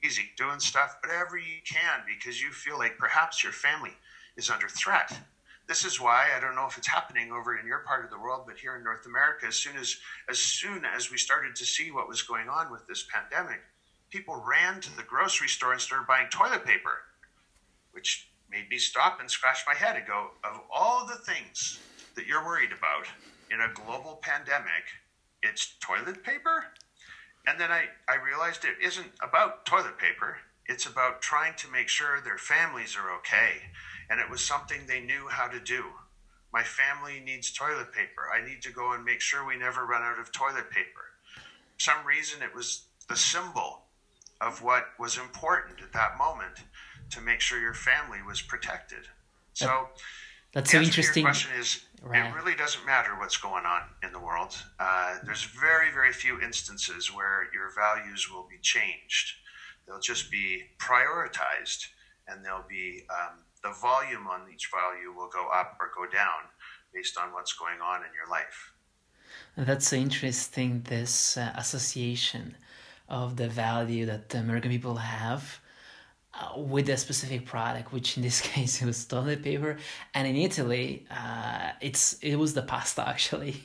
crazy, 0.03 0.25
doing 0.37 0.61
stuff, 0.61 0.99
whatever 1.03 1.39
you 1.39 1.61
can, 1.67 2.01
because 2.07 2.43
you 2.43 2.51
feel 2.51 2.77
like 2.77 2.99
perhaps 2.99 3.43
your 3.43 3.53
family 3.53 3.93
is 4.37 4.51
under 4.51 4.69
threat. 4.69 5.19
This 5.67 5.87
is 5.87 5.99
why 5.99 6.29
I 6.37 6.39
don't 6.39 6.55
know 6.55 6.67
if 6.67 6.77
it's 6.77 6.87
happening 6.87 7.33
over 7.33 7.57
in 7.57 7.67
your 7.67 7.79
part 7.79 8.05
of 8.05 8.11
the 8.11 8.19
world, 8.19 8.43
but 8.47 8.59
here 8.59 8.77
in 8.77 8.85
North 8.85 9.07
America, 9.07 9.47
as 9.47 9.57
soon 9.57 9.79
as 9.79 9.97
as 10.29 10.39
soon 10.39 10.85
as 10.85 11.11
we 11.11 11.17
started 11.17 11.57
to 11.57 11.65
see 11.65 11.91
what 11.91 12.09
was 12.09 12.21
going 12.23 12.51
on 12.51 12.71
with 12.71 12.87
this 12.87 13.07
pandemic, 13.11 13.63
people 14.11 14.45
ran 14.47 14.81
to 14.83 14.95
the 14.99 15.03
grocery 15.03 15.49
store 15.49 15.73
and 15.73 15.81
started 15.81 16.07
buying 16.07 16.29
toilet 16.29 16.65
paper, 16.67 16.99
which 17.93 18.29
made 18.51 18.69
me 18.69 18.77
stop 18.77 19.19
and 19.19 19.31
scratch 19.31 19.65
my 19.67 19.75
head 19.75 19.97
and 19.97 20.07
go, 20.07 20.33
of 20.45 20.61
all 20.71 21.07
the 21.07 21.17
things 21.17 21.81
that 22.15 22.27
you're 22.27 22.45
worried 22.45 22.71
about 22.71 23.07
in 23.51 23.61
a 23.61 23.73
global 23.73 24.19
pandemic, 24.23 24.85
it's 25.43 25.75
toilet 25.81 26.23
paper? 26.23 26.65
And 27.47 27.61
then 27.61 27.71
I, 27.71 27.85
I 28.09 28.17
realized 28.17 28.65
it 28.65 28.85
isn't 28.85 29.13
about 29.23 29.67
toilet 29.67 29.99
paper. 29.99 30.39
It's 30.67 30.87
about 30.87 31.23
trying 31.23 31.55
to 31.59 31.71
make 31.71 31.89
sure 31.89 32.21
their 32.21 32.39
families 32.39 32.97
are 32.97 33.15
okay. 33.19 33.71
And 34.11 34.21
it 34.21 34.29
was 34.29 34.41
something 34.41 34.81
they 34.87 35.01
knew 35.01 35.29
how 35.29 35.47
to 35.47 35.61
do. 35.61 35.85
My 36.53 36.63
family 36.63 37.21
needs 37.25 37.53
toilet 37.53 37.93
paper. 37.93 38.29
I 38.35 38.45
need 38.45 38.63
to 38.63 38.73
go 38.73 38.93
and 38.93 39.05
make 39.05 39.21
sure 39.21 39.47
we 39.47 39.57
never 39.57 39.85
run 39.85 40.03
out 40.03 40.19
of 40.19 40.33
toilet 40.33 40.71
paper. 40.71 41.13
For 41.77 41.81
some 41.81 42.07
reason, 42.07 42.43
it 42.43 42.55
was 42.55 42.83
the 43.09 43.17
symbol 43.17 43.83
of 44.41 44.63
what 44.63 44.89
was 44.99 45.17
important 45.19 45.81
at 45.81 45.93
that 45.93 46.19
moment 46.19 46.65
to 47.11 47.21
make 47.21 47.41
sure 47.41 47.61
your 47.61 47.75
family 47.75 48.19
was 48.27 48.43
protected. 48.43 49.07
So 49.55 49.89
that's 50.53 50.71
so 50.71 50.81
interesting. 50.81 51.23
Your 51.23 51.33
question 51.33 51.53
is, 51.59 51.81
right. 52.03 52.31
it 52.31 52.35
really 52.35 52.55
doesn't 52.55 52.85
matter 52.87 53.11
what's 53.19 53.37
going 53.37 53.65
on 53.65 53.83
in 54.03 54.13
the 54.13 54.21
world. 54.21 54.55
Uh, 54.79 55.17
there's 55.25 55.45
very, 55.45 55.91
very 55.93 56.13
few 56.13 56.41
instances 56.41 57.15
where 57.15 57.49
your 57.53 57.71
values 57.75 58.31
will 58.31 58.47
be 58.49 58.59
changed. 58.63 59.35
They'll 59.87 60.01
just 60.01 60.31
be 60.31 60.65
prioritized, 60.79 61.87
and 62.27 62.45
they'll 62.45 62.67
be 62.69 63.05
um, 63.11 63.39
the 63.63 63.73
volume 63.81 64.27
on 64.27 64.43
each 64.53 64.69
value 64.71 65.13
will 65.17 65.29
go 65.29 65.49
up 65.49 65.77
or 65.81 65.91
go 65.97 66.11
down 66.11 66.51
based 66.93 67.19
on 67.19 67.33
what's 67.33 67.53
going 67.53 67.81
on 67.81 68.01
in 68.01 68.11
your 68.15 68.31
life. 68.31 68.73
That's 69.57 69.89
so 69.89 69.97
interesting. 69.97 70.83
This 70.89 71.37
uh, 71.37 71.53
association 71.57 72.57
of 73.09 73.37
the 73.37 73.49
value 73.49 74.07
that 74.07 74.31
the 74.31 74.39
American 74.39 74.71
people 74.71 74.97
have 74.97 75.61
uh, 76.39 76.59
with 76.59 76.89
a 76.89 76.97
specific 76.97 77.47
product, 77.47 77.93
which 77.93 78.17
in 78.17 78.23
this 78.23 78.41
case 78.53 78.83
it 78.83 78.87
was 78.87 79.05
toilet 79.05 79.43
paper, 79.43 79.77
and 80.15 80.27
in 80.29 80.37
Italy, 80.37 81.07
uh, 81.11 81.71
it's 81.81 82.15
it 82.15 82.37
was 82.37 82.55
the 82.55 82.63
pasta 82.63 83.09
actually. 83.09 83.57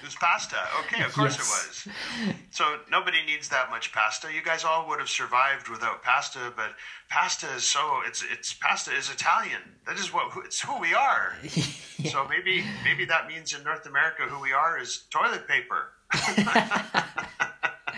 It 0.00 0.06
was 0.06 0.14
pasta. 0.14 0.56
Okay, 0.80 1.02
of 1.02 1.12
course 1.18 1.36
yes. 1.36 1.86
it 1.86 1.92
was. 2.28 2.36
So 2.50 2.78
nobody 2.90 3.18
needs 3.26 3.48
that 3.48 3.68
much 3.70 3.92
pasta. 3.92 4.32
You 4.32 4.42
guys 4.42 4.64
all 4.64 4.88
would 4.88 4.98
have 5.00 5.08
survived 5.08 5.68
without 5.68 6.02
pasta, 6.02 6.52
but 6.56 6.74
pasta 7.08 7.46
is 7.56 7.64
so 7.64 8.00
it's 8.06 8.24
it's 8.30 8.54
pasta 8.54 8.92
is 8.92 9.10
Italian. 9.10 9.62
That 9.86 9.98
is 9.98 10.12
what 10.12 10.32
it's 10.44 10.60
who 10.60 10.78
we 10.80 10.94
are. 10.94 11.34
yeah. 11.42 11.64
So 12.12 12.28
maybe 12.28 12.62
maybe 12.84 13.04
that 13.06 13.26
means 13.26 13.52
in 13.54 13.64
North 13.64 13.86
America 13.86 14.24
who 14.24 14.40
we 14.40 14.52
are 14.52 14.78
is 14.78 15.04
toilet 15.10 15.48
paper. 15.48 15.92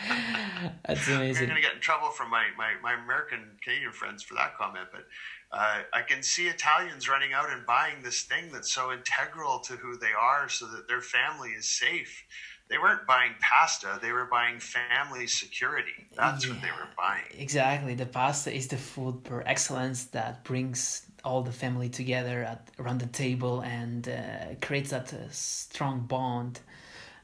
That's 0.86 1.07
amazing. 1.09 1.42
You're 1.42 1.51
going 1.51 1.62
to 1.62 1.66
get 1.68 1.74
in 1.74 1.80
trouble 1.80 2.11
from 2.11 2.30
my, 2.30 2.46
my, 2.57 2.72
my 2.82 2.94
American 3.03 3.40
Canadian 3.62 3.92
friends 3.92 4.22
for 4.22 4.34
that 4.34 4.57
comment, 4.57 4.88
but 4.92 5.05
uh, 5.51 5.82
I 5.92 6.03
can 6.03 6.22
see 6.22 6.49
Italians 6.49 7.09
running 7.09 7.32
out 7.32 7.51
and 7.51 7.64
buying 7.66 8.03
this 8.03 8.22
thing 8.22 8.53
that's 8.53 8.72
so 8.72 8.92
integral 8.92 9.61
to 9.61 9.74
who 9.74 9.96
they 9.96 10.12
are 10.18 10.49
so 10.49 10.66
that 10.66 10.88
their 10.88 11.01
family 11.01 11.51
is 11.51 11.68
safe. 11.68 12.24
They 12.68 12.76
weren't 12.76 13.07
buying 13.07 13.32
pasta, 13.40 13.99
they 14.03 14.12
were 14.12 14.26
buying 14.26 14.61
family 14.61 15.26
security. 15.26 16.07
That's 16.14 16.44
yeah, 16.44 16.53
what 16.53 16.62
they 16.62 16.68
were 16.68 16.88
buying. 16.99 17.24
Exactly. 17.38 17.94
The 17.94 18.05
pasta 18.05 18.55
is 18.55 18.68
the 18.68 18.76
food 18.76 19.24
per 19.24 19.42
excellence 19.46 20.05
that 20.07 20.44
brings 20.44 21.07
all 21.24 21.42
the 21.42 21.53
family 21.53 21.88
together 21.88 22.44
at, 22.44 22.68
around 22.78 23.01
the 23.01 23.07
table 23.07 23.61
and 23.61 24.09
uh, 24.09 24.55
creates 24.61 24.90
that 24.90 25.12
uh, 25.14 25.16
strong 25.30 26.01
bond 26.01 26.61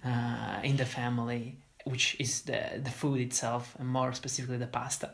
uh, 0.04 0.60
in 0.62 0.76
the 0.76 0.84
family, 0.84 1.58
which 1.84 2.16
is 2.18 2.42
the, 2.42 2.80
the 2.82 2.90
food 2.90 3.20
itself, 3.20 3.76
and 3.78 3.88
more 3.88 4.12
specifically 4.12 4.56
the 4.56 4.66
pasta. 4.66 5.10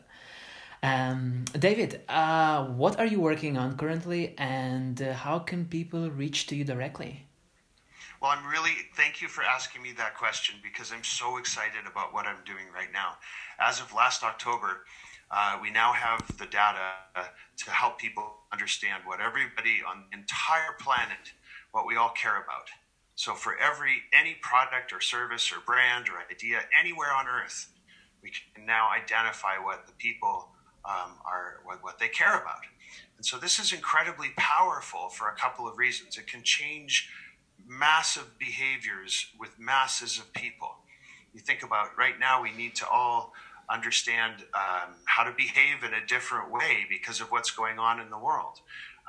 Um, 0.83 1.45
David, 1.57 2.01
uh, 2.09 2.65
what 2.65 2.99
are 2.99 3.05
you 3.05 3.21
working 3.21 3.57
on 3.57 3.77
currently, 3.77 4.33
and 4.37 4.99
uh, 5.01 5.13
how 5.13 5.39
can 5.39 5.65
people 5.65 6.09
reach 6.09 6.47
to 6.47 6.55
you 6.55 6.63
directly? 6.63 7.27
Well, 8.21 8.31
I'm 8.31 8.45
really 8.47 8.73
thank 8.95 9.21
you 9.21 9.27
for 9.27 9.43
asking 9.43 9.81
me 9.81 9.93
that 9.97 10.15
question 10.15 10.55
because 10.61 10.91
I'm 10.91 11.03
so 11.03 11.37
excited 11.37 11.85
about 11.91 12.13
what 12.13 12.25
I'm 12.25 12.43
doing 12.45 12.65
right 12.73 12.91
now. 12.93 13.13
As 13.59 13.79
of 13.79 13.93
last 13.93 14.23
October, 14.23 14.85
uh, 15.31 15.57
we 15.61 15.71
now 15.71 15.93
have 15.93 16.25
the 16.37 16.45
data 16.45 16.91
uh, 17.15 17.23
to 17.57 17.71
help 17.71 17.97
people 17.97 18.33
understand 18.51 19.03
what 19.05 19.21
everybody 19.21 19.81
on 19.87 20.03
the 20.11 20.17
entire 20.17 20.73
planet, 20.79 21.33
what 21.71 21.87
we 21.87 21.95
all 21.95 22.09
care 22.09 22.37
about. 22.43 22.67
So 23.21 23.35
for 23.35 23.55
every 23.59 24.01
any 24.19 24.35
product 24.41 24.91
or 24.91 24.99
service 24.99 25.51
or 25.51 25.59
brand 25.63 26.09
or 26.09 26.13
idea 26.27 26.61
anywhere 26.77 27.13
on 27.13 27.27
Earth, 27.27 27.67
we 28.23 28.31
can 28.31 28.65
now 28.65 28.89
identify 28.89 29.59
what 29.63 29.85
the 29.85 29.93
people 29.93 30.49
um, 30.85 31.19
are 31.23 31.59
what, 31.63 31.83
what 31.83 31.99
they 31.99 32.07
care 32.07 32.33
about. 32.33 32.61
And 33.17 33.23
so 33.23 33.37
this 33.37 33.59
is 33.59 33.73
incredibly 33.73 34.29
powerful 34.37 35.09
for 35.09 35.29
a 35.29 35.35
couple 35.35 35.67
of 35.67 35.77
reasons. 35.77 36.17
It 36.17 36.25
can 36.25 36.41
change 36.41 37.11
massive 37.63 38.39
behaviors 38.39 39.27
with 39.39 39.59
masses 39.59 40.17
of 40.17 40.33
people. 40.33 40.77
You 41.31 41.41
think 41.41 41.61
about 41.61 41.89
right 41.99 42.19
now, 42.19 42.41
we 42.41 42.51
need 42.51 42.73
to 42.77 42.87
all 42.87 43.33
understand 43.69 44.45
um, 44.55 44.95
how 45.05 45.23
to 45.25 45.31
behave 45.37 45.83
in 45.83 45.93
a 45.93 46.03
different 46.07 46.51
way 46.51 46.87
because 46.89 47.21
of 47.21 47.31
what's 47.31 47.51
going 47.51 47.77
on 47.77 47.99
in 47.99 48.09
the 48.09 48.17
world. 48.17 48.61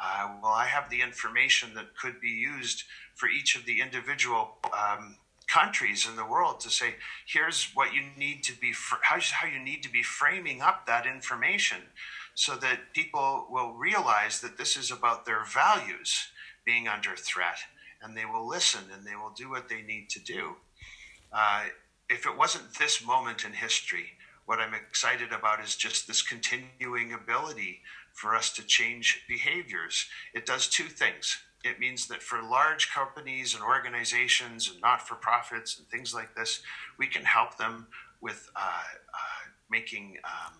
Uh, 0.03 0.35
well, 0.43 0.53
I 0.53 0.67
have 0.67 0.91
the 0.91 1.01
information 1.01 1.75
that 1.75 1.97
could 1.97 2.21
be 2.21 2.29
used 2.29 2.85
for 3.15 3.29
each 3.29 3.57
of 3.57 3.65
the 3.67 3.81
individual 3.81 4.57
um, 4.73 5.17
countries 5.49 6.07
in 6.09 6.17
the 6.17 6.25
world 6.25 6.61
to 6.61 6.71
say, 6.71 6.95
here's 7.27 7.71
what 7.75 7.93
you 7.93 8.03
need 8.17 8.43
to 8.45 8.59
be, 8.59 8.73
how, 9.03 9.19
how 9.21 9.47
you 9.47 9.59
need 9.59 9.83
to 9.83 9.91
be 9.91 10.03
framing 10.03 10.63
up 10.63 10.87
that 10.87 11.07
information 11.07 11.79
so 12.35 12.57
that 12.57 12.93
people 12.95 13.47
will 13.51 13.73
realize 13.73 14.41
that 14.41 14.57
this 14.57 14.77
is 14.77 14.91
about 14.91 15.27
their 15.27 15.45
values 15.45 16.29
being 16.65 16.89
under 16.89 17.15
threat 17.15 17.59
and 18.03 18.17
they 18.17 18.25
will 18.25 18.49
listen 18.49 18.83
and 18.93 19.07
they 19.07 19.15
will 19.15 19.33
do 19.37 19.51
what 19.51 19.69
they 19.69 19.83
need 19.83 20.09
to 20.11 20.21
do. 20.21 20.57
Uh, 21.33 21.65
if 22.09 22.27
it 22.27 22.37
wasn't 22.37 22.79
this 22.79 23.05
moment 23.05 23.45
in 23.45 23.53
history, 23.53 24.13
what 24.47 24.59
I'm 24.59 24.75
excited 24.75 25.33
about 25.33 25.63
is 25.63 25.77
just 25.77 26.07
this 26.07 26.23
continuing 26.23 27.13
ability 27.13 27.81
for 28.13 28.35
us 28.35 28.51
to 28.55 28.63
change 28.63 29.25
behaviors. 29.29 30.07
It 30.35 30.47
does 30.47 30.69
two 30.69 30.85
things. 30.85 31.39
It 31.65 31.79
means 31.79 32.09
that 32.09 32.23
for 32.23 32.43
large 32.43 32.93
companies 32.93 33.55
and 33.55 33.63
organizations 33.63 34.69
and 34.71 34.81
not 34.81 35.07
for 35.07 35.15
profits 35.15 35.79
and 35.79 35.87
things 35.89 36.13
like 36.13 36.35
this, 36.35 36.63
we 36.99 37.07
can 37.07 37.25
help 37.25 37.57
them 37.57 37.87
with 38.21 38.51
uh, 38.57 38.61
uh, 38.61 39.51
making 39.71 40.17
um, 40.25 40.55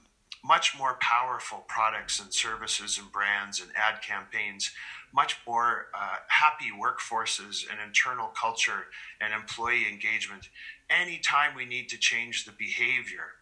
much 0.45 0.77
more 0.77 0.99
powerful 1.01 1.65
products 1.69 2.21
and 2.21 2.33
services 2.33 2.99
and 2.99 3.11
brands 3.11 3.61
and 3.61 3.71
ad 3.77 4.03
campaigns, 4.03 4.71
much 5.13 5.39
more 5.47 5.87
uh, 5.95 6.17
happy 6.29 6.71
workforces 6.71 7.65
and 7.69 7.81
internal 7.85 8.29
culture 8.29 8.87
and 9.21 9.33
employee 9.33 9.87
engagement. 9.89 10.49
Anytime 10.89 11.55
we 11.55 11.65
need 11.65 11.89
to 11.89 11.99
change 11.99 12.45
the 12.45 12.53
behavior 12.53 13.35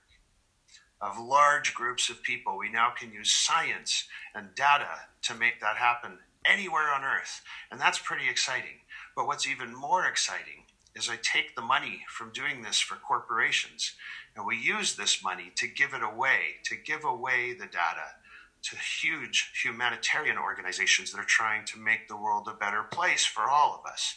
of 1.01 1.19
large 1.19 1.75
groups 1.75 2.11
of 2.11 2.23
people, 2.23 2.59
we 2.59 2.71
now 2.71 2.91
can 2.91 3.13
use 3.13 3.33
science 3.33 4.07
and 4.35 4.55
data 4.55 5.01
to 5.23 5.35
make 5.35 5.61
that 5.61 5.77
happen 5.77 6.19
anywhere 6.51 6.93
on 6.93 7.05
earth. 7.05 7.43
And 7.71 7.81
that's 7.81 7.99
pretty 7.99 8.29
exciting. 8.29 8.81
But 9.15 9.27
what's 9.27 9.49
even 9.49 9.75
more 9.75 10.07
exciting 10.07 10.65
is 10.97 11.09
I 11.09 11.19
take 11.23 11.55
the 11.55 11.63
money 11.63 12.01
from 12.09 12.33
doing 12.33 12.63
this 12.63 12.81
for 12.81 12.97
corporations 12.97 13.95
and 14.37 14.45
we 14.45 14.57
use 14.57 14.97
this 14.97 15.23
money 15.23 15.53
to 15.57 15.69
give 15.69 15.95
it 15.95 16.03
away, 16.03 16.57
to 16.65 16.77
give 16.77 17.05
away 17.05 17.53
the 17.53 17.67
data 17.67 18.17
to 18.63 18.77
huge 18.77 19.53
humanitarian 19.63 20.37
organizations 20.37 21.13
that 21.13 21.21
are 21.21 21.25
trying 21.25 21.65
to 21.65 21.79
make 21.79 22.09
the 22.09 22.17
world 22.17 22.49
a 22.49 22.57
better 22.57 22.83
place 22.83 23.25
for 23.25 23.49
all 23.49 23.75
of 23.75 23.91
us. 23.91 24.17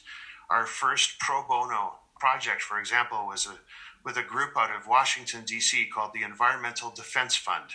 Our 0.49 0.65
first 0.65 1.19
pro 1.19 1.43
bono 1.47 1.93
project, 2.19 2.61
for 2.61 2.79
example, 2.79 3.25
was 3.25 3.47
a, 3.47 3.57
with 4.03 4.17
a 4.17 4.23
group 4.23 4.51
out 4.57 4.75
of 4.75 4.87
Washington, 4.87 5.43
D.C. 5.45 5.87
called 5.93 6.11
the 6.13 6.23
Environmental 6.23 6.91
Defense 6.91 7.35
Fund. 7.35 7.71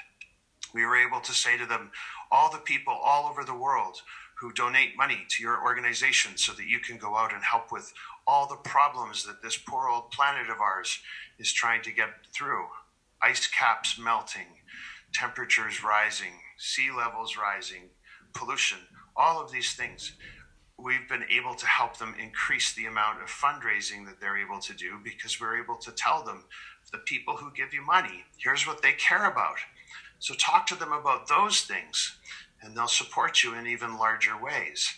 We 0.74 0.84
were 0.84 0.96
able 0.96 1.20
to 1.20 1.32
say 1.32 1.56
to 1.56 1.64
them, 1.64 1.90
all 2.30 2.52
the 2.52 2.58
people 2.58 2.92
all 2.92 3.28
over 3.28 3.44
the 3.44 3.54
world 3.54 4.02
who 4.40 4.52
donate 4.52 4.96
money 4.96 5.24
to 5.28 5.42
your 5.42 5.62
organization 5.62 6.36
so 6.36 6.52
that 6.52 6.66
you 6.66 6.78
can 6.78 6.96
go 6.96 7.16
out 7.16 7.34
and 7.34 7.42
help 7.42 7.72
with 7.72 7.92
all 8.26 8.46
the 8.46 8.56
problems 8.56 9.24
that 9.24 9.42
this 9.42 9.56
poor 9.56 9.88
old 9.88 10.10
planet 10.10 10.48
of 10.48 10.60
ours 10.60 11.00
is 11.38 11.52
trying 11.52 11.82
to 11.82 11.92
get 11.92 12.10
through. 12.32 12.66
Ice 13.20 13.48
caps 13.48 13.98
melting, 13.98 14.60
temperatures 15.12 15.82
rising, 15.82 16.40
sea 16.56 16.90
levels 16.96 17.36
rising, 17.36 17.90
pollution, 18.32 18.78
all 19.16 19.42
of 19.42 19.50
these 19.50 19.72
things. 19.72 20.12
We've 20.78 21.08
been 21.08 21.24
able 21.28 21.56
to 21.56 21.66
help 21.66 21.98
them 21.98 22.14
increase 22.22 22.72
the 22.74 22.86
amount 22.86 23.20
of 23.20 23.28
fundraising 23.28 24.06
that 24.06 24.20
they're 24.20 24.38
able 24.38 24.60
to 24.60 24.72
do 24.72 24.98
because 25.02 25.40
we're 25.40 25.60
able 25.60 25.76
to 25.78 25.90
tell 25.90 26.22
them 26.22 26.44
the 26.92 26.98
people 26.98 27.36
who 27.36 27.52
give 27.52 27.74
you 27.74 27.84
money, 27.84 28.24
here's 28.36 28.66
what 28.66 28.82
they 28.82 28.92
care 28.92 29.30
about. 29.30 29.56
So 30.20 30.34
talk 30.34 30.66
to 30.68 30.74
them 30.74 30.92
about 30.92 31.28
those 31.28 31.62
things 31.62 32.17
and 32.62 32.76
they'll 32.76 32.88
support 32.88 33.42
you 33.42 33.54
in 33.54 33.66
even 33.66 33.96
larger 33.96 34.40
ways. 34.40 34.94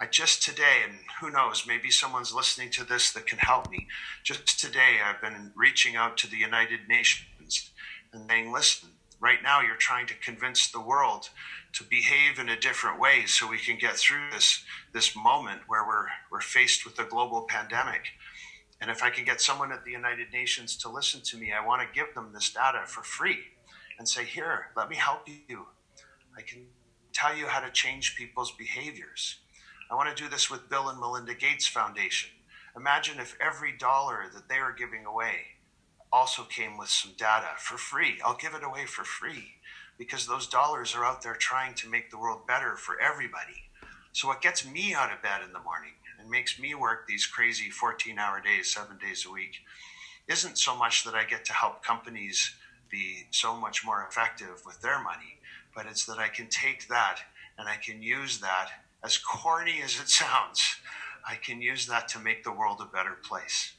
I 0.00 0.06
just 0.06 0.42
today, 0.42 0.82
and 0.84 0.98
who 1.20 1.30
knows, 1.30 1.64
maybe 1.66 1.90
someone's 1.90 2.34
listening 2.34 2.70
to 2.70 2.84
this 2.84 3.12
that 3.12 3.26
can 3.26 3.38
help 3.38 3.70
me. 3.70 3.86
Just 4.24 4.58
today, 4.58 4.98
I've 5.04 5.20
been 5.20 5.52
reaching 5.54 5.94
out 5.94 6.16
to 6.18 6.30
the 6.30 6.38
United 6.38 6.88
Nations 6.88 7.70
and 8.12 8.28
saying, 8.28 8.52
listen, 8.52 8.90
right 9.20 9.42
now 9.42 9.60
you're 9.60 9.76
trying 9.76 10.06
to 10.06 10.14
convince 10.14 10.70
the 10.70 10.80
world 10.80 11.30
to 11.74 11.84
behave 11.84 12.38
in 12.38 12.48
a 12.48 12.58
different 12.58 12.98
way 12.98 13.26
so 13.26 13.48
we 13.48 13.58
can 13.58 13.78
get 13.78 13.94
through 13.94 14.30
this, 14.32 14.64
this 14.92 15.14
moment 15.14 15.62
where 15.68 15.86
we're, 15.86 16.06
we're 16.30 16.40
faced 16.40 16.84
with 16.84 16.98
a 16.98 17.04
global 17.04 17.42
pandemic. 17.42 18.08
And 18.80 18.90
if 18.90 19.02
I 19.04 19.10
can 19.10 19.24
get 19.24 19.40
someone 19.40 19.70
at 19.70 19.84
the 19.84 19.92
United 19.92 20.32
Nations 20.32 20.76
to 20.78 20.88
listen 20.88 21.20
to 21.26 21.36
me, 21.36 21.52
I 21.52 21.64
want 21.64 21.82
to 21.82 21.94
give 21.94 22.12
them 22.14 22.32
this 22.34 22.52
data 22.52 22.82
for 22.86 23.02
free 23.04 23.38
and 23.98 24.08
say, 24.08 24.24
here, 24.24 24.66
let 24.76 24.90
me 24.90 24.96
help 24.96 25.28
you 25.48 25.66
I 26.36 26.42
can 26.42 26.66
tell 27.12 27.36
you 27.36 27.46
how 27.46 27.60
to 27.60 27.70
change 27.70 28.16
people's 28.16 28.52
behaviors. 28.52 29.36
I 29.90 29.94
want 29.94 30.14
to 30.14 30.22
do 30.22 30.28
this 30.28 30.50
with 30.50 30.70
Bill 30.70 30.88
and 30.88 30.98
Melinda 30.98 31.34
Gates 31.34 31.66
Foundation. 31.66 32.30
Imagine 32.74 33.20
if 33.20 33.36
every 33.40 33.76
dollar 33.76 34.24
that 34.34 34.48
they 34.48 34.56
are 34.56 34.72
giving 34.72 35.04
away 35.04 35.58
also 36.10 36.44
came 36.44 36.78
with 36.78 36.88
some 36.88 37.12
data 37.18 37.50
for 37.58 37.76
free. 37.76 38.18
I'll 38.24 38.36
give 38.36 38.54
it 38.54 38.64
away 38.64 38.86
for 38.86 39.04
free 39.04 39.56
because 39.98 40.26
those 40.26 40.46
dollars 40.46 40.94
are 40.94 41.04
out 41.04 41.22
there 41.22 41.34
trying 41.34 41.74
to 41.74 41.88
make 41.88 42.10
the 42.10 42.18
world 42.18 42.46
better 42.46 42.76
for 42.76 42.98
everybody. 42.98 43.68
So, 44.12 44.28
what 44.28 44.42
gets 44.42 44.66
me 44.66 44.94
out 44.94 45.12
of 45.12 45.22
bed 45.22 45.42
in 45.44 45.52
the 45.52 45.60
morning 45.60 45.92
and 46.18 46.30
makes 46.30 46.58
me 46.58 46.74
work 46.74 47.06
these 47.06 47.26
crazy 47.26 47.70
14 47.70 48.18
hour 48.18 48.40
days, 48.40 48.72
seven 48.72 48.98
days 48.98 49.26
a 49.26 49.32
week, 49.32 49.56
isn't 50.28 50.58
so 50.58 50.76
much 50.76 51.04
that 51.04 51.14
I 51.14 51.24
get 51.24 51.44
to 51.46 51.52
help 51.52 51.82
companies 51.82 52.54
be 52.90 53.26
so 53.30 53.56
much 53.56 53.84
more 53.84 54.06
effective 54.08 54.62
with 54.66 54.80
their 54.82 55.02
money 55.02 55.38
but 55.74 55.86
it's 55.86 56.04
that 56.06 56.18
I 56.18 56.28
can 56.28 56.48
take 56.48 56.88
that 56.88 57.20
and 57.58 57.68
I 57.68 57.76
can 57.76 58.02
use 58.02 58.38
that, 58.38 58.68
as 59.04 59.18
corny 59.18 59.80
as 59.84 60.00
it 60.00 60.08
sounds, 60.22 60.76
I 61.28 61.36
can 61.36 61.62
use 61.62 61.86
that 61.86 62.08
to 62.08 62.18
make 62.18 62.44
the 62.44 62.52
world 62.52 62.80
a 62.80 62.86
better 62.86 63.16
place. 63.22 63.72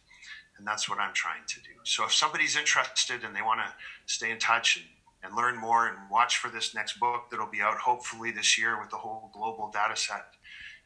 And 0.57 0.67
that's 0.67 0.87
what 0.87 0.99
I'm 0.99 1.13
trying 1.13 1.45
to 1.47 1.59
do. 1.59 1.71
So 1.83 2.05
if 2.05 2.13
somebody's 2.13 2.55
interested 2.55 3.23
and 3.23 3.35
they 3.35 3.41
want 3.41 3.59
to 3.61 3.73
stay 4.05 4.31
in 4.31 4.37
touch 4.37 4.77
and, 4.77 4.85
and 5.23 5.35
learn 5.35 5.57
more 5.57 5.87
and 5.87 5.97
watch 6.11 6.37
for 6.37 6.49
this 6.49 6.75
next 6.75 6.99
book 6.99 7.29
that'll 7.31 7.49
be 7.49 7.61
out 7.61 7.77
hopefully 7.77 8.31
this 8.31 8.57
year 8.57 8.79
with 8.79 8.89
the 8.89 8.97
whole 8.97 9.31
global 9.33 9.71
data 9.73 9.95
set, 9.95 10.25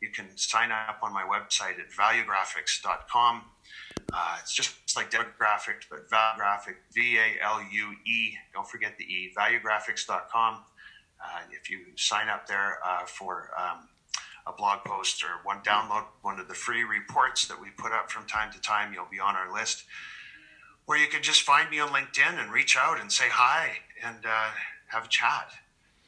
you 0.01 0.09
can 0.09 0.25
sign 0.35 0.71
up 0.71 0.99
on 1.03 1.13
my 1.13 1.23
website 1.23 1.79
at 1.79 1.91
valuegraphics.com. 1.91 3.43
Uh, 4.13 4.37
it's 4.39 4.53
just 4.53 4.75
it's 4.83 4.95
like 4.95 5.11
demographic, 5.11 5.83
but 5.89 6.09
valuegraphic, 6.09 6.75
V 6.93 7.17
A 7.17 7.43
L 7.43 7.61
U 7.69 7.95
E, 8.05 8.33
don't 8.53 8.67
forget 8.67 8.97
the 8.97 9.03
E, 9.03 9.33
valuegraphics.com. 9.37 10.63
Uh, 11.23 11.41
if 11.51 11.69
you 11.69 11.79
sign 11.95 12.29
up 12.29 12.47
there 12.47 12.79
uh, 12.85 13.05
for 13.05 13.49
um, 13.57 13.87
a 14.45 14.53
blog 14.53 14.83
post 14.85 15.23
or 15.23 15.43
one 15.43 15.59
download 15.61 16.05
one 16.21 16.39
of 16.39 16.47
the 16.47 16.53
free 16.53 16.83
reports 16.83 17.47
that 17.47 17.59
we 17.59 17.69
put 17.71 17.91
up 17.91 18.09
from 18.11 18.25
time 18.27 18.51
to 18.53 18.61
time, 18.61 18.93
you'll 18.93 19.07
be 19.11 19.19
on 19.19 19.35
our 19.35 19.51
list. 19.53 19.83
Or 20.87 20.95
you 20.97 21.07
can 21.07 21.21
just 21.21 21.41
find 21.41 21.69
me 21.69 21.79
on 21.79 21.89
LinkedIn 21.89 22.41
and 22.41 22.51
reach 22.51 22.77
out 22.77 22.99
and 22.99 23.11
say 23.11 23.25
hi 23.29 23.71
and 24.05 24.25
uh, 24.25 24.49
have 24.87 25.05
a 25.05 25.09
chat. 25.09 25.51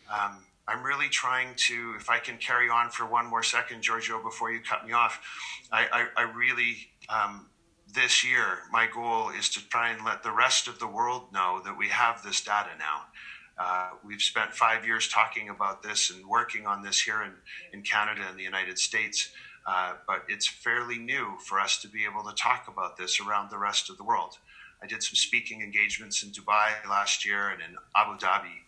Um, 0.10 0.46
I'm 0.68 0.84
really 0.84 1.10
trying 1.10 1.56
to, 1.68 1.96
if 1.98 2.10
I 2.10 2.20
can 2.20 2.38
carry 2.38 2.70
on 2.70 2.90
for 2.92 3.06
one 3.06 3.26
more 3.26 3.44
second, 3.44 3.82
Giorgio, 3.82 4.22
before 4.22 4.52
you 4.52 4.60
cut 4.62 4.86
me 4.86 4.94
off, 4.94 5.20
I, 5.72 6.08
I, 6.18 6.22
I 6.22 6.32
really, 6.32 6.92
um, 7.10 7.48
this 7.92 8.24
year, 8.24 8.60
my 8.72 8.88
goal 8.88 9.32
is 9.32 9.50
to 9.50 9.68
try 9.68 9.90
and 9.90 10.06
let 10.06 10.22
the 10.22 10.32
rest 10.32 10.68
of 10.68 10.80
the 10.80 10.88
world 10.88 11.34
know 11.34 11.60
that 11.66 11.76
we 11.78 11.88
have 11.90 12.24
this 12.24 12.42
data 12.42 12.70
now. 12.78 13.02
Uh, 13.60 13.90
we've 14.06 14.22
spent 14.22 14.54
five 14.54 14.86
years 14.86 15.08
talking 15.10 15.50
about 15.50 15.84
this 15.84 16.10
and 16.10 16.26
working 16.26 16.66
on 16.66 16.82
this 16.82 17.02
here 17.02 17.24
in, 17.24 17.34
in 17.74 17.84
Canada 17.84 18.22
and 18.30 18.40
the 18.40 18.44
United 18.44 18.80
States, 18.80 19.32
uh, 19.68 19.94
but 20.08 20.24
it's 20.30 20.48
fairly 20.48 20.98
new 20.98 21.38
for 21.44 21.60
us 21.60 21.82
to 21.82 21.88
be 21.88 22.06
able 22.06 22.24
to 22.24 22.34
talk 22.36 22.68
about 22.68 22.96
this 22.98 23.20
around 23.20 23.50
the 23.50 23.58
rest 23.58 23.90
of 23.90 23.98
the 23.98 24.04
world. 24.04 24.38
I 24.82 24.88
did 24.88 25.04
some 25.04 25.16
speaking 25.16 25.62
engagements 25.62 26.24
in 26.24 26.30
Dubai 26.30 26.72
last 26.90 27.26
year 27.26 27.50
and 27.50 27.62
in 27.62 27.76
Abu 27.96 28.18
Dhabi 28.18 28.64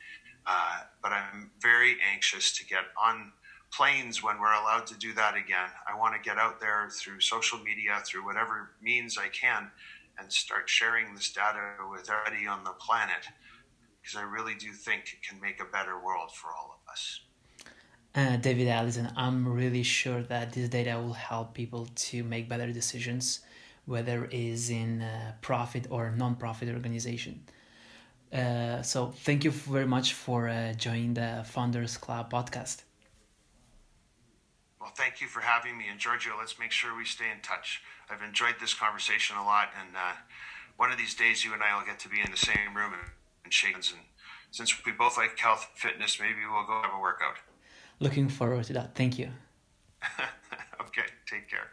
uh, 0.45 0.79
but 1.01 1.11
I'm 1.11 1.51
very 1.59 1.97
anxious 2.13 2.57
to 2.57 2.65
get 2.65 2.85
on 3.01 3.31
planes 3.71 4.21
when 4.21 4.39
we're 4.39 4.53
allowed 4.53 4.85
to 4.87 4.97
do 4.97 5.13
that 5.13 5.35
again. 5.35 5.69
I 5.87 5.97
want 5.97 6.15
to 6.15 6.21
get 6.21 6.37
out 6.37 6.59
there 6.59 6.89
through 6.91 7.21
social 7.21 7.59
media, 7.59 8.01
through 8.05 8.25
whatever 8.25 8.71
means 8.81 9.17
I 9.17 9.27
can, 9.29 9.69
and 10.19 10.31
start 10.31 10.69
sharing 10.69 11.13
this 11.13 11.31
data 11.31 11.59
with 11.89 12.09
everybody 12.09 12.47
on 12.47 12.63
the 12.63 12.71
planet 12.71 13.27
because 14.01 14.17
I 14.17 14.23
really 14.23 14.55
do 14.55 14.71
think 14.71 15.13
it 15.13 15.27
can 15.27 15.39
make 15.39 15.61
a 15.61 15.65
better 15.65 15.99
world 16.03 16.31
for 16.33 16.47
all 16.47 16.75
of 16.75 16.91
us. 16.91 17.21
Uh, 18.13 18.35
David 18.37 18.67
Allison, 18.67 19.11
I'm 19.15 19.47
really 19.47 19.83
sure 19.83 20.21
that 20.23 20.51
this 20.53 20.67
data 20.67 20.99
will 20.99 21.13
help 21.13 21.53
people 21.53 21.87
to 21.95 22.23
make 22.23 22.49
better 22.49 22.71
decisions, 22.71 23.39
whether 23.85 24.25
it 24.25 24.33
is 24.33 24.69
in 24.69 25.01
a 25.01 25.35
profit 25.41 25.87
or 25.89 26.11
non-profit 26.11 26.67
organization. 26.69 27.43
Uh, 28.33 28.81
so 28.81 29.07
thank 29.07 29.43
you 29.43 29.51
very 29.51 29.85
much 29.85 30.13
for 30.13 30.49
uh, 30.49 30.73
joining 30.73 31.13
the 31.13 31.45
Founders 31.47 31.97
Club 31.97 32.31
podcast. 32.31 32.83
Well, 34.79 34.91
thank 34.95 35.21
you 35.21 35.27
for 35.27 35.41
having 35.41 35.77
me. 35.77 35.85
And 35.89 35.99
Giorgio, 35.99 36.33
let's 36.37 36.57
make 36.57 36.71
sure 36.71 36.97
we 36.97 37.05
stay 37.05 37.29
in 37.31 37.41
touch. 37.41 37.81
I've 38.09 38.21
enjoyed 38.21 38.55
this 38.59 38.73
conversation 38.73 39.37
a 39.37 39.43
lot. 39.43 39.69
And 39.79 39.95
uh, 39.95 40.13
one 40.75 40.91
of 40.91 40.97
these 40.97 41.13
days, 41.13 41.45
you 41.45 41.53
and 41.53 41.61
I 41.61 41.77
will 41.77 41.85
get 41.85 41.99
to 41.99 42.09
be 42.09 42.19
in 42.19 42.31
the 42.31 42.37
same 42.37 42.75
room 42.75 42.93
and, 42.93 43.03
and 43.43 43.53
shake 43.53 43.73
hands. 43.73 43.91
And 43.91 44.01
since 44.51 44.73
we 44.85 44.91
both 44.91 45.17
like 45.17 45.37
health 45.37 45.67
and 45.71 45.79
fitness, 45.79 46.19
maybe 46.19 46.39
we'll 46.51 46.65
go 46.65 46.81
have 46.81 46.93
a 46.93 46.99
workout. 46.99 47.35
Looking 47.99 48.29
forward 48.29 48.65
to 48.65 48.73
that. 48.73 48.95
Thank 48.95 49.19
you. 49.19 49.29
okay, 50.81 51.07
take 51.27 51.49
care. 51.49 51.67